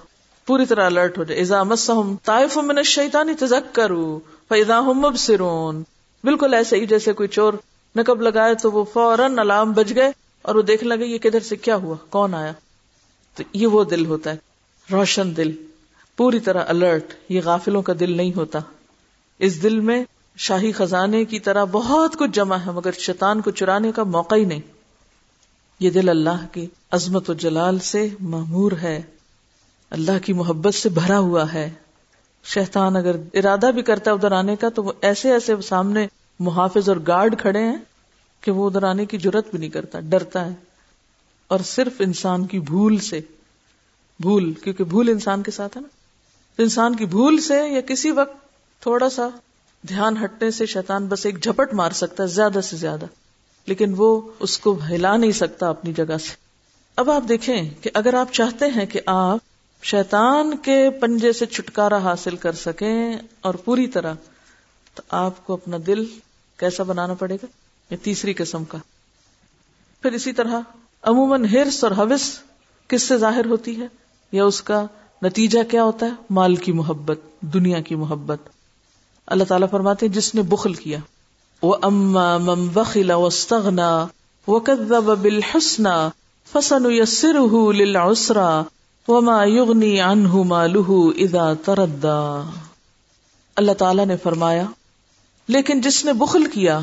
پوری 0.49 0.65
طرح 0.65 0.85
الرٹ 0.85 1.17
ہو 1.17 1.23
جائے۔ 1.23 1.41
ازام 1.41 2.15
طائف 2.23 2.57
من 2.57 2.83
شیتانی 2.83 3.33
تزک 3.33 3.75
کرو 3.75 4.19
فضا 4.49 4.81
سرون 5.17 5.83
بالکل 6.23 6.53
ایسے 6.53 6.75
ہی 6.75 6.85
جیسے 6.85 7.13
کوئی 7.13 7.29
چور 7.29 7.53
نقب 7.95 8.21
لگائے 8.21 8.55
تو 8.55 8.71
وہ 8.71 8.83
فوراً 8.93 9.39
الارم 9.39 9.71
بج 9.71 9.95
گئے 9.95 10.11
اور 10.41 10.55
وہ 10.55 10.61
دیکھنے 10.61 10.95
لگے، 10.95 11.05
یہ 11.05 11.17
کدھر 11.17 11.39
سے 11.39 11.55
کیا 11.55 11.75
ہوا؟ 11.75 11.95
کون 12.09 12.33
آیا؟ 12.33 12.51
تو 13.35 13.43
یہ 13.53 13.67
وہ 13.67 13.83
دل 13.83 14.05
ہوتا 14.05 14.31
ہے، 14.31 14.35
روشن 14.91 15.37
دل۔ 15.37 15.51
پوری 16.17 16.39
طرح 16.39 16.63
الرٹ، 16.67 17.13
یہ 17.29 17.41
غافلوں 17.43 17.81
کا 17.81 17.93
دل 17.99 18.17
نہیں 18.17 18.31
ہوتا۔ 18.35 18.59
اس 19.39 19.63
دل 19.63 19.79
میں 19.79 20.03
شاہی 20.37 20.71
خزانے 20.71 21.25
کی 21.25 21.39
طرح 21.39 21.63
بہت 21.71 22.15
کچھ 22.17 22.31
جمع 22.31 22.55
ہے، 22.55 22.71
مگر 22.71 22.91
شیطان 22.91 23.41
کو 23.41 23.51
چرانے 23.51 23.91
کا 23.91 24.03
موقع 24.03 24.35
ہی 24.35 24.45
نہیں۔ 24.45 24.61
یہ 25.79 25.89
دل 25.89 26.09
اللہ 26.09 26.45
کی 26.51 26.67
عظمت 26.91 27.29
و 27.29 27.33
جلال 27.33 27.79
سے 27.79 28.09
معمور 28.19 28.71
ہے۔ 28.71 29.01
اللہ 29.89 30.19
کی 30.25 30.33
محبت 30.33 30.73
سے 30.73 30.89
بھرا 30.89 31.19
ہوا 31.19 31.53
ہے۔ 31.53 31.69
شیطان 32.43 32.95
اگر 32.95 33.15
ارادہ 33.33 33.71
بھی 33.73 33.81
کرتا 33.81 34.11
ہے 34.11 34.15
ادھر 34.15 34.31
آنے 34.31 34.55
کا، 34.55 34.69
تو 34.69 34.83
وہ 34.83 34.93
ایسے 35.01 35.31
ایسے 35.31 35.55
سامنے 35.63 36.07
محافظ 36.39 36.89
اور 36.89 36.97
گارڈ 37.07 37.41
کھڑے 37.41 37.63
ہیں 37.63 37.77
کہ 38.41 38.51
وہ 38.51 38.69
ادھر 38.69 38.83
آنے 38.83 39.05
کی 39.05 39.17
ضرورت 39.17 39.49
بھی 39.49 39.59
نہیں 39.59 39.69
کرتا، 39.69 39.99
ڈرتا 39.99 40.45
ہے۔ 40.45 40.53
اور 41.47 41.59
صرف 41.59 41.91
انسان 41.99 42.45
کی 42.45 42.59
بھول 42.59 42.97
سے، 42.97 43.21
بھول، 44.19 44.53
کیونکہ 44.53 44.83
بھول 44.83 45.09
انسان 45.09 45.43
کے 45.43 45.51
ساتھ 45.51 45.77
ہے 45.77 45.81
نا۔ 45.81 45.87
انسان 46.61 46.95
کی 46.95 47.05
بھول 47.05 47.39
سے 47.39 47.67
یا 47.69 47.81
کسی 47.81 48.11
وقت 48.11 48.35
تھوڑا 48.81 49.09
سا 49.09 49.27
دھیان 49.87 50.17
ہٹنے 50.23 50.51
سے 50.51 50.65
شیطان 50.65 51.05
بس 51.05 51.25
ایک 51.25 51.43
جھپٹ 51.43 51.73
مار 51.73 51.91
سکتا 51.91 52.23
ہے، 52.23 52.27
زیادہ 52.27 52.59
سے 52.63 52.77
زیادہ۔ 52.77 53.05
لیکن 53.65 53.93
وہ 53.97 54.21
اس 54.39 54.59
کو 54.59 54.79
ہلا 54.89 55.17
نہیں 55.17 55.31
سکتا 55.31 55.69
اپنی 55.69 55.93
جگہ 55.93 56.17
سے۔ 56.17 56.35
اب 56.95 57.09
آپ 57.09 57.23
دیکھیں 57.29 57.69
کہ 57.81 57.89
اگر 57.93 58.13
آپ 58.13 58.33
چاہتے 58.33 58.65
ہیں 58.65 58.85
کہ 58.85 58.99
آپ 59.05 59.48
شیطان 59.83 60.57
کے 60.57 60.89
پنجے 60.89 61.33
سے 61.33 61.45
چھٹکارا 61.45 61.97
حاصل 61.97 62.35
کر 62.35 62.51
سکیں 62.51 63.13
اور 63.41 63.53
پوری 63.53 63.87
طرح، 63.87 64.13
تو 64.93 65.01
آپ 65.09 65.47
کو 65.47 65.53
اپنا 65.53 65.77
دل 65.87 66.05
کیسا 66.57 66.83
بنانا 66.83 67.13
پڑے 67.13 67.35
گا؟ 67.35 67.45
یہ 67.91 67.97
تیسری 68.03 68.33
قسم 68.33 68.63
کا۔ 68.63 68.77
پھر 70.01 70.11
اسی 70.11 70.33
طرح، 70.33 70.59
عموماً 71.03 71.45
ہرس 71.45 71.83
اور 71.83 71.91
حوث 71.91 72.39
کس 72.87 73.03
سے 73.03 73.17
ظاہر 73.17 73.45
ہوتی 73.45 73.81
ہے؟ 73.81 73.87
یا 74.31 74.45
اس 74.45 74.61
کا 74.61 74.85
نتیجہ 75.21 75.59
کیا 75.71 75.83
ہوتا 75.83 76.05
ہے؟ 76.05 76.11
مال 76.29 76.55
کی 76.55 76.71
محبت، 76.71 77.19
دنیا 77.41 77.81
کی 77.81 77.95
محبت۔ 77.95 78.39
اللہ 79.27 79.43
تعالیٰ 79.43 79.69
فرماتے 79.69 80.05
ہیں، 80.05 80.13
جس 80.13 80.35
نے 80.35 80.41
بخل 80.41 80.73
کیا۔ 80.73 80.99
وہ 81.61 81.75
اما 81.81 82.37
مم 82.37 82.77
وخلا 82.77 83.15
وسطنا 83.15 84.07
وہ 84.47 84.59
کدب 84.59 85.03
بالحسنا 85.03 86.09
فسن 86.51 86.91
یسر 86.91 87.73
للعسرا۔ 87.73 88.63
وما 89.09 89.43
یغنی 89.43 90.01
عنہ 90.01 90.35
مالہ 90.35 90.91
اذا 91.17 91.53
تردا 91.53 92.49
اللہ 93.55 93.71
تعالی 93.71 94.05
نے 94.05 94.17
فرمایا، 94.17 94.63
لیکن 95.47 95.81
جس 95.81 96.05
نے 96.05 96.13
بخل 96.13 96.45
کیا 96.45 96.79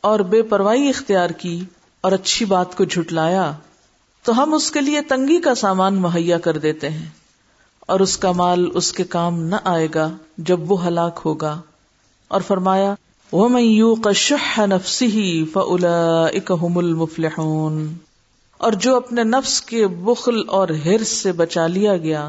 اور 0.00 0.20
بے 0.20 0.42
پرواہی 0.42 0.88
اختیار 0.88 1.30
کی 1.30 1.64
اور 2.00 2.12
اچھی 2.12 2.44
بات 2.44 2.76
کو 2.76 2.84
جھٹلایا، 2.84 3.52
تو 4.22 4.42
ہم 4.42 4.54
اس 4.54 4.70
کے 4.70 4.80
لیے 4.80 5.00
تنگی 5.00 5.40
کا 5.40 5.54
سامان 5.54 5.94
مہیا 5.94 6.38
کر 6.38 6.58
دیتے 6.58 6.90
ہیں 6.90 7.08
اور 7.80 8.00
اس 8.00 8.16
کا 8.16 8.32
مال 8.32 8.70
اس 8.74 8.92
کے 8.92 9.04
کام 9.04 9.42
نہ 9.42 9.56
آئے 9.64 9.88
گا 9.94 10.10
جب 10.38 10.72
وہ 10.72 10.86
ہلاک 10.86 11.20
ہوگا۔ 11.24 11.60
اور 12.28 12.40
فرمایا، 12.40 12.94
ومن 13.32 13.62
يوق 13.62 14.12
شح 14.14 14.60
نفسه 14.66 15.44
فأولئك 15.52 16.52
هم 16.62 16.78
المفلحون۔ 16.78 18.07
اور 18.58 18.72
جو 18.72 18.96
اپنے 18.96 19.24
نفس 19.24 19.60
کے 19.62 19.86
بخل 19.86 20.42
اور 20.48 20.68
ہرس 20.68 21.08
سے 21.08 21.32
بچا 21.32 21.66
لیا 21.66 21.96
گیا، 21.96 22.28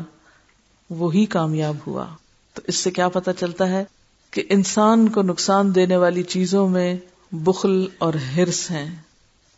وہی 0.89 1.25
کامیاب 1.25 1.75
ہوا۔ 1.87 2.05
تو 2.53 2.61
اس 2.67 2.75
سے 2.75 2.91
کیا 2.91 3.09
پتا 3.09 3.33
چلتا 3.33 3.69
ہے 3.69 3.83
کہ 4.31 4.43
انسان 4.49 5.09
کو 5.09 5.21
نقصان 5.21 5.75
دینے 5.75 5.97
والی 5.97 6.23
چیزوں 6.23 6.69
میں 6.69 6.97
بخل 7.31 7.87
اور 7.97 8.13
ہرس 8.13 8.71
ہیں۔ 8.71 8.95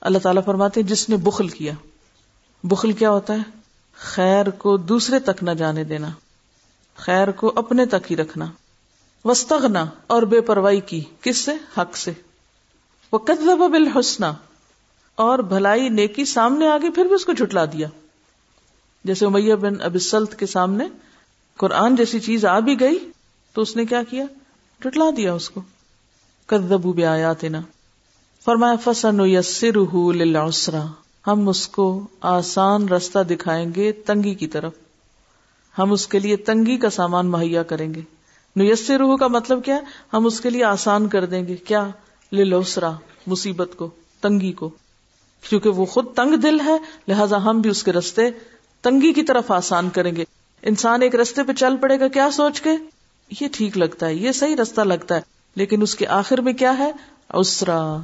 اللہ 0.02 0.18
تعالیٰ 0.18 0.46
فرماتے 0.46 0.84
جس 0.84 1.10
نے 1.10 1.18
بخل 1.18 1.48
کیا۔ 1.48 1.74
بخل 2.64 2.92
کیا 2.92 3.12
ہوتا 3.12 3.34
ہے؟ 3.34 3.60
خیر 3.96 4.50
کو 4.50 4.78
دوسرے 4.78 5.20
تک 5.20 5.44
نہ 5.44 5.52
جانے 5.52 5.84
دینا۔ 5.84 6.10
خیر 6.96 7.32
کو 7.32 7.54
اپنے 7.56 7.86
تک 7.86 8.12
ہی 8.12 8.16
رکھنا۔ 8.16 8.46
وسطنا 9.26 9.86
اور 10.08 10.22
بے 10.22 10.42
پرواہی 10.42 10.80
کی۔ 10.80 11.04
کس 11.22 11.38
سے؟ 11.38 11.52
حق 11.78 11.98
سے۔ 11.98 12.12
وہ 13.12 13.18
قدب 13.18 13.58
بالحسنہ 13.58 14.26
اور 15.22 15.40
بھلائی 15.40 15.90
نیکی 15.90 16.26
سامنے 16.26 16.68
آگے 16.68 16.90
پھر 16.90 17.06
بھی 17.06 17.14
اس 17.14 17.26
کو 17.26 17.32
جھٹلا 17.32 17.66
دیا۔ 17.66 17.88
جیسے 19.04 19.26
امیہ 19.26 19.56
بن 19.56 19.82
اب 19.82 19.98
سلط 20.02 20.36
کے 20.36 20.46
سامنے 20.46 20.86
قرآن 21.58 21.96
جیسی 21.96 22.20
چیز 22.20 22.46
آ 22.46 22.60
بھی 22.60 22.80
گئی 22.80 23.10
تو 23.54 23.62
اس 23.62 23.76
نے 23.76 23.86
کیا 23.86 24.04
کیا؟ 24.04 24.26
جھٹلا 24.82 25.06
دیا 25.18 25.34
اس 25.34 25.50
کو۔ 25.50 25.62
کدبو 26.46 26.94
بے 26.94 27.06
آیات 27.06 27.44
نا 27.44 27.62
فرمایا 28.46 28.76
فسن 28.76 29.20
یسر 29.20 29.96
للعسرا 30.14 30.86
ہم 31.28 31.50
اس 31.50 31.68
کو 31.68 32.08
آسان 32.22 32.90
رستہ 32.90 33.20
دکھائیں 33.20 33.72
گے 33.76 33.92
تنگی 33.92 34.36
کی 34.36 34.48
طرف۔ 34.48 34.74
ہم 35.78 35.92
اس 35.92 36.08
کے 36.08 36.20
لیے 36.20 36.36
تنگی 36.36 36.78
کا 36.78 36.90
سامان 36.90 37.28
مہیا 37.28 37.64
کریں 37.64 37.94
گے۔ 37.94 38.02
نیسر 38.56 38.98
روح 38.98 39.18
کا 39.18 39.28
مطلب 39.28 39.66
کیا 39.66 39.80
ہم 40.14 40.26
اس 40.26 40.42
کے 40.42 40.50
لیے 40.50 40.64
آسان 40.64 41.10
کر 41.10 41.26
دیں 41.26 41.48
گے۔ 41.48 41.56
کیا؟ 41.56 41.88
للعسرا 42.32 42.92
مصیبت 43.28 43.70
کو، 43.78 43.90
تنگی 44.22 44.52
کو۔ 44.52 44.70
کیونکہ 45.50 45.70
وہ 45.70 45.86
خود 45.86 46.06
تنگ 46.16 46.36
دل 46.36 46.60
ہے، 46.60 46.78
لہذا 47.08 47.44
ہم 47.44 47.62
بھی 47.62 47.70
اس 47.70 47.84
کے 47.84 47.94
رستے 47.94 48.22
تنگی 48.82 49.14
کی 49.14 49.24
طرف 49.24 49.52
آسان 49.52 49.90
کریں 49.90 50.16
گے۔ 50.16 50.24
انسان 50.62 51.02
ایک 51.02 51.16
رستے 51.16 51.44
پہ 51.44 51.54
چل 51.54 51.78
پڑے 51.78 52.00
گا، 52.00 52.08
کیا 52.08 52.32
سوچ 52.32 52.62
کے؟ 52.62 52.70
یہ 53.42 53.48
ٹھیک 53.52 53.78
لگتا 53.78 54.06
ہے، 54.06 54.14
یہ 54.14 54.32
صحیح 54.32 54.56
رستہ 54.56 54.82
لگتا 54.82 55.16
ہے، 55.16 55.22
لیکن 55.56 55.82
اس 55.82 55.96
کے 55.96 56.08
آخر 56.08 56.42
میں 56.42 56.54
کیا 56.54 56.78
ہے؟ 56.78 56.92
اسرا 57.34 57.98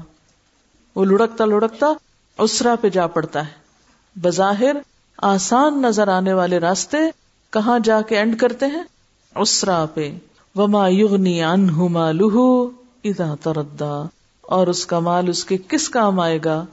وہ 0.96 1.06
لڑکتا 1.06 1.46
لڑکتا 1.46 1.88
اسرا 2.38 2.76
پہ 2.82 2.90
جا 2.90 3.08
پڑتا 3.08 3.48
ہے۔ 3.48 3.52
بظاہر 4.22 4.76
آسان 5.18 5.82
نظر 5.82 6.08
آنے 6.08 6.34
والے 6.34 6.58
راستے 6.58 6.98
کہاں 7.50 7.80
جا 7.80 8.02
کے 8.02 8.18
اینڈ 8.18 8.40
کرتے 8.40 8.66
ہیں؟ 8.66 8.84
اسرا 9.36 9.86
پہ۔ 9.94 10.12
وما 10.56 10.88
یغنی 10.88 11.44
انہ 11.44 12.12
لہو 12.12 12.66
ادا 13.04 13.36
تردا 13.42 14.08
اور 14.42 14.68
اس 14.68 14.86
کا 14.86 15.00
مال 15.00 15.30
اس 15.30 15.46
کے 15.46 15.58
کس 15.68 15.90
کام 15.90 16.20
آئے 16.20 16.40
گا؟ 16.46 16.66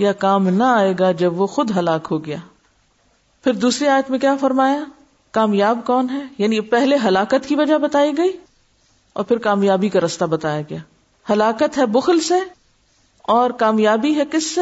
یا 0.00 0.12
کام 0.12 0.48
نہ 0.48 0.64
آئے 0.64 0.94
گا 0.98 1.12
جب 1.12 1.40
وہ 1.40 1.46
خود 1.46 1.70
ہلاک 1.76 2.08
ہو 2.10 2.24
گیا۔ 2.24 2.36
پھر 3.44 3.52
دوسری 3.52 3.88
آیت 3.88 4.10
میں 4.10 4.18
کیا 4.18 4.36
فرمایا؟ 4.40 4.84
کامیاب 5.30 5.78
کون 5.86 6.10
ہے؟ 6.10 6.22
یعنی 6.38 6.60
پہلے 6.60 6.96
ہلاکت 7.04 7.48
کی 7.48 7.56
وجہ 7.56 7.78
بتائی 7.78 8.18
گئی 8.18 8.32
اور 9.12 9.24
پھر 9.24 9.38
کامیابی 9.38 9.88
کا 9.88 10.00
رستہ 10.00 10.24
بتایا 10.24 10.60
گیا۔ 10.60 10.78
ہلاکت 11.32 11.78
ہے 11.78 11.86
بخل 11.86 12.20
سے 12.20 12.34
اور 13.22 13.50
کامیابی 13.50 14.14
ہے 14.14 14.22
کس 14.32 14.54
سے؟ 14.54 14.60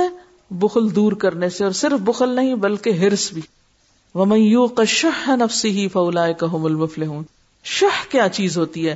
بخل 0.51 0.95
دور 0.95 1.13
کرنے 1.13 1.49
سے 1.49 1.65
اور 1.65 1.73
صرف 1.73 2.01
بخل 2.01 2.29
نہیں 2.29 2.55
بلکہ 2.55 2.91
ہرس 2.91 3.33
بھی۔ 3.33 3.43
ومن 4.15 4.85
شہ 4.87 5.31
نفسی 5.31 5.71
ہی 5.71 5.89
فولا 5.89 6.25
المفل 6.25 7.07
ہوں 7.07 7.23
شہ 7.65 8.11
کیا 8.11 8.29
چیز 8.29 8.59
ہوتی 8.59 8.89
ہے؟ 8.89 8.95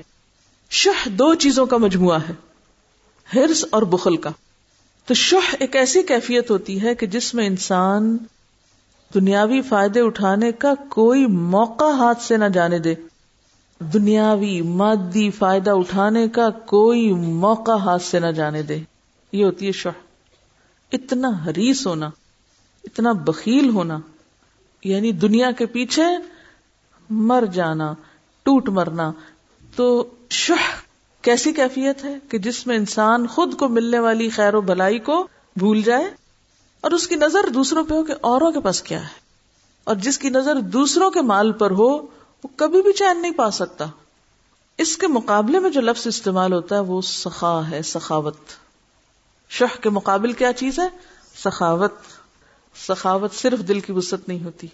شہ 0.71 1.09
دو 1.09 1.35
چیزوں 1.35 1.67
کا 1.67 1.77
مجموعہ 1.77 2.19
ہے۔ 2.29 2.35
ہرس 3.35 3.65
اور 3.71 3.83
بخل 3.83 4.17
کا۔ 4.17 4.31
تو 5.07 5.15
شہ 5.15 5.57
ایک 5.61 5.77
ایسی 5.77 6.03
کیفیت 6.03 6.51
ہوتی 6.51 6.83
ہے 6.83 6.95
کہ 6.95 7.07
جس 7.07 7.35
میں 7.35 7.47
انسان 7.47 8.17
دنیاوی 9.15 9.63
فائدے 9.63 10.01
اٹھانے 10.01 10.53
کا 10.53 10.75
کوئی 10.89 11.27
موقع 11.27 11.91
ہاتھ 11.91 12.23
سے 12.23 12.37
نہ 12.37 12.45
جانے 12.45 12.79
دے۔ 12.79 12.95
دنیاوی، 13.81 14.61
مادی 14.61 15.31
فائدہ 15.31 15.71
اٹھانے 15.71 16.29
کا 16.29 16.51
کوئی 16.51 17.13
موقع 17.13 17.73
ہاتھ 17.73 18.03
سے 18.03 18.21
نہ 18.21 18.27
جانے 18.27 18.63
دے۔ 18.63 18.79
یہ 19.33 19.45
ہوتی 19.45 19.67
ہے 19.67 19.73
شہ 19.73 19.89
اتنا 20.93 21.29
حریص 21.29 21.87
ہونا، 21.87 22.11
اتنا 22.85 23.13
بخیل 23.13 23.69
ہونا 23.69 23.99
یعنی 24.85 25.13
دنیا 25.13 25.51
کے 25.51 25.67
پیچھے 25.67 26.03
مر 27.11 27.45
جانا، 27.53 27.95
ٹوٹ 28.43 28.69
مرنا۔ 28.69 29.13
تو 29.77 30.11
شہ 30.31 30.82
کیسی 31.23 31.53
کیفیت 31.53 32.05
ہے 32.05 32.19
کہ 32.29 32.39
جس 32.39 32.67
میں 32.67 32.77
انسان 32.77 33.27
خود 33.27 33.59
کو 33.59 33.69
ملنے 33.69 33.99
والی 33.99 34.31
خیر 34.31 34.55
و 34.55 34.61
بلائی 34.61 34.99
کو 34.99 35.29
بھول 35.57 35.83
جائے 35.83 36.11
اور 36.81 36.91
اس 36.91 37.09
کی 37.09 37.15
نظر 37.15 37.49
دوسروں 37.55 37.85
پہ 37.85 37.95
ہو 37.95 38.05
کہ 38.05 38.15
اوروں 38.21 38.53
کے 38.53 38.61
پاس 38.61 38.83
کیا 38.83 39.01
ہے؟ 39.01 39.23
اور 39.85 39.95
جس 39.95 40.19
کی 40.19 40.31
نظر 40.31 40.55
دوسروں 40.55 41.11
کے 41.11 41.23
مال 41.23 41.53
پر 41.53 41.71
ہو، 41.71 41.89
وہ 42.45 42.49
کبھی 42.57 42.83
بھی 42.83 42.93
چین 42.93 43.23
نہیں 43.23 43.33
پا 43.33 43.51
سکتا۔ 43.51 43.85
اس 44.79 44.97
کے 44.97 45.07
مقابلے 45.07 45.59
میں 45.59 45.71
جو 45.71 45.81
لفظ 45.81 46.07
استعمال 46.07 46.53
ہوتا 46.53 46.75
ہے، 46.75 46.81
وہ 46.81 47.01
سخا 47.01 47.71
ہے، 47.71 47.83
سخاوت۔ 47.83 48.37
شہ 49.49 49.83
کے 49.83 49.91
مقابل 49.91 50.33
کیا 50.33 50.53
چیز 50.53 50.79
ہے؟ 50.79 50.89
سخاوت۔ 51.45 51.95
سخاوت 52.89 53.35
صرف 53.35 53.59
دل 53.69 53.81
کی 53.81 53.93
وسط 53.93 54.29
نہیں 54.29 54.45
ہوتی۔ 54.45 54.67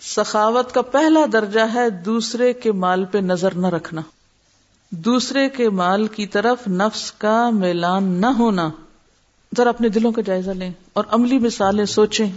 سخاوت 0.00 0.74
کا 0.74 0.82
پہلا 0.82 1.20
درجہ 1.32 1.66
ہے 1.74 1.90
دوسرے 1.90 2.52
کے 2.52 2.72
مال 2.72 3.04
پہ 3.04 3.18
نظر 3.18 3.54
نہ 3.54 3.66
رکھنا۔ 3.66 4.00
دوسرے 4.90 5.48
کے 5.48 5.70
مال 5.70 6.06
کی 6.06 6.26
طرف 6.26 6.68
نفس 6.68 7.12
کا 7.12 7.50
میلان 7.50 8.04
نہ 8.04 8.26
ہونا۔ 8.26 8.70
ذرا 9.56 9.68
اپنے 9.68 9.88
دلوں 9.88 10.12
کا 10.12 10.22
جائزہ 10.22 10.50
لیں 10.50 10.72
اور 10.92 11.04
عملی 11.10 11.38
مثالیں 11.38 11.84
سوچیں۔ 11.84 12.30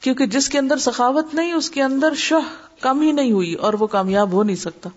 کیونکہ 0.00 0.26
جس 0.26 0.48
کے 0.48 0.58
اندر 0.58 0.76
سخاوت 0.76 1.34
نہیں، 1.34 1.52
اس 1.52 1.70
کے 1.70 1.82
اندر 1.82 2.14
شہ 2.14 2.64
کم 2.80 3.00
ہی 3.00 3.12
نہیں 3.12 3.32
ہوئی 3.32 3.54
اور 3.54 3.74
وہ 3.74 3.86
کامیاب 3.86 4.32
ہو 4.32 4.42
نہیں 4.42 4.56
سکتا۔ 4.56 4.88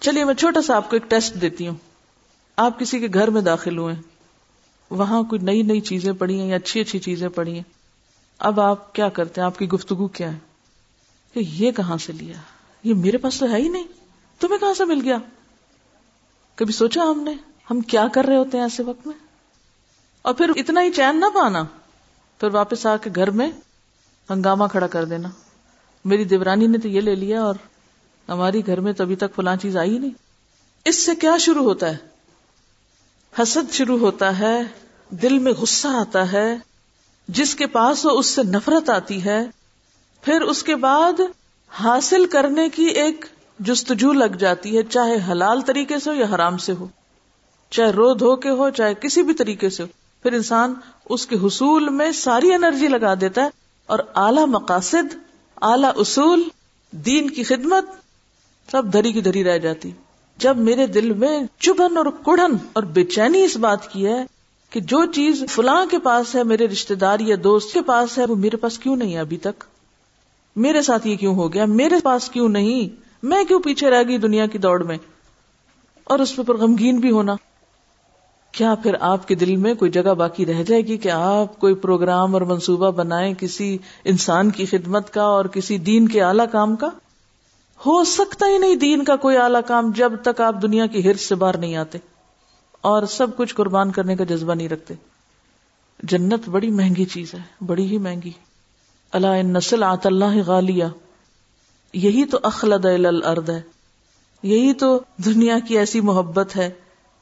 چلیے، 0.00 0.24
میں 0.24 0.34
چھوٹا 0.34 0.62
سا 0.62 0.76
آپ 0.76 0.90
کو 0.90 0.96
ایک 0.96 1.10
ٹیسٹ 1.10 1.40
دیتی 1.40 1.68
ہوں۔ 1.68 1.76
آپ 2.56 2.78
کسی 2.78 2.98
کے 2.98 3.08
گھر 3.14 3.30
میں 3.30 3.42
داخل 3.42 3.78
ہوئے۔ 3.78 3.94
وہاں 4.90 5.22
کوئی 5.22 5.40
نئی 5.42 5.62
نئی 5.62 5.80
چیزیں 5.80 6.12
پڑی 6.12 6.40
ہیں 6.40 6.48
یا 6.48 6.56
اچھی 6.56 6.80
اچھی 6.80 6.98
چیزیں 6.98 7.28
پڑی 7.28 7.54
ہیں۔ 7.54 7.62
اب 8.38 8.60
آپ 8.60 8.94
کیا 8.94 9.08
کرتے 9.08 9.40
ہیں؟ 9.40 9.46
آپ 9.46 9.58
کی 9.58 9.68
گفتگو 9.68 10.08
کیا 10.08 10.32
ہے؟ 10.32 10.38
کہ 11.34 11.40
یہ 11.40 11.72
کہاں 11.72 11.96
سے 11.96 12.12
لیا؟ 12.12 12.34
یہ 12.84 12.94
میرے 12.94 13.16
پاس 13.16 13.38
تو 13.38 13.50
ہے 13.50 13.62
ہی 13.62 13.68
نہیں۔ 13.68 13.84
تمہیں 14.40 14.58
کہاں 14.58 14.74
سے 14.74 14.84
مل 14.84 15.00
گیا؟ 15.04 15.18
کبھی 16.58 16.72
سوچا 16.72 17.02
ہم 17.02 17.20
نے؟ 17.20 17.34
ہم 17.70 17.80
کیا 17.80 18.08
کر 18.08 18.24
رہے 18.24 18.36
ہوتے 18.36 18.56
ہیں 18.56 18.64
ایسے 18.64 18.82
وقت 18.82 19.06
میں؟ 19.06 19.26
اور 20.22 20.34
پھر 20.34 20.50
اتنا 20.56 20.82
ہی 20.82 20.92
چین 20.92 21.20
نہ 21.20 21.24
پانا، 21.24 21.64
پھر 22.40 22.54
واپس 22.54 22.86
آ 22.86 22.96
کے 22.96 23.10
گھر 23.14 23.30
میں 23.30 23.50
ہنگامہ 24.30 24.64
کھڑا 24.70 24.86
کر 24.86 25.04
دینا۔ 25.04 25.28
میری 26.04 26.24
دیورانی 26.24 26.66
نے 26.66 26.78
تو 26.78 26.88
یہ 26.88 27.00
لے 27.00 27.14
لیا 27.14 27.42
اور 27.42 27.54
ہماری 28.28 28.66
گھر 28.66 28.80
میں 28.80 28.92
تو 28.92 29.02
ابھی 29.02 29.16
تک 29.16 29.34
فلاں 29.36 29.56
چیز 29.56 29.76
آئی 29.76 29.98
نہیں۔ 29.98 30.10
اس 30.84 30.96
سے 31.06 31.14
کیا 31.14 31.38
شروع 31.38 31.62
ہوتا 31.62 31.90
ہے؟ 31.90 31.96
حسد 33.42 33.72
شروع 33.72 33.98
ہوتا 33.98 34.38
ہے، 34.38 34.62
دل 35.10 35.38
میں 35.38 35.52
غصہ 35.52 35.88
آتا 35.88 36.32
ہے، 36.32 36.56
جس 37.28 37.54
کے 37.54 37.66
پاس 37.66 38.04
ہو 38.04 38.10
اس 38.10 38.26
سے 38.26 38.42
نفرت 38.42 38.90
آتی 38.90 39.24
ہے۔ 39.24 39.46
پھر 40.22 40.40
اس 40.40 40.62
کے 40.62 40.76
بعد 40.76 41.20
حاصل 41.68 42.26
کرنے 42.26 42.68
کی 42.68 42.84
ایک 42.84 43.24
جستجو 43.58 44.12
لگ 44.12 44.36
جاتی 44.38 44.76
ہے، 44.76 44.82
چاہے 44.82 45.18
حلال 45.28 45.60
طریقے 45.60 45.98
سے 45.98 46.10
ہو 46.10 46.14
یا 46.14 46.26
حرام 46.34 46.56
سے 46.56 46.72
ہو۔ 46.72 46.86
چاہے 47.70 47.90
رو 47.90 48.14
دھو 48.14 48.36
کے 48.36 48.48
ہو، 48.48 48.70
چاہے 48.70 48.94
کسی 48.94 49.22
بھی 49.22 49.34
طریقے 49.34 49.70
سے 49.70 49.82
ہو۔ 49.82 49.88
پھر 50.22 50.32
انسان 50.32 50.74
اس 51.08 51.26
کے 51.26 51.36
حصول 51.36 51.88
میں 51.88 52.12
ساری 52.12 52.54
انرجی 52.54 52.88
لگا 52.88 53.14
دیتا 53.14 53.42
ہے 53.42 53.48
اور 53.86 53.98
اعلی 54.14 54.46
مقاصد، 54.46 55.14
اعلی 55.62 55.86
اصول، 55.96 56.42
دین 56.90 57.30
کی 57.30 57.42
خدمت 57.42 57.84
سب 58.70 58.92
دری 58.92 59.12
کی 59.12 59.20
دری 59.20 59.44
رہ 59.44 59.58
جاتی۔ 59.58 59.90
جب 60.36 60.56
میرے 60.56 60.86
دل 60.86 61.12
میں 61.12 61.40
چبھن 61.58 61.96
اور 61.96 62.06
کڑھن 62.24 62.56
اور 62.72 62.82
بے 62.82 63.04
چینی 63.04 63.44
اس 63.44 63.56
بات 63.56 63.92
کی 63.92 64.06
ہے 64.06 64.24
کہ 64.70 64.80
جو 64.80 65.04
چیز 65.04 65.44
فلاں 65.48 65.86
کے 65.90 65.98
پاس 65.98 66.34
ہے، 66.34 66.44
میرے 66.44 66.66
رشتے 66.66 66.94
دار 66.94 67.20
یا 67.20 67.36
دوست 67.44 67.74
کے 67.74 67.82
پاس 67.82 68.18
ہے، 68.18 68.24
وہ 68.24 68.36
میرے 68.36 68.56
پاس 68.56 68.78
کیوں 68.78 68.96
نہیں 68.96 69.14
ہے 69.14 69.18
ابھی 69.18 69.36
تک؟ 69.36 69.64
میرے 70.56 70.82
ساتھ 70.82 71.06
یہ 71.06 71.16
کیوں 71.16 71.34
ہو 71.34 71.52
گیا؟ 71.52 71.64
میرے 71.64 71.94
پاس 72.02 72.30
کیوں 72.30 72.48
نہیں؟ 72.48 73.07
میں 73.22 73.44
کیوں 73.44 73.60
پیچھے 73.60 73.90
رہ 73.90 74.02
گئی 74.08 74.18
دنیا 74.18 74.46
کی 74.46 74.58
دوڑ 74.58 74.82
میں؟ 74.82 74.98
اور 76.04 76.18
اس 76.18 76.36
پر 76.36 76.56
غمگین 76.56 76.96
بھی 76.96 77.10
ہونا۔ 77.10 77.36
کیا 78.52 78.74
پھر 78.74 78.96
آپ 79.00 79.28
کے 79.28 79.34
دل 79.34 79.56
میں 79.56 79.74
کوئی 79.74 79.90
جگہ 79.90 80.14
باقی 80.14 80.46
رہ 80.46 80.62
جائے 80.62 80.82
گی 80.82 80.96
کہ 80.96 81.08
آپ 81.08 81.60
کوئی 81.60 81.74
پروگرام 81.74 82.34
اور 82.34 82.42
منصوبہ 82.42 82.90
بنائیں 82.90 83.34
کسی 83.34 83.78
انسان 84.04 84.50
کی 84.50 84.66
خدمت 84.66 85.12
کا 85.12 85.22
اور 85.22 85.44
کسی 85.44 85.78
دین 85.78 86.08
کے 86.08 86.22
اعلی 86.22 86.42
کام 86.52 86.76
کا؟ 86.76 86.86
ہو 87.86 88.04
سکتا 88.04 88.46
ہی 88.46 88.58
نہیں 88.58 88.74
دین 88.74 89.04
کا 89.04 89.16
کوئی 89.16 89.36
اعلی 89.36 89.58
کام 89.66 89.90
جب 89.94 90.12
تک 90.22 90.40
آپ 90.40 90.54
دنیا 90.62 90.86
کی 90.86 91.10
ہرس 91.10 91.20
سے 91.20 91.34
باہر 91.34 91.56
نہیں 91.56 91.76
آتے 91.76 91.98
اور 92.80 93.06
سب 93.06 93.36
کچھ 93.36 93.54
قربان 93.54 93.90
کرنے 93.90 94.16
کا 94.16 94.24
جذبہ 94.24 94.54
نہیں 94.54 94.68
رکھتے۔ 94.68 94.94
جنت 96.02 96.48
بڑی 96.48 96.70
مہنگی 96.70 97.04
چیز 97.04 97.34
ہے، 97.34 97.64
بڑی 97.66 97.86
ہی 97.86 97.98
مہنگی۔ 97.98 98.32
اللہ 99.12 99.42
نسل 99.42 99.82
آت 99.82 100.06
اللہ 100.06 100.36
غالیہ۔ 100.46 100.84
یہی 101.92 102.24
تو 102.24 102.38
اخلد 102.42 102.84
الارض 102.84 103.50
ہے۔ 103.50 103.62
یہی 104.42 104.72
تو 104.72 105.00
دنیا 105.16 105.58
کی 105.58 105.78
ایسی 105.78 106.00
محبت 106.00 106.56
ہے۔ 106.56 106.70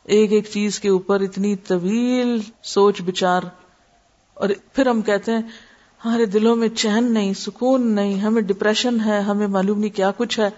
ایک 0.05 0.33
ایک 0.33 0.47
چیز 0.53 0.81
کے 0.81 0.89
اوپر 0.89 1.21
اتنی 1.21 1.57
طویل 1.57 2.41
سوچ 2.63 3.03
بچار۔ 3.03 3.43
اور 4.35 4.49
پھر 4.73 4.87
ہم 4.87 5.03
کہتے 5.03 5.33
ہیں، 5.33 5.41
ہمارے 6.05 6.27
دلوں 6.27 6.57
میں 6.57 6.69
چین 6.69 7.13
نہیں، 7.13 7.35
سکون 7.35 7.87
نہیں، 7.87 8.21
ہمیں 8.21 8.43
ڈپریشن 8.43 9.01
ہے، 9.01 9.21
ہمیں 9.21 9.47
معلوم 9.47 9.79
نہیں 9.79 9.97
کیا 9.97 10.11
کچھ 10.17 10.41
ہے۔ 10.41 10.51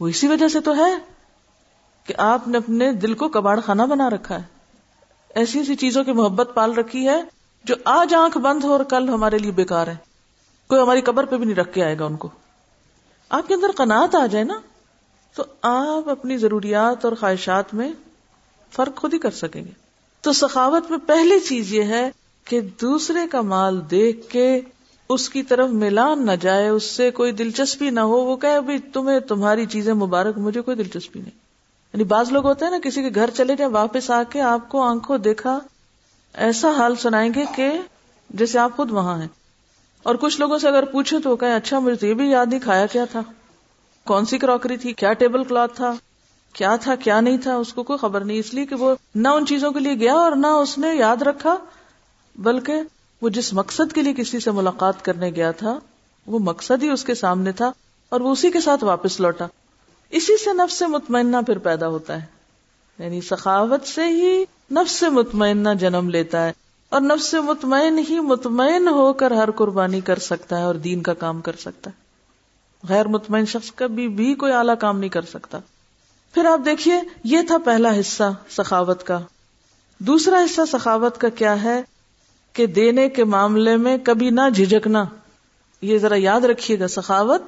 وہ 0.00 0.08
اسی 0.08 0.28
وجہ 0.28 0.48
سے 0.48 0.60
تو 0.60 0.76
ہے 0.76 0.98
کہ 2.04 2.14
آپ 2.18 2.48
نے 2.48 2.58
اپنے 2.58 2.92
دل 2.92 3.14
کو 3.14 3.28
کباڑ 3.28 3.60
خانہ 3.60 3.82
بنا 3.82 4.10
رکھا 4.10 4.34
ہے۔ 4.36 4.42
ایسی 5.34 5.58
ایسی 5.58 5.76
چیزوں 5.76 6.04
کی 6.04 6.12
محبت 6.12 6.50
پال 6.54 6.74
رکھی 6.74 7.08
ہے 7.08 7.22
جو 7.64 7.74
آج 7.84 8.14
آنکھ 8.14 8.38
بند 8.38 8.64
ہو 8.64 8.72
اور 8.72 8.84
کل 8.84 9.08
ہمارے 9.08 9.38
لیے 9.38 9.50
بیکار 9.50 9.86
ہے۔ 9.86 9.96
کوئی 10.68 10.82
ہماری 10.82 11.00
قبر 11.00 11.24
پہ 11.24 11.36
بھی 11.36 11.44
نہیں 11.44 11.56
رکھ 11.56 11.74
کے 11.74 11.84
آئے 11.84 11.98
گا 11.98 12.04
ان 12.04 12.16
کو۔ 12.16 12.28
آپ 13.28 13.48
کے 13.48 13.54
اندر 13.54 13.70
قناعت 13.76 14.14
آ 14.14 14.26
جائے 14.26 14.44
نا، 14.44 14.60
تو 15.34 15.42
آپ 15.62 16.08
اپنی 16.08 16.36
ضروریات 16.36 17.04
اور 17.04 17.12
خواہشات 17.12 17.74
میں 17.74 17.92
فرق 18.72 18.96
خود 18.96 19.14
ہی 19.14 19.18
کر 19.18 19.30
سکیں 19.30 19.64
گے۔ 19.64 19.70
تو 20.20 20.32
سخاوت 20.32 20.90
میں 20.90 20.98
پہلی 21.06 21.40
چیز 21.40 21.72
یہ 21.72 21.82
ہے 21.82 22.10
کہ 22.44 22.60
دوسرے 22.60 23.18
کا 23.30 23.40
مال 23.40 23.90
دیکھ 23.90 24.30
کے 24.30 24.60
اس 25.08 25.28
کی 25.28 25.42
طرف 25.42 25.70
ملان 25.70 26.26
نہ 26.26 26.32
جائے، 26.40 26.68
اس 26.68 26.84
سے 26.84 27.10
کوئی 27.10 27.32
دلچسپی 27.32 27.90
نہ 27.90 28.00
ہو، 28.00 28.16
وہ 28.16 28.36
کہ 28.36 28.58
تمہیں 28.92 29.20
تمہاری 29.20 29.66
چیزیں 29.66 29.94
مبارک، 29.94 30.38
مجھے 30.38 30.60
کوئی 30.60 30.76
دلچسپی 30.76 31.20
نہیں۔ 31.20 31.38
یعنی 31.92 32.04
بعض 32.04 32.32
لوگ 32.32 32.46
ہوتے 32.46 32.64
ہیں 32.64 32.72
نا، 32.72 32.78
کسی 32.82 33.02
کے 33.02 33.08
گھر 33.14 33.30
چلے 33.30 33.56
جائیں، 33.56 33.72
واپس 33.72 34.10
آ 34.10 34.22
کے 34.30 34.40
آپ 34.40 34.68
کو 34.68 34.82
آنکھوں 34.82 35.18
دیکھا، 35.18 35.58
ایسا 36.34 36.70
حال 36.70 36.96
سنائیں 36.96 37.34
گے 37.34 37.44
کہ 37.56 37.80
جیسے 38.30 38.58
آپ 38.58 38.76
خود 38.76 38.90
وہاں 38.90 39.18
ہیں۔ 39.18 39.28
اور 40.02 40.14
کچھ 40.14 40.40
لوگوں 40.40 40.58
سے 40.58 40.68
اگر 40.68 40.84
پوچھو 40.84 41.20
تو 41.24 41.30
وہ 41.30 41.36
کہیں 41.36 41.54
اچھا 41.54 41.78
مجھے 41.78 41.96
تو 41.96 42.06
یہ 42.06 42.14
بھی 42.14 42.30
یاد 42.30 42.46
نہیں، 42.46 42.60
کھایا 42.60 42.86
کیا 42.86 43.04
تھا؟ 43.04 43.20
کون 44.04 44.24
سی 44.24 44.38
کراکری 44.38 44.76
تھی؟ 44.76 44.92
کیا 44.92 45.12
ٹیبل 45.12 45.44
کلاتھ 45.44 45.76
تھا؟ 45.76 45.92
کیا 46.52 46.76
تھا، 46.76 46.94
کیا 46.94 47.20
نہیں 47.20 47.38
تھا؟ 47.38 47.56
اس 47.56 47.72
کو 47.72 47.82
کوئی 47.82 47.98
خبر 47.98 48.24
نہیں، 48.24 48.38
اس 48.38 48.54
لیے 48.54 48.66
کہ 48.66 48.74
وہ 48.74 48.94
نہ 49.14 49.28
ان 49.28 49.46
چیزوں 49.46 49.70
کے 49.70 49.80
لیے 49.80 49.94
گیا 49.94 50.14
اور 50.14 50.32
نہ 50.32 50.46
اس 50.46 50.78
نے 50.78 50.94
یاد 50.94 51.22
رکھا، 51.22 51.56
بلکہ 52.36 52.74
وہ 53.22 53.28
جس 53.28 53.52
مقصد 53.52 53.92
کے 53.92 54.02
لیے 54.02 54.14
کسی 54.14 54.40
سے 54.40 54.50
ملاقات 54.50 55.04
کرنے 55.04 55.30
گیا 55.30 55.50
تھا، 55.50 55.78
وہ 56.26 56.38
مقصد 56.38 56.82
ہی 56.82 56.88
اس 56.88 57.04
کے 57.04 57.14
سامنے 57.14 57.52
تھا 57.52 57.72
اور 58.08 58.20
وہ 58.20 58.32
اسی 58.32 58.50
کے 58.50 58.60
ساتھ 58.60 58.84
واپس 58.84 59.20
لوٹا۔ 59.20 59.46
اسی 60.10 60.36
سے 60.44 60.52
نفس 60.52 60.74
سے 60.74 60.86
مطمئنہ 60.86 61.36
پھر 61.46 61.58
پیدا 61.58 61.88
ہوتا 61.88 62.22
ہے۔ 62.22 62.26
یعنی 62.98 63.20
سخاوت 63.20 63.86
سے 63.86 64.04
ہی 64.04 64.44
نفس 64.70 64.92
سے 64.92 65.08
مطمئنہ 65.08 65.68
جنم 65.80 66.08
لیتا 66.08 66.46
ہے۔ 66.46 66.52
اور 66.88 67.00
نفس 67.00 67.24
سے 67.24 67.40
مطمئن 67.40 67.98
ہی 67.98 68.20
مطمئن 68.20 68.88
ہو 68.88 69.12
کر 69.12 69.30
ہر 69.30 69.50
قربانی 69.50 70.00
کر 70.00 70.18
سکتا 70.18 70.58
ہے 70.58 70.62
اور 70.62 70.74
دین 70.74 71.02
کا 71.02 71.14
کام 71.14 71.40
کر 71.40 71.52
سکتا 71.52 71.90
ہے۔ 71.90 72.08
غیر 72.88 73.08
مطمئن 73.08 73.46
شخص 73.46 73.72
کبھی 73.74 74.08
بھی 74.08 74.34
کوئی 74.34 74.52
اعلی 74.52 74.72
کام 74.80 74.98
نہیں 74.98 75.10
کر 75.10 75.22
سکتا۔ 75.22 75.58
پھر 76.34 76.44
آپ 76.44 76.60
دیکھیے، 76.64 77.00
یہ 77.24 77.38
تھا 77.46 77.58
پہلا 77.58 78.00
حصہ 78.00 78.34
سخاوت 78.48 79.06
کا۔ 79.06 79.20
دوسرا 79.98 80.36
حصہ 80.44 80.60
سخاوت 80.72 81.18
کا 81.18 81.28
کیا 81.28 81.62
ہے؟ 81.62 81.82
کہ 82.52 82.66
دینے 82.66 83.08
کے 83.08 83.24
معاملے 83.24 83.76
میں 83.76 83.98
کبھی 84.04 84.30
نہ 84.30 84.40
جھجکنا۔ 84.54 85.04
یہ 85.82 85.98
ذرا 85.98 86.14
یاد 86.18 86.40
رکھیے 86.40 86.80
گا، 86.80 86.88
سخاوت 86.88 87.42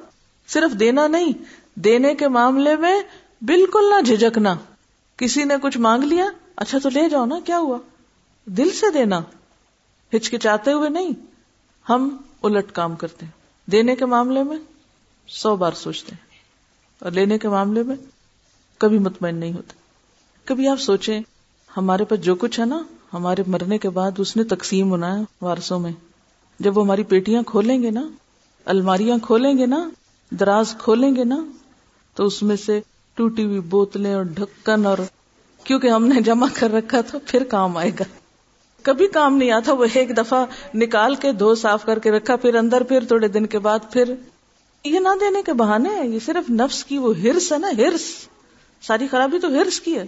صرف 0.47 0.79
دینا 0.79 1.07
نہیں، 1.07 1.31
دینے 1.75 2.15
کے 2.15 2.27
معاملے 2.27 2.75
میں 2.75 3.01
بالکل 3.41 3.89
نہ 3.89 4.01
جھجکنا۔ 4.01 4.55
کسی 5.17 5.43
نے 5.43 5.55
کچھ 5.61 5.77
مانگ 5.77 6.03
لیا 6.03 6.25
اچھا 6.55 6.77
تو 6.83 6.89
لے 6.89 7.09
جاؤ 7.09 7.25
نا، 7.25 7.35
کیا 7.45 7.59
ہوا؟ 7.59 7.77
دل 8.47 8.69
سے 8.69 8.91
دینا، 8.93 9.19
ہچکچاتے 10.11 10.71
ہوئے 10.71 10.89
نہیں، 10.89 11.11
ہم 11.85 12.09
الٹ 12.43 12.71
کام 12.71 12.95
کرتے 12.95 13.25
ہیں۔ 13.25 13.31
دینے 13.67 13.95
کے 13.95 14.05
معاملے 14.05 14.43
میں 14.43 14.57
سو 15.29 15.55
بار 15.55 15.73
سوچتے 15.73 16.11
ہیں، 16.11 16.39
اور 17.01 17.11
لینے 17.11 17.37
کے 17.37 17.49
معاملے 17.49 17.83
میں 17.83 17.95
کبھی 18.81 18.99
مطمئن 18.99 19.35
نہیں 19.35 19.53
ہوتے۔ 19.53 19.73
کبھی 20.47 20.67
آپ 20.67 20.79
سوچیں، 20.79 21.19
ہمارے 21.69 22.05
پاس 22.05 22.21
جو 22.21 22.35
کچھ 22.35 22.59
ہے 22.59 22.65
نا، 22.65 22.81
ہمارے 23.13 23.43
مرنے 23.47 23.77
کے 23.77 23.89
بعد 23.89 24.19
اس 24.19 24.35
نے 24.37 24.43
تقسیم 24.45 24.91
ہونا 24.91 25.17
ہے 25.17 25.23
وارسوں 25.41 25.79
میں۔ 25.79 25.91
جب 26.59 26.77
وہ 26.77 26.83
ہماری 26.83 27.03
پیٹیاں 27.03 27.41
کھولیں 27.43 27.81
گے 27.83 27.91
نا، 27.91 28.07
الماریاں 28.67 29.17
کھولیں 29.23 29.57
گے 29.57 29.65
نا، 29.65 29.89
دراز 30.31 30.75
کھولیں 30.79 31.15
گے 31.15 31.23
نا، 31.23 31.43
تو 32.15 32.25
اس 32.25 32.41
میں 32.43 32.55
سے 32.55 32.79
ٹوٹی 33.17 33.45
ہوئی 33.45 33.59
بوتلیں 33.69 34.13
اور 34.13 34.23
ڈھکن 34.23 34.85
اور، 34.85 34.97
کیونکہ 35.63 35.87
ہم 35.87 36.05
نے 36.05 36.21
جمع 36.21 36.47
کر 36.53 36.71
رکھا 36.71 37.01
تھا، 37.01 37.17
پھر 37.25 37.43
کام 37.43 37.77
آئے 37.77 37.91
گا۔ 37.99 38.03
کبھی 38.81 39.07
کام 39.07 39.37
نہیں 39.37 39.51
آتا، 39.51 39.73
وہ 39.73 39.85
ایک 39.93 40.17
دفعہ 40.17 40.45
نکال 40.75 41.15
کے 41.15 41.31
دھو 41.31 41.55
صاف 41.55 41.85
کر 41.85 41.99
کے 41.99 42.11
رکھا، 42.11 42.35
پھر 42.35 42.55
اندر، 42.55 42.83
پھر 42.83 43.03
تھوڑے 43.05 43.27
دن 43.27 43.45
کے 43.45 43.59
بعد 43.59 43.79
پھر 43.91 44.13
یہ 44.83 44.99
نہ 44.99 45.07
دینے 45.19 45.43
کے 45.43 45.53
بہانے 45.53 45.89
ہیں، 45.89 46.07
یہ 46.07 46.19
صرف 46.25 46.49
نفس 46.49 46.85
کی 46.85 46.97
وہ 46.97 47.17
ہرس 47.17 47.51
ہے 47.51 47.57
نا، 47.57 47.69
ہرس۔ 47.77 48.01
ساری 48.81 49.07
خرابی 49.07 49.39
تو 49.39 49.47
ہرس 49.47 49.79
کی 49.79 49.99
ہے۔ 49.99 50.05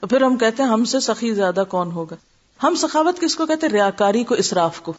پھر 0.00 0.22
ہم 0.22 0.36
کہتے 0.36 0.62
ہیں، 0.62 0.70
ہم 0.70 0.84
سے 0.84 1.00
سخی 1.00 1.34
زیادہ 1.34 1.64
کون 1.68 1.92
ہوگا؟ 1.92 2.16
ہم 2.62 2.74
سخاوت 2.74 3.20
کس 3.20 3.36
کو 3.36 3.46
کہتے 3.46 3.66
ہیں؟ 3.66 3.74
ریاکاری 3.74 4.24
کو، 4.24 4.34
اسراف 4.34 4.80
کو۔ 4.80 4.92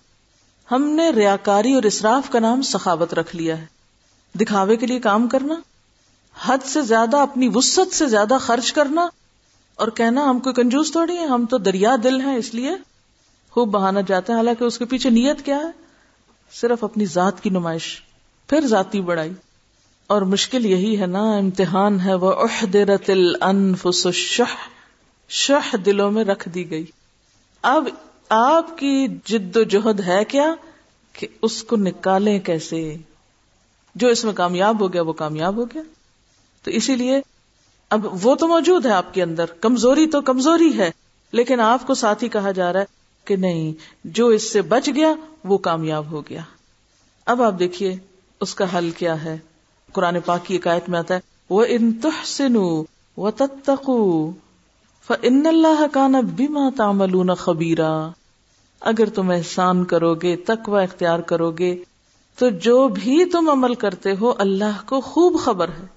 ہم 0.72 0.90
نے 0.90 1.10
ریاکاری 1.10 1.74
اور 1.74 1.84
اسراف 1.84 2.30
کا 2.30 2.40
نام 2.40 2.62
سخاوت 2.62 3.14
رکھ 3.14 3.36
لیا 3.36 3.58
ہے۔ 3.62 3.66
دکھاوے 4.36 4.76
کے 4.76 4.88
لیے 4.88 5.00
کام 5.00 5.28
کرنا، 5.28 5.56
حد 6.46 6.58
سے 6.66 6.82
زیادہ 6.82 7.18
اپنی 7.18 7.50
وسط 7.54 7.96
سے 7.96 8.06
زیادہ 8.06 8.38
خرچ 8.42 8.74
کرنا 8.74 9.08
اور 9.76 9.88
کہنا 9.88 10.30
ہم 10.30 10.40
کوئی 10.40 10.56
کنجوس 10.56 10.92
تھوڑی 10.92 11.18
ہے 11.18 11.26
ہم 11.26 11.46
تو 11.46 11.58
دریا 11.58 11.96
دل 12.04 12.22
ہیں 12.22 12.36
اس 12.36 12.54
لیے 12.54 12.72
خوب 13.52 13.70
بہانا 13.70 14.02
جاتا 14.02 14.34
ہے 14.34 14.38
حالانکہ 14.38 14.64
اس 14.64 14.78
کے 14.78 14.86
پیچھے 14.86 15.10
نیت 15.10 15.46
کیا 15.46 15.58
ہے؟ 15.58 15.84
صرف 16.52 16.84
اپنی 16.84 17.06
ذات 17.06 17.44
کی 17.44 17.50
نمائش، 17.50 18.02
پھر 18.48 18.62
ذاتی 18.68 19.02
بڑائی۔ 19.02 19.32
اور 20.08 20.22
مشکل 20.22 20.66
یہی 20.66 21.00
ہے 21.00 21.06
نا، 21.06 21.36
امتحان 21.36 22.00
ہے۔ 22.00 22.14
وہ 22.14 22.32
احدرت 22.32 23.10
الانفس 23.10 24.06
الشح، 24.06 24.70
شح 25.30 25.76
دلوں 25.86 26.12
میں 26.12 26.24
رکھ 26.24 26.50
دی 26.50 26.70
گئی۔ 26.70 26.86
اب 27.62 27.88
آپ 28.30 28.78
کی 28.78 29.08
جد 29.26 29.58
و 29.58 29.64
جہد 29.64 30.00
ہے 30.00 30.26
کیا 30.26 30.56
کہ 31.14 31.28
اس 31.42 31.64
کو 31.64 31.76
نکالیں 31.76 32.40
کیسے؟ 32.40 32.98
جو 33.96 34.08
اس 34.08 34.26
میں 34.26 34.34
کامیاب 34.34 34.82
ہو 34.82 34.94
گیا، 34.94 35.02
وہ 35.02 35.14
کامیاب 35.14 35.56
ہو 35.56 35.66
گیا۔ 35.66 35.82
تو 36.64 36.72
اسی 36.72 36.96
لیے 36.96 37.22
اب 37.94 38.26
وہ 38.26 38.36
تو 38.36 38.48
موجود 38.48 38.86
ہے 38.86 38.92
آپ 38.92 39.14
کے 39.14 39.24
اندر۔ 39.24 39.46
کمزوری 39.46 40.08
تو 40.08 40.22
کمزوری 40.22 40.78
ہے، 40.78 40.92
لیکن 41.32 41.60
آپ 41.60 41.88
کو 41.88 41.94
ساتھ 41.94 42.24
ہی 42.24 42.30
کہا 42.30 42.52
جا 42.52 42.74
رہا 42.74 42.80
ہے 42.80 42.86
کہ 43.26 43.36
نہیں، 43.36 43.74
جو 44.06 44.28
اس 44.28 44.52
سے 44.52 44.62
بچ 44.62 44.90
گیا، 44.96 45.14
وہ 45.44 45.58
کامیاب 45.58 46.12
ہو 46.12 46.22
گیا۔ 46.22 46.42
اب 47.26 47.42
آپ 47.42 47.60
دیکھیے، 47.60 47.96
اس 48.42 48.56
کا 48.56 48.78
حل 48.78 48.92
کیا 48.92 49.24
ہے۔ 49.24 49.38
قرآن 49.94 50.18
پاک 50.26 50.46
کی 50.46 50.60
ایک 50.66 50.90
میں 50.90 51.00
آتا 51.00 51.16
ہے 51.16 51.20
وہ 51.50 51.66
ان 51.70 51.94
تحسن 51.94 52.56
و 53.18 53.32
تتقو 53.32 54.32
فن 55.08 55.46
اللہ 55.46 55.86
کا 55.92 56.08
نہ 56.08 56.70
تعملون 56.78 57.36
خبیرا 57.36 58.10
اگر 58.82 59.10
تم 59.10 59.30
احسان 59.30 59.86
کرو 59.86 60.14
گے 60.16 60.36
تقوی 60.36 60.84
اختیار 60.84 61.20
کرو 61.20 61.52
گے 61.52 61.76
تو 62.38 62.50
جو 62.50 62.88
بھی 62.88 63.26
تم 63.26 63.50
عمل 63.50 63.76
کرتے 63.76 64.16
ہو، 64.22 64.34
اللہ 64.38 64.82
کو 64.86 65.02
خوب 65.02 65.40
خبر 65.40 65.68
ہے۔ 65.68 65.93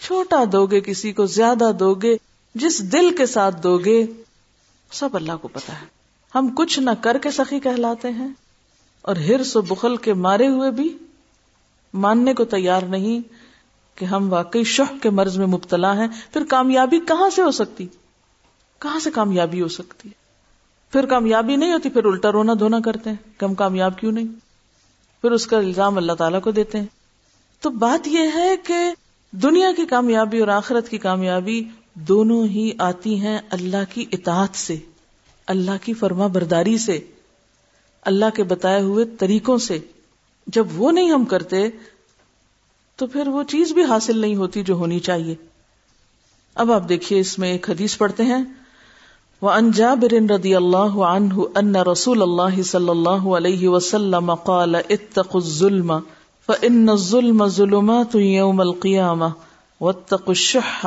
چھوٹا 0.00 0.44
دو 0.52 0.66
گے 0.66 0.80
کسی 0.80 1.12
کو 1.12 1.26
زیادہ 1.26 1.70
دو 1.80 1.94
گے 1.94 2.16
جس 2.54 2.92
دل 2.92 3.16
کے 3.16 3.26
ساتھ 3.26 3.62
دو 3.62 3.78
گے 3.78 4.06
سب 4.92 5.16
اللہ 5.16 5.32
کو 5.42 5.48
پتا 5.48 5.80
ہے۔ 5.80 5.86
ہم 6.34 6.48
کچھ 6.56 6.80
نہ 6.80 6.90
کر 7.00 7.18
کے 7.18 7.30
سخی 7.30 7.60
کہلاتے 7.60 8.10
ہیں۔ 8.10 8.28
اور 9.02 9.16
ہرس 9.16 9.56
و 9.56 9.62
بخل 9.62 9.96
کے 9.96 10.14
مارے 10.14 10.48
ہوئے 10.48 10.70
بھی 10.70 10.98
ماننے 11.94 12.34
کو 12.34 12.44
تیار 12.44 12.82
نہیں 12.82 13.20
کہ 13.94 14.04
ہم 14.04 14.32
واقعی 14.32 14.64
شوق 14.64 15.02
کے 15.02 15.10
مرض 15.10 15.38
میں 15.38 15.46
مبتلا 15.46 15.96
ہیں۔ 15.96 16.08
پھر 16.32 16.44
کامیابی 16.44 17.00
کہاں 17.00 17.30
سے 17.30 17.42
ہو 17.42 17.50
سکتی؟ 17.50 17.86
کہاں 18.78 18.98
سے 18.98 19.10
کامیابی 19.10 19.62
ہو 19.62 19.68
سکتی؟ 19.68 20.08
ہے 20.08 20.14
پھر 20.92 21.06
کامیابی 21.06 21.56
نہیں 21.56 21.72
ہوتی، 21.72 21.88
پھر 21.88 22.04
الٹا 22.04 22.32
رونا 22.32 22.52
دھونا 22.58 22.80
کرتے 22.80 23.10
ہیں 23.10 23.40
کہ 23.40 23.44
ہم 23.44 23.54
کامیاب 23.54 23.98
کیوں 23.98 24.12
نہیں؟ 24.12 24.26
پھر 25.22 25.30
اس 25.30 25.46
کا 25.46 25.56
الزام 25.56 25.96
اللہ 25.96 26.12
تعالیٰ 26.12 26.40
کو 26.40 26.50
دیتے 26.50 26.78
ہیں۔ 26.78 26.86
تو 27.60 27.70
بات 27.70 28.08
یہ 28.08 28.26
ہے 28.34 28.56
کہ 28.56 28.90
دنیا 29.32 29.72
کی 29.76 29.86
کامیابی 29.86 30.38
اور 30.38 30.48
آخرت 30.48 30.88
کی 30.88 30.98
کامیابی 30.98 31.64
دونوں 31.94 32.46
ہی 32.46 32.72
آتی 32.78 33.20
ہیں 33.20 33.38
اللہ 33.50 33.94
کی 33.94 34.04
اطاعت 34.12 34.56
سے، 34.56 34.76
اللہ 35.46 35.70
کی 35.82 35.94
فرما 35.94 36.26
برداری 36.26 36.78
سے، 36.78 37.00
اللہ 38.02 38.24
کے 38.34 38.42
بتائے 38.42 38.80
ہوئے 38.82 39.04
طریقوں 39.18 39.58
سے۔ 39.58 39.78
جب 40.46 40.66
وہ 40.74 40.92
نہیں 40.92 41.10
ہم 41.10 41.24
کرتے، 41.24 41.68
تو 42.96 43.06
پھر 43.06 43.28
وہ 43.28 43.42
چیز 43.42 43.72
بھی 43.72 43.84
حاصل 43.84 44.18
نہیں 44.18 44.34
ہوتی 44.34 44.62
جو 44.62 44.74
ہونی 44.74 45.00
چاہیے۔ 45.00 45.34
اب 46.54 46.72
آپ 46.72 46.88
دیکھیے 46.88 47.20
اس 47.20 47.38
میں 47.38 47.52
ایک 47.52 47.70
حدیث 47.70 47.98
پڑھتے 47.98 48.22
ہیں۔ 48.22 48.44
وہ 49.42 49.50
انجا 49.50 49.94
برن 49.94 50.30
ردی 50.30 50.54
اللہ 50.54 50.76
عنہ 50.76 51.34
ان 51.54 51.76
رسول 51.76 52.22
اللہ 52.22 52.62
صلی 52.62 52.88
اللہ 52.88 53.26
علیہ 53.28 53.68
وسلم 53.68 54.34
قال 54.34 54.74
اتق 54.74 55.36
الظلم 55.36 55.92
فإن 56.50 56.90
الظلم 56.90 57.42
ظلمات 57.56 58.14
يوم 58.20 58.60
القيامة 58.62 59.32
واتقوا 59.80 60.34
الشح 60.34 60.78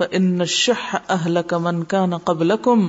فإن 0.00 0.46
الشح 0.46 0.86
أهلك 0.94 1.60
من 1.66 1.82
كان 1.92 2.16
قبلكم 2.30 2.86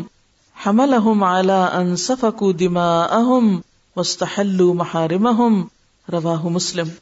حملهم 0.55 1.25
على 1.31 1.57
أن 1.79 1.91
سفكوا 2.03 2.53
دماءهم 2.61 3.57
واستحلوا 3.95 4.73
محارمهم 4.79 5.59
روا 6.07 6.53
مسلم۔ 6.55 6.95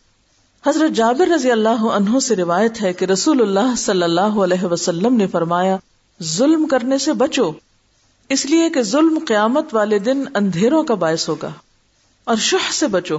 حضرت 0.64 0.98
جابر 0.98 1.32
رضی 1.34 1.52
اللہ 1.52 1.86
عنہ 1.92 2.20
سے 2.26 2.36
روایت 2.36 2.82
ہے 2.82 2.92
کہ 2.94 3.06
رسول 3.06 3.42
اللہ 3.42 3.76
صلی 3.82 4.04
اللہ 4.04 4.42
علیہ 4.48 4.72
وسلم 4.72 5.22
نے 5.22 5.28
فرمایا، 5.28 5.78
ظلم 6.20 6.68
کرنے 6.68 6.98
سے 6.98 7.14
بچو، 7.14 7.46
اس 8.30 8.46
لیے 8.46 8.70
کہ 8.70 8.82
ظلم 8.82 9.20
قیامت 9.28 9.74
والے 9.76 10.00
دن 10.00 10.24
اندھیروں 10.36 10.84
کا 10.84 11.00
باعث 11.06 11.30
ہوگا، 11.30 11.52
اور 12.28 12.44
شہ 12.48 12.70
سے 12.74 12.88
بچو۔ 12.98 13.18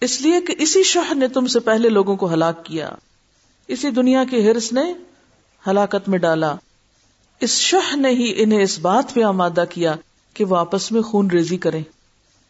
اس 0.00 0.20
لیے 0.20 0.40
کہ 0.40 0.54
اسی 0.58 0.82
شہ 0.82 1.14
نے 1.14 1.28
تم 1.28 1.46
سے 1.46 1.60
پہلے 1.60 1.88
لوگوں 1.88 2.16
کو 2.16 2.32
ہلاک 2.32 2.64
کیا۔ 2.64 2.90
اسی 3.68 3.90
دنیا 3.90 4.24
کے 4.30 4.42
ہرس 4.42 4.72
نے 4.72 4.94
ہلاکت 5.66 6.08
میں 6.08 6.18
ڈالا۔ 6.18 6.54
اس 7.40 7.50
شہ 7.50 7.96
نے 7.96 8.08
ہی 8.08 8.32
انہیں 8.36 8.62
اس 8.62 8.78
بات 8.78 9.14
پہ 9.14 9.22
آمادہ 9.22 9.64
کیا 9.70 9.94
کہ 10.34 10.44
وہ 10.44 10.56
آپس 10.56 10.92
میں 10.92 11.02
خون 11.02 11.30
ریزی 11.30 11.56
کریں۔ 11.56 11.82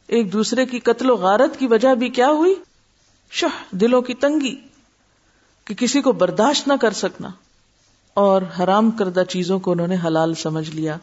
ایک 0.06 0.32
دوسرے 0.32 0.66
کی 0.66 0.78
قتل 0.78 1.10
و 1.10 1.16
غارت 1.16 1.58
کی 1.58 1.66
وجہ 1.66 1.94
بھی 1.94 2.08
کیا 2.08 2.28
ہوئی؟ 2.28 2.54
شہ 3.30 3.46
دلوں 3.70 4.02
کی 4.02 4.14
تنگی 4.14 4.56
کہ 5.64 5.74
کسی 5.74 6.00
کو 6.00 6.12
برداشت 6.12 6.68
نہ 6.68 6.72
کر 6.80 6.90
سکنا۔ 6.90 7.28
اور 8.14 8.42
حرام 8.58 8.90
کردہ 8.90 9.22
چیزوں 9.28 9.58
کو 9.58 9.72
انہوں 9.72 9.86
نے 9.86 9.96
حلال 10.04 10.34
سمجھ 10.34 10.70
لیا۔ 10.70 10.96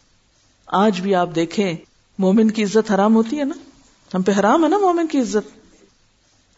آج 0.66 1.00
بھی 1.00 1.14
آپ 1.14 1.28
دیکھیں، 1.34 1.76
مومن 2.18 2.50
کی 2.50 2.64
عزت 2.64 2.90
حرام 2.90 3.14
ہوتی 3.14 3.38
ہے 3.38 3.44
نا؟ 3.44 3.54
ہم 4.14 4.22
پہ 4.22 4.32
حرام 4.40 4.64
ہے 4.64 4.68
نا 4.68 4.78
مومن 4.78 5.06
کی 5.06 5.20
عزت؟ 5.20 5.57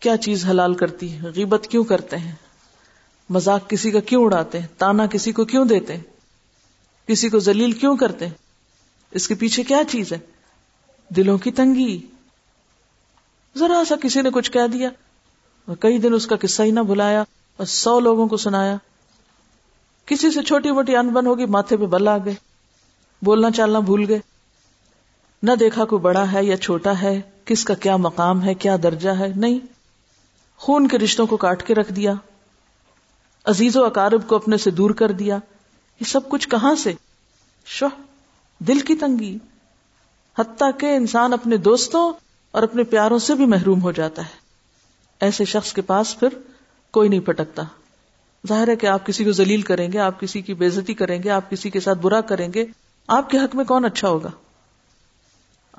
کیا 0.01 0.16
چیز 0.16 0.44
حلال 0.44 0.74
کرتی 0.74 1.12
ہے 1.12 1.28
غیبت 1.34 1.66
کیوں 1.70 1.84
کرتے 1.84 2.16
ہیں؟ 2.16 2.32
مزاق 3.30 3.70
کسی 3.70 3.90
کا 3.90 4.01
کیوں 4.01 4.24
اڑاتے 4.24 4.61
ہیں؟ 4.61 4.66
تانا 4.78 5.07
کسی 5.07 5.32
کو 5.32 5.44
کیوں 5.44 5.64
دیتے 5.64 5.96
ہیں؟ 5.96 6.03
کسی 7.07 7.28
کو 7.28 7.38
ذلیل 7.38 7.72
کیوں 7.72 7.96
کرتے 7.96 8.26
ہیں؟ 8.26 8.34
اس 9.11 9.28
کے 9.28 9.34
پیچھے 9.34 9.62
کیا 9.62 9.78
چیز 9.88 10.12
ہے؟ 10.12 10.18
دلوں 11.09 11.38
کی 11.38 11.51
تنگی۔ 11.51 12.07
ذرا 13.57 13.82
سا 13.88 13.94
کسی 14.03 14.22
نے 14.22 14.30
کچھ 14.30 14.53
کہہ 14.53 14.66
دیا 14.72 14.88
اور 15.64 15.76
کئی 15.80 15.98
دن 15.98 16.14
اس 16.14 16.26
کا 16.26 16.36
قصہ 16.40 16.62
ہی 16.62 16.70
نہ 16.70 16.80
بھلایا 16.80 17.24
اور 17.57 17.66
سو 17.66 18.01
لوگوں 18.01 18.28
کو 18.28 18.36
سنایا۔ 18.36 18.76
کسی 20.07 20.30
سے 20.30 20.42
چھوٹی 20.42 20.70
موٹی 20.70 20.96
انبن 20.96 21.26
ہوگی، 21.26 21.46
ماتھے 21.46 21.76
پہ 21.76 21.86
بل 21.86 22.09
آ 22.09 22.18
گئے۔ 22.18 22.34
بولنا 23.22 23.51
چالنا 23.51 23.78
بھول 23.78 24.05
گئے۔ 24.09 24.18
نہ 25.42 25.51
دیکھا 25.61 25.84
کوئی 25.84 26.01
بڑا 26.01 26.32
ہے 26.32 26.44
یا 26.44 26.57
چھوٹا 26.57 27.01
ہے، 27.03 27.20
کس 27.44 27.64
کا 27.64 27.74
کیا 27.74 27.96
مقام 27.96 28.42
ہے، 28.42 28.55
کیا 28.55 28.76
درجہ 28.82 29.11
ہے؟ 29.11 29.32
نہیں۔ 29.36 29.80
خون 30.61 30.88
کے 30.88 30.98
رشتوں 30.98 31.26
کو 31.26 31.36
کاٹ 31.36 31.62
کے 31.62 31.74
رکھ 31.74 31.92
دیا، 31.92 32.12
عزیز 33.44 33.76
و 33.76 33.84
اکارب 33.84 34.28
کو 34.28 34.36
اپنے 34.36 34.56
سے 34.56 34.70
دور 34.70 34.90
کر 34.90 35.12
دیا۔ 35.12 35.38
یہ 36.00 36.04
سب 36.04 36.28
کچھ 36.28 36.48
کہاں 36.48 36.74
سے؟ 36.74 36.92
شوہ، 37.66 37.88
دل 38.58 38.80
کی 38.80 38.94
تنگی۔ 38.94 39.38
حتیٰ 40.38 40.70
کہ 40.78 40.96
انسان 40.96 41.32
اپنے 41.32 41.56
دوستوں 41.56 42.12
اور 42.50 42.62
اپنے 42.62 42.84
پیاروں 42.84 43.18
سے 43.18 43.34
بھی 43.34 43.46
محروم 43.46 43.82
ہو 43.82 43.92
جاتا 43.92 44.22
ہے۔ 44.22 44.38
ایسے 45.20 45.44
شخص 45.44 45.72
کے 45.72 45.82
پاس 45.82 46.20
پھر 46.20 46.28
کوئی 46.90 47.08
نہیں 47.08 47.20
پٹکتا 47.20 47.62
ظاہر 48.48 48.68
ہے 48.68 48.76
کہ 48.76 48.86
آپ 48.86 49.06
کسی 49.06 49.24
کو 49.24 49.32
ذلیل 49.32 49.62
کریں 49.62 49.92
گے، 49.92 49.98
آپ 49.98 50.20
کسی 50.20 50.40
کی 50.40 50.54
بےزتی 50.54 50.94
کریں 50.94 51.22
گے، 51.22 51.30
آپ 51.30 51.50
کسی 51.50 51.70
کے 51.70 51.80
ساتھ 51.80 51.98
برا 51.98 52.20
کریں 52.20 52.48
گے۔ 52.54 52.64
آپ 53.08 53.30
کے 53.30 53.38
حق 53.38 53.56
میں 53.56 53.64
کون 53.64 53.84
اچھا 53.84 54.08
ہوگا؟ 54.08 54.30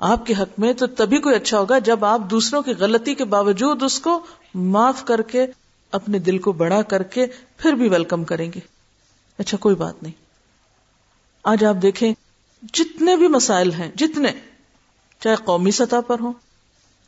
آپ 0.02 0.26
کے 0.26 0.34
حق 0.34 0.58
میں 0.58 0.72
تو 0.72 0.86
تبھی 0.86 1.18
کوئی 1.18 1.34
اچھا 1.34 1.58
ہوگا 1.58 1.78
جب 1.78 2.04
آپ 2.04 2.20
دوسروں 2.30 2.62
کی 2.62 2.72
غلطی 2.78 3.14
کے 3.14 3.24
باوجود 3.24 3.82
اس 3.82 4.00
کو 4.00 4.26
معاف 4.54 5.04
کر 5.04 5.22
کے 5.22 5.46
اپنے 5.92 6.18
دل 6.18 6.38
کو 6.38 6.52
بڑا 6.52 6.82
کر 6.82 7.02
کے 7.02 7.26
پھر 7.56 7.72
بھی 7.72 7.88
ویلکم 7.88 8.24
کریں 8.24 8.52
گے۔ 8.54 8.60
اچھا 9.38 9.56
کوئی 9.56 9.74
بات 9.74 10.02
نہیں۔ 10.02 10.12
آج 11.44 11.64
آپ 11.64 11.76
دیکھیں 11.82 12.14
جتنے 12.72 13.16
بھی 13.16 13.28
مسائل 13.28 13.72
ہیں، 13.72 13.90
جتنے، 13.96 14.28
چاہے 15.20 15.36
قومی 15.44 15.70
سطح 15.70 16.00
پر 16.06 16.20
ہوں، 16.20 16.32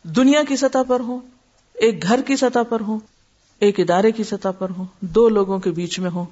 دنیا 0.02 0.42
کی 0.48 0.56
سطح 0.56 0.78
پر 0.88 1.00
ہوں، 1.00 1.20
ایک 1.74 2.02
گھر 2.02 2.22
کی 2.22 2.36
سطح 2.36 2.62
پر 2.68 2.80
ہوں، 2.80 2.98
ایک 3.58 3.80
ادارے 3.80 4.12
کی 4.12 4.24
سطح 4.24 4.48
پر 4.58 4.70
ہوں، 4.78 4.84
دو 5.00 5.28
لوگوں 5.28 5.58
کے 5.58 5.70
بیچ 5.70 5.98
میں 5.98 6.10
ہوں، 6.10 6.24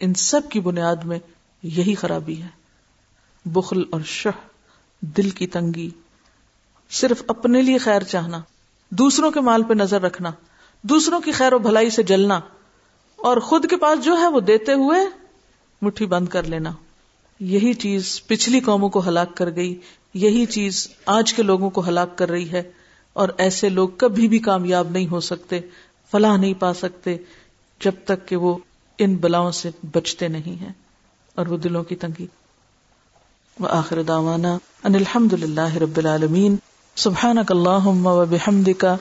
ان 0.00 0.14
سب 0.14 0.40
کی 0.50 0.60
بنیاد 0.60 0.96
میں 0.96 1.18
یہی 1.62 1.94
خرابی 1.94 2.42
ہے۔ 2.42 2.48
بخل 3.44 3.82
اور 3.90 4.00
شہ 4.04 4.51
دل 5.02 5.30
کی 5.30 5.46
تنگی، 5.46 5.88
صرف 6.90 7.22
اپنے 7.26 7.62
لیے 7.62 7.78
خیر 7.78 8.02
چاہنا، 8.02 8.40
دوسروں 8.92 9.30
کے 9.30 9.40
مال 9.40 9.62
پہ 9.62 9.74
نظر 9.74 10.02
رکھنا، 10.02 10.30
دوسروں 10.84 11.20
کی 11.20 11.32
خیر 11.32 11.52
و 11.52 11.58
بھلائی 11.58 11.90
سے 11.90 12.02
جلنا، 12.02 12.38
اور 13.18 13.36
خود 13.36 13.66
کے 13.70 13.76
پاس 13.76 14.04
جو 14.04 14.16
ہے 14.18 14.26
وہ 14.26 14.40
دیتے 14.40 14.72
ہوئے 14.74 15.00
مٹھی 15.82 16.06
بند 16.06 16.28
کر 16.28 16.42
لینا۔ 16.42 16.72
یہی 17.40 17.72
چیز 17.74 18.20
پچھلی 18.26 18.60
قوموں 18.60 18.88
کو 18.88 19.06
ہلاک 19.08 19.36
کر 19.36 19.50
گئی، 19.56 19.78
یہی 20.14 20.44
چیز 20.46 20.88
آج 21.06 21.32
کے 21.34 21.42
لوگوں 21.42 21.70
کو 21.70 21.86
ہلاک 21.88 22.16
کر 22.18 22.30
رہی 22.30 22.50
ہے، 22.52 22.62
اور 23.12 23.28
ایسے 23.38 23.68
لوگ 23.68 23.88
کبھی 23.96 24.28
بھی 24.28 24.38
کامیاب 24.38 24.90
نہیں 24.90 25.08
ہو 25.08 25.20
سکتے، 25.20 25.60
فلاح 26.12 26.36
نہیں 26.36 26.54
پا 26.54 26.72
سکتے، 26.74 27.16
جب 27.80 27.92
تک 28.04 28.26
کہ 28.28 28.36
وہ 28.36 28.56
ان 28.98 29.14
بلاؤں 29.16 29.50
سے 29.52 29.70
بچتے 29.92 30.28
نہیں 30.28 30.60
ہیں، 30.60 30.72
اور 31.36 31.46
وہ 31.46 31.56
دلوں 31.56 31.84
کی 31.84 31.96
تنگی۔ 31.96 32.26
وآخر 33.60 34.02
دعوانا 34.02 34.56
ان 34.86 34.94
الحمد 34.94 35.34
لله 35.34 35.78
رب 35.78 35.98
العالمين 35.98 36.58
سبحانك 36.96 37.50
اللهم 37.50 38.06
وبحمدك 38.06 38.98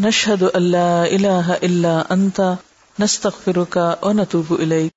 نشهد 0.00 0.42
ان 0.42 0.62
لا 0.62 1.06
اله 1.06 1.54
الا 1.54 2.12
انت 2.12 2.54
نستغفرك 2.98 3.98
ونتوب 4.02 4.52
اليك 4.52 4.92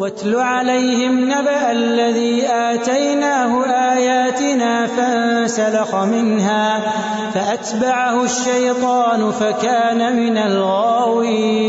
واتل 0.00 0.34
عليهم 0.34 1.30
نبأ 1.30 1.70
الذي 1.72 2.46
آتيناه 2.46 3.64
آياتنا 3.94 4.86
فانسلخ 4.86 5.94
منها 5.94 6.92
فأتبعه 7.30 8.24
الشيطان 8.24 9.30
فكان 9.30 10.16
من 10.16 10.36
الغاوين 10.38 11.68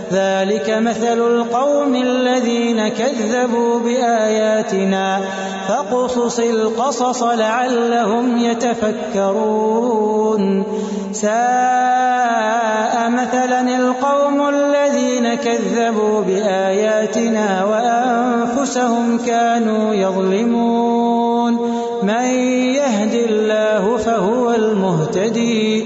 ذلك 0.11 0.69
مثل 0.69 1.17
القوم 1.17 1.95
الذين 1.95 2.87
كذبوا 2.87 3.79
بآياتنا 3.79 5.21
فقصص 5.67 6.39
القصص 6.39 7.23
لعلهم 7.23 8.37
يتفكرون. 8.37 9.83
ساء 11.11 13.09
مثلا 13.09 13.61
القوم 13.77 14.49
الذين 14.49 15.33
كذبوا 15.35 16.21
بآياتنا 16.21 17.65
وأنفسهم 17.65 19.17
كانوا 19.25 19.93
يظلمون. 19.93 21.81
من 22.03 22.25
يهد 22.75 23.13
الله 23.13 23.97
فهو 23.97 24.51
المهتدي. 24.51 25.85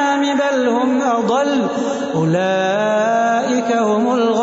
بل 0.61 0.69
هم 0.69 1.01
أضل. 1.01 1.67
أولئك 2.15 3.71
هم 3.77 4.13
الغالبون 4.13 4.40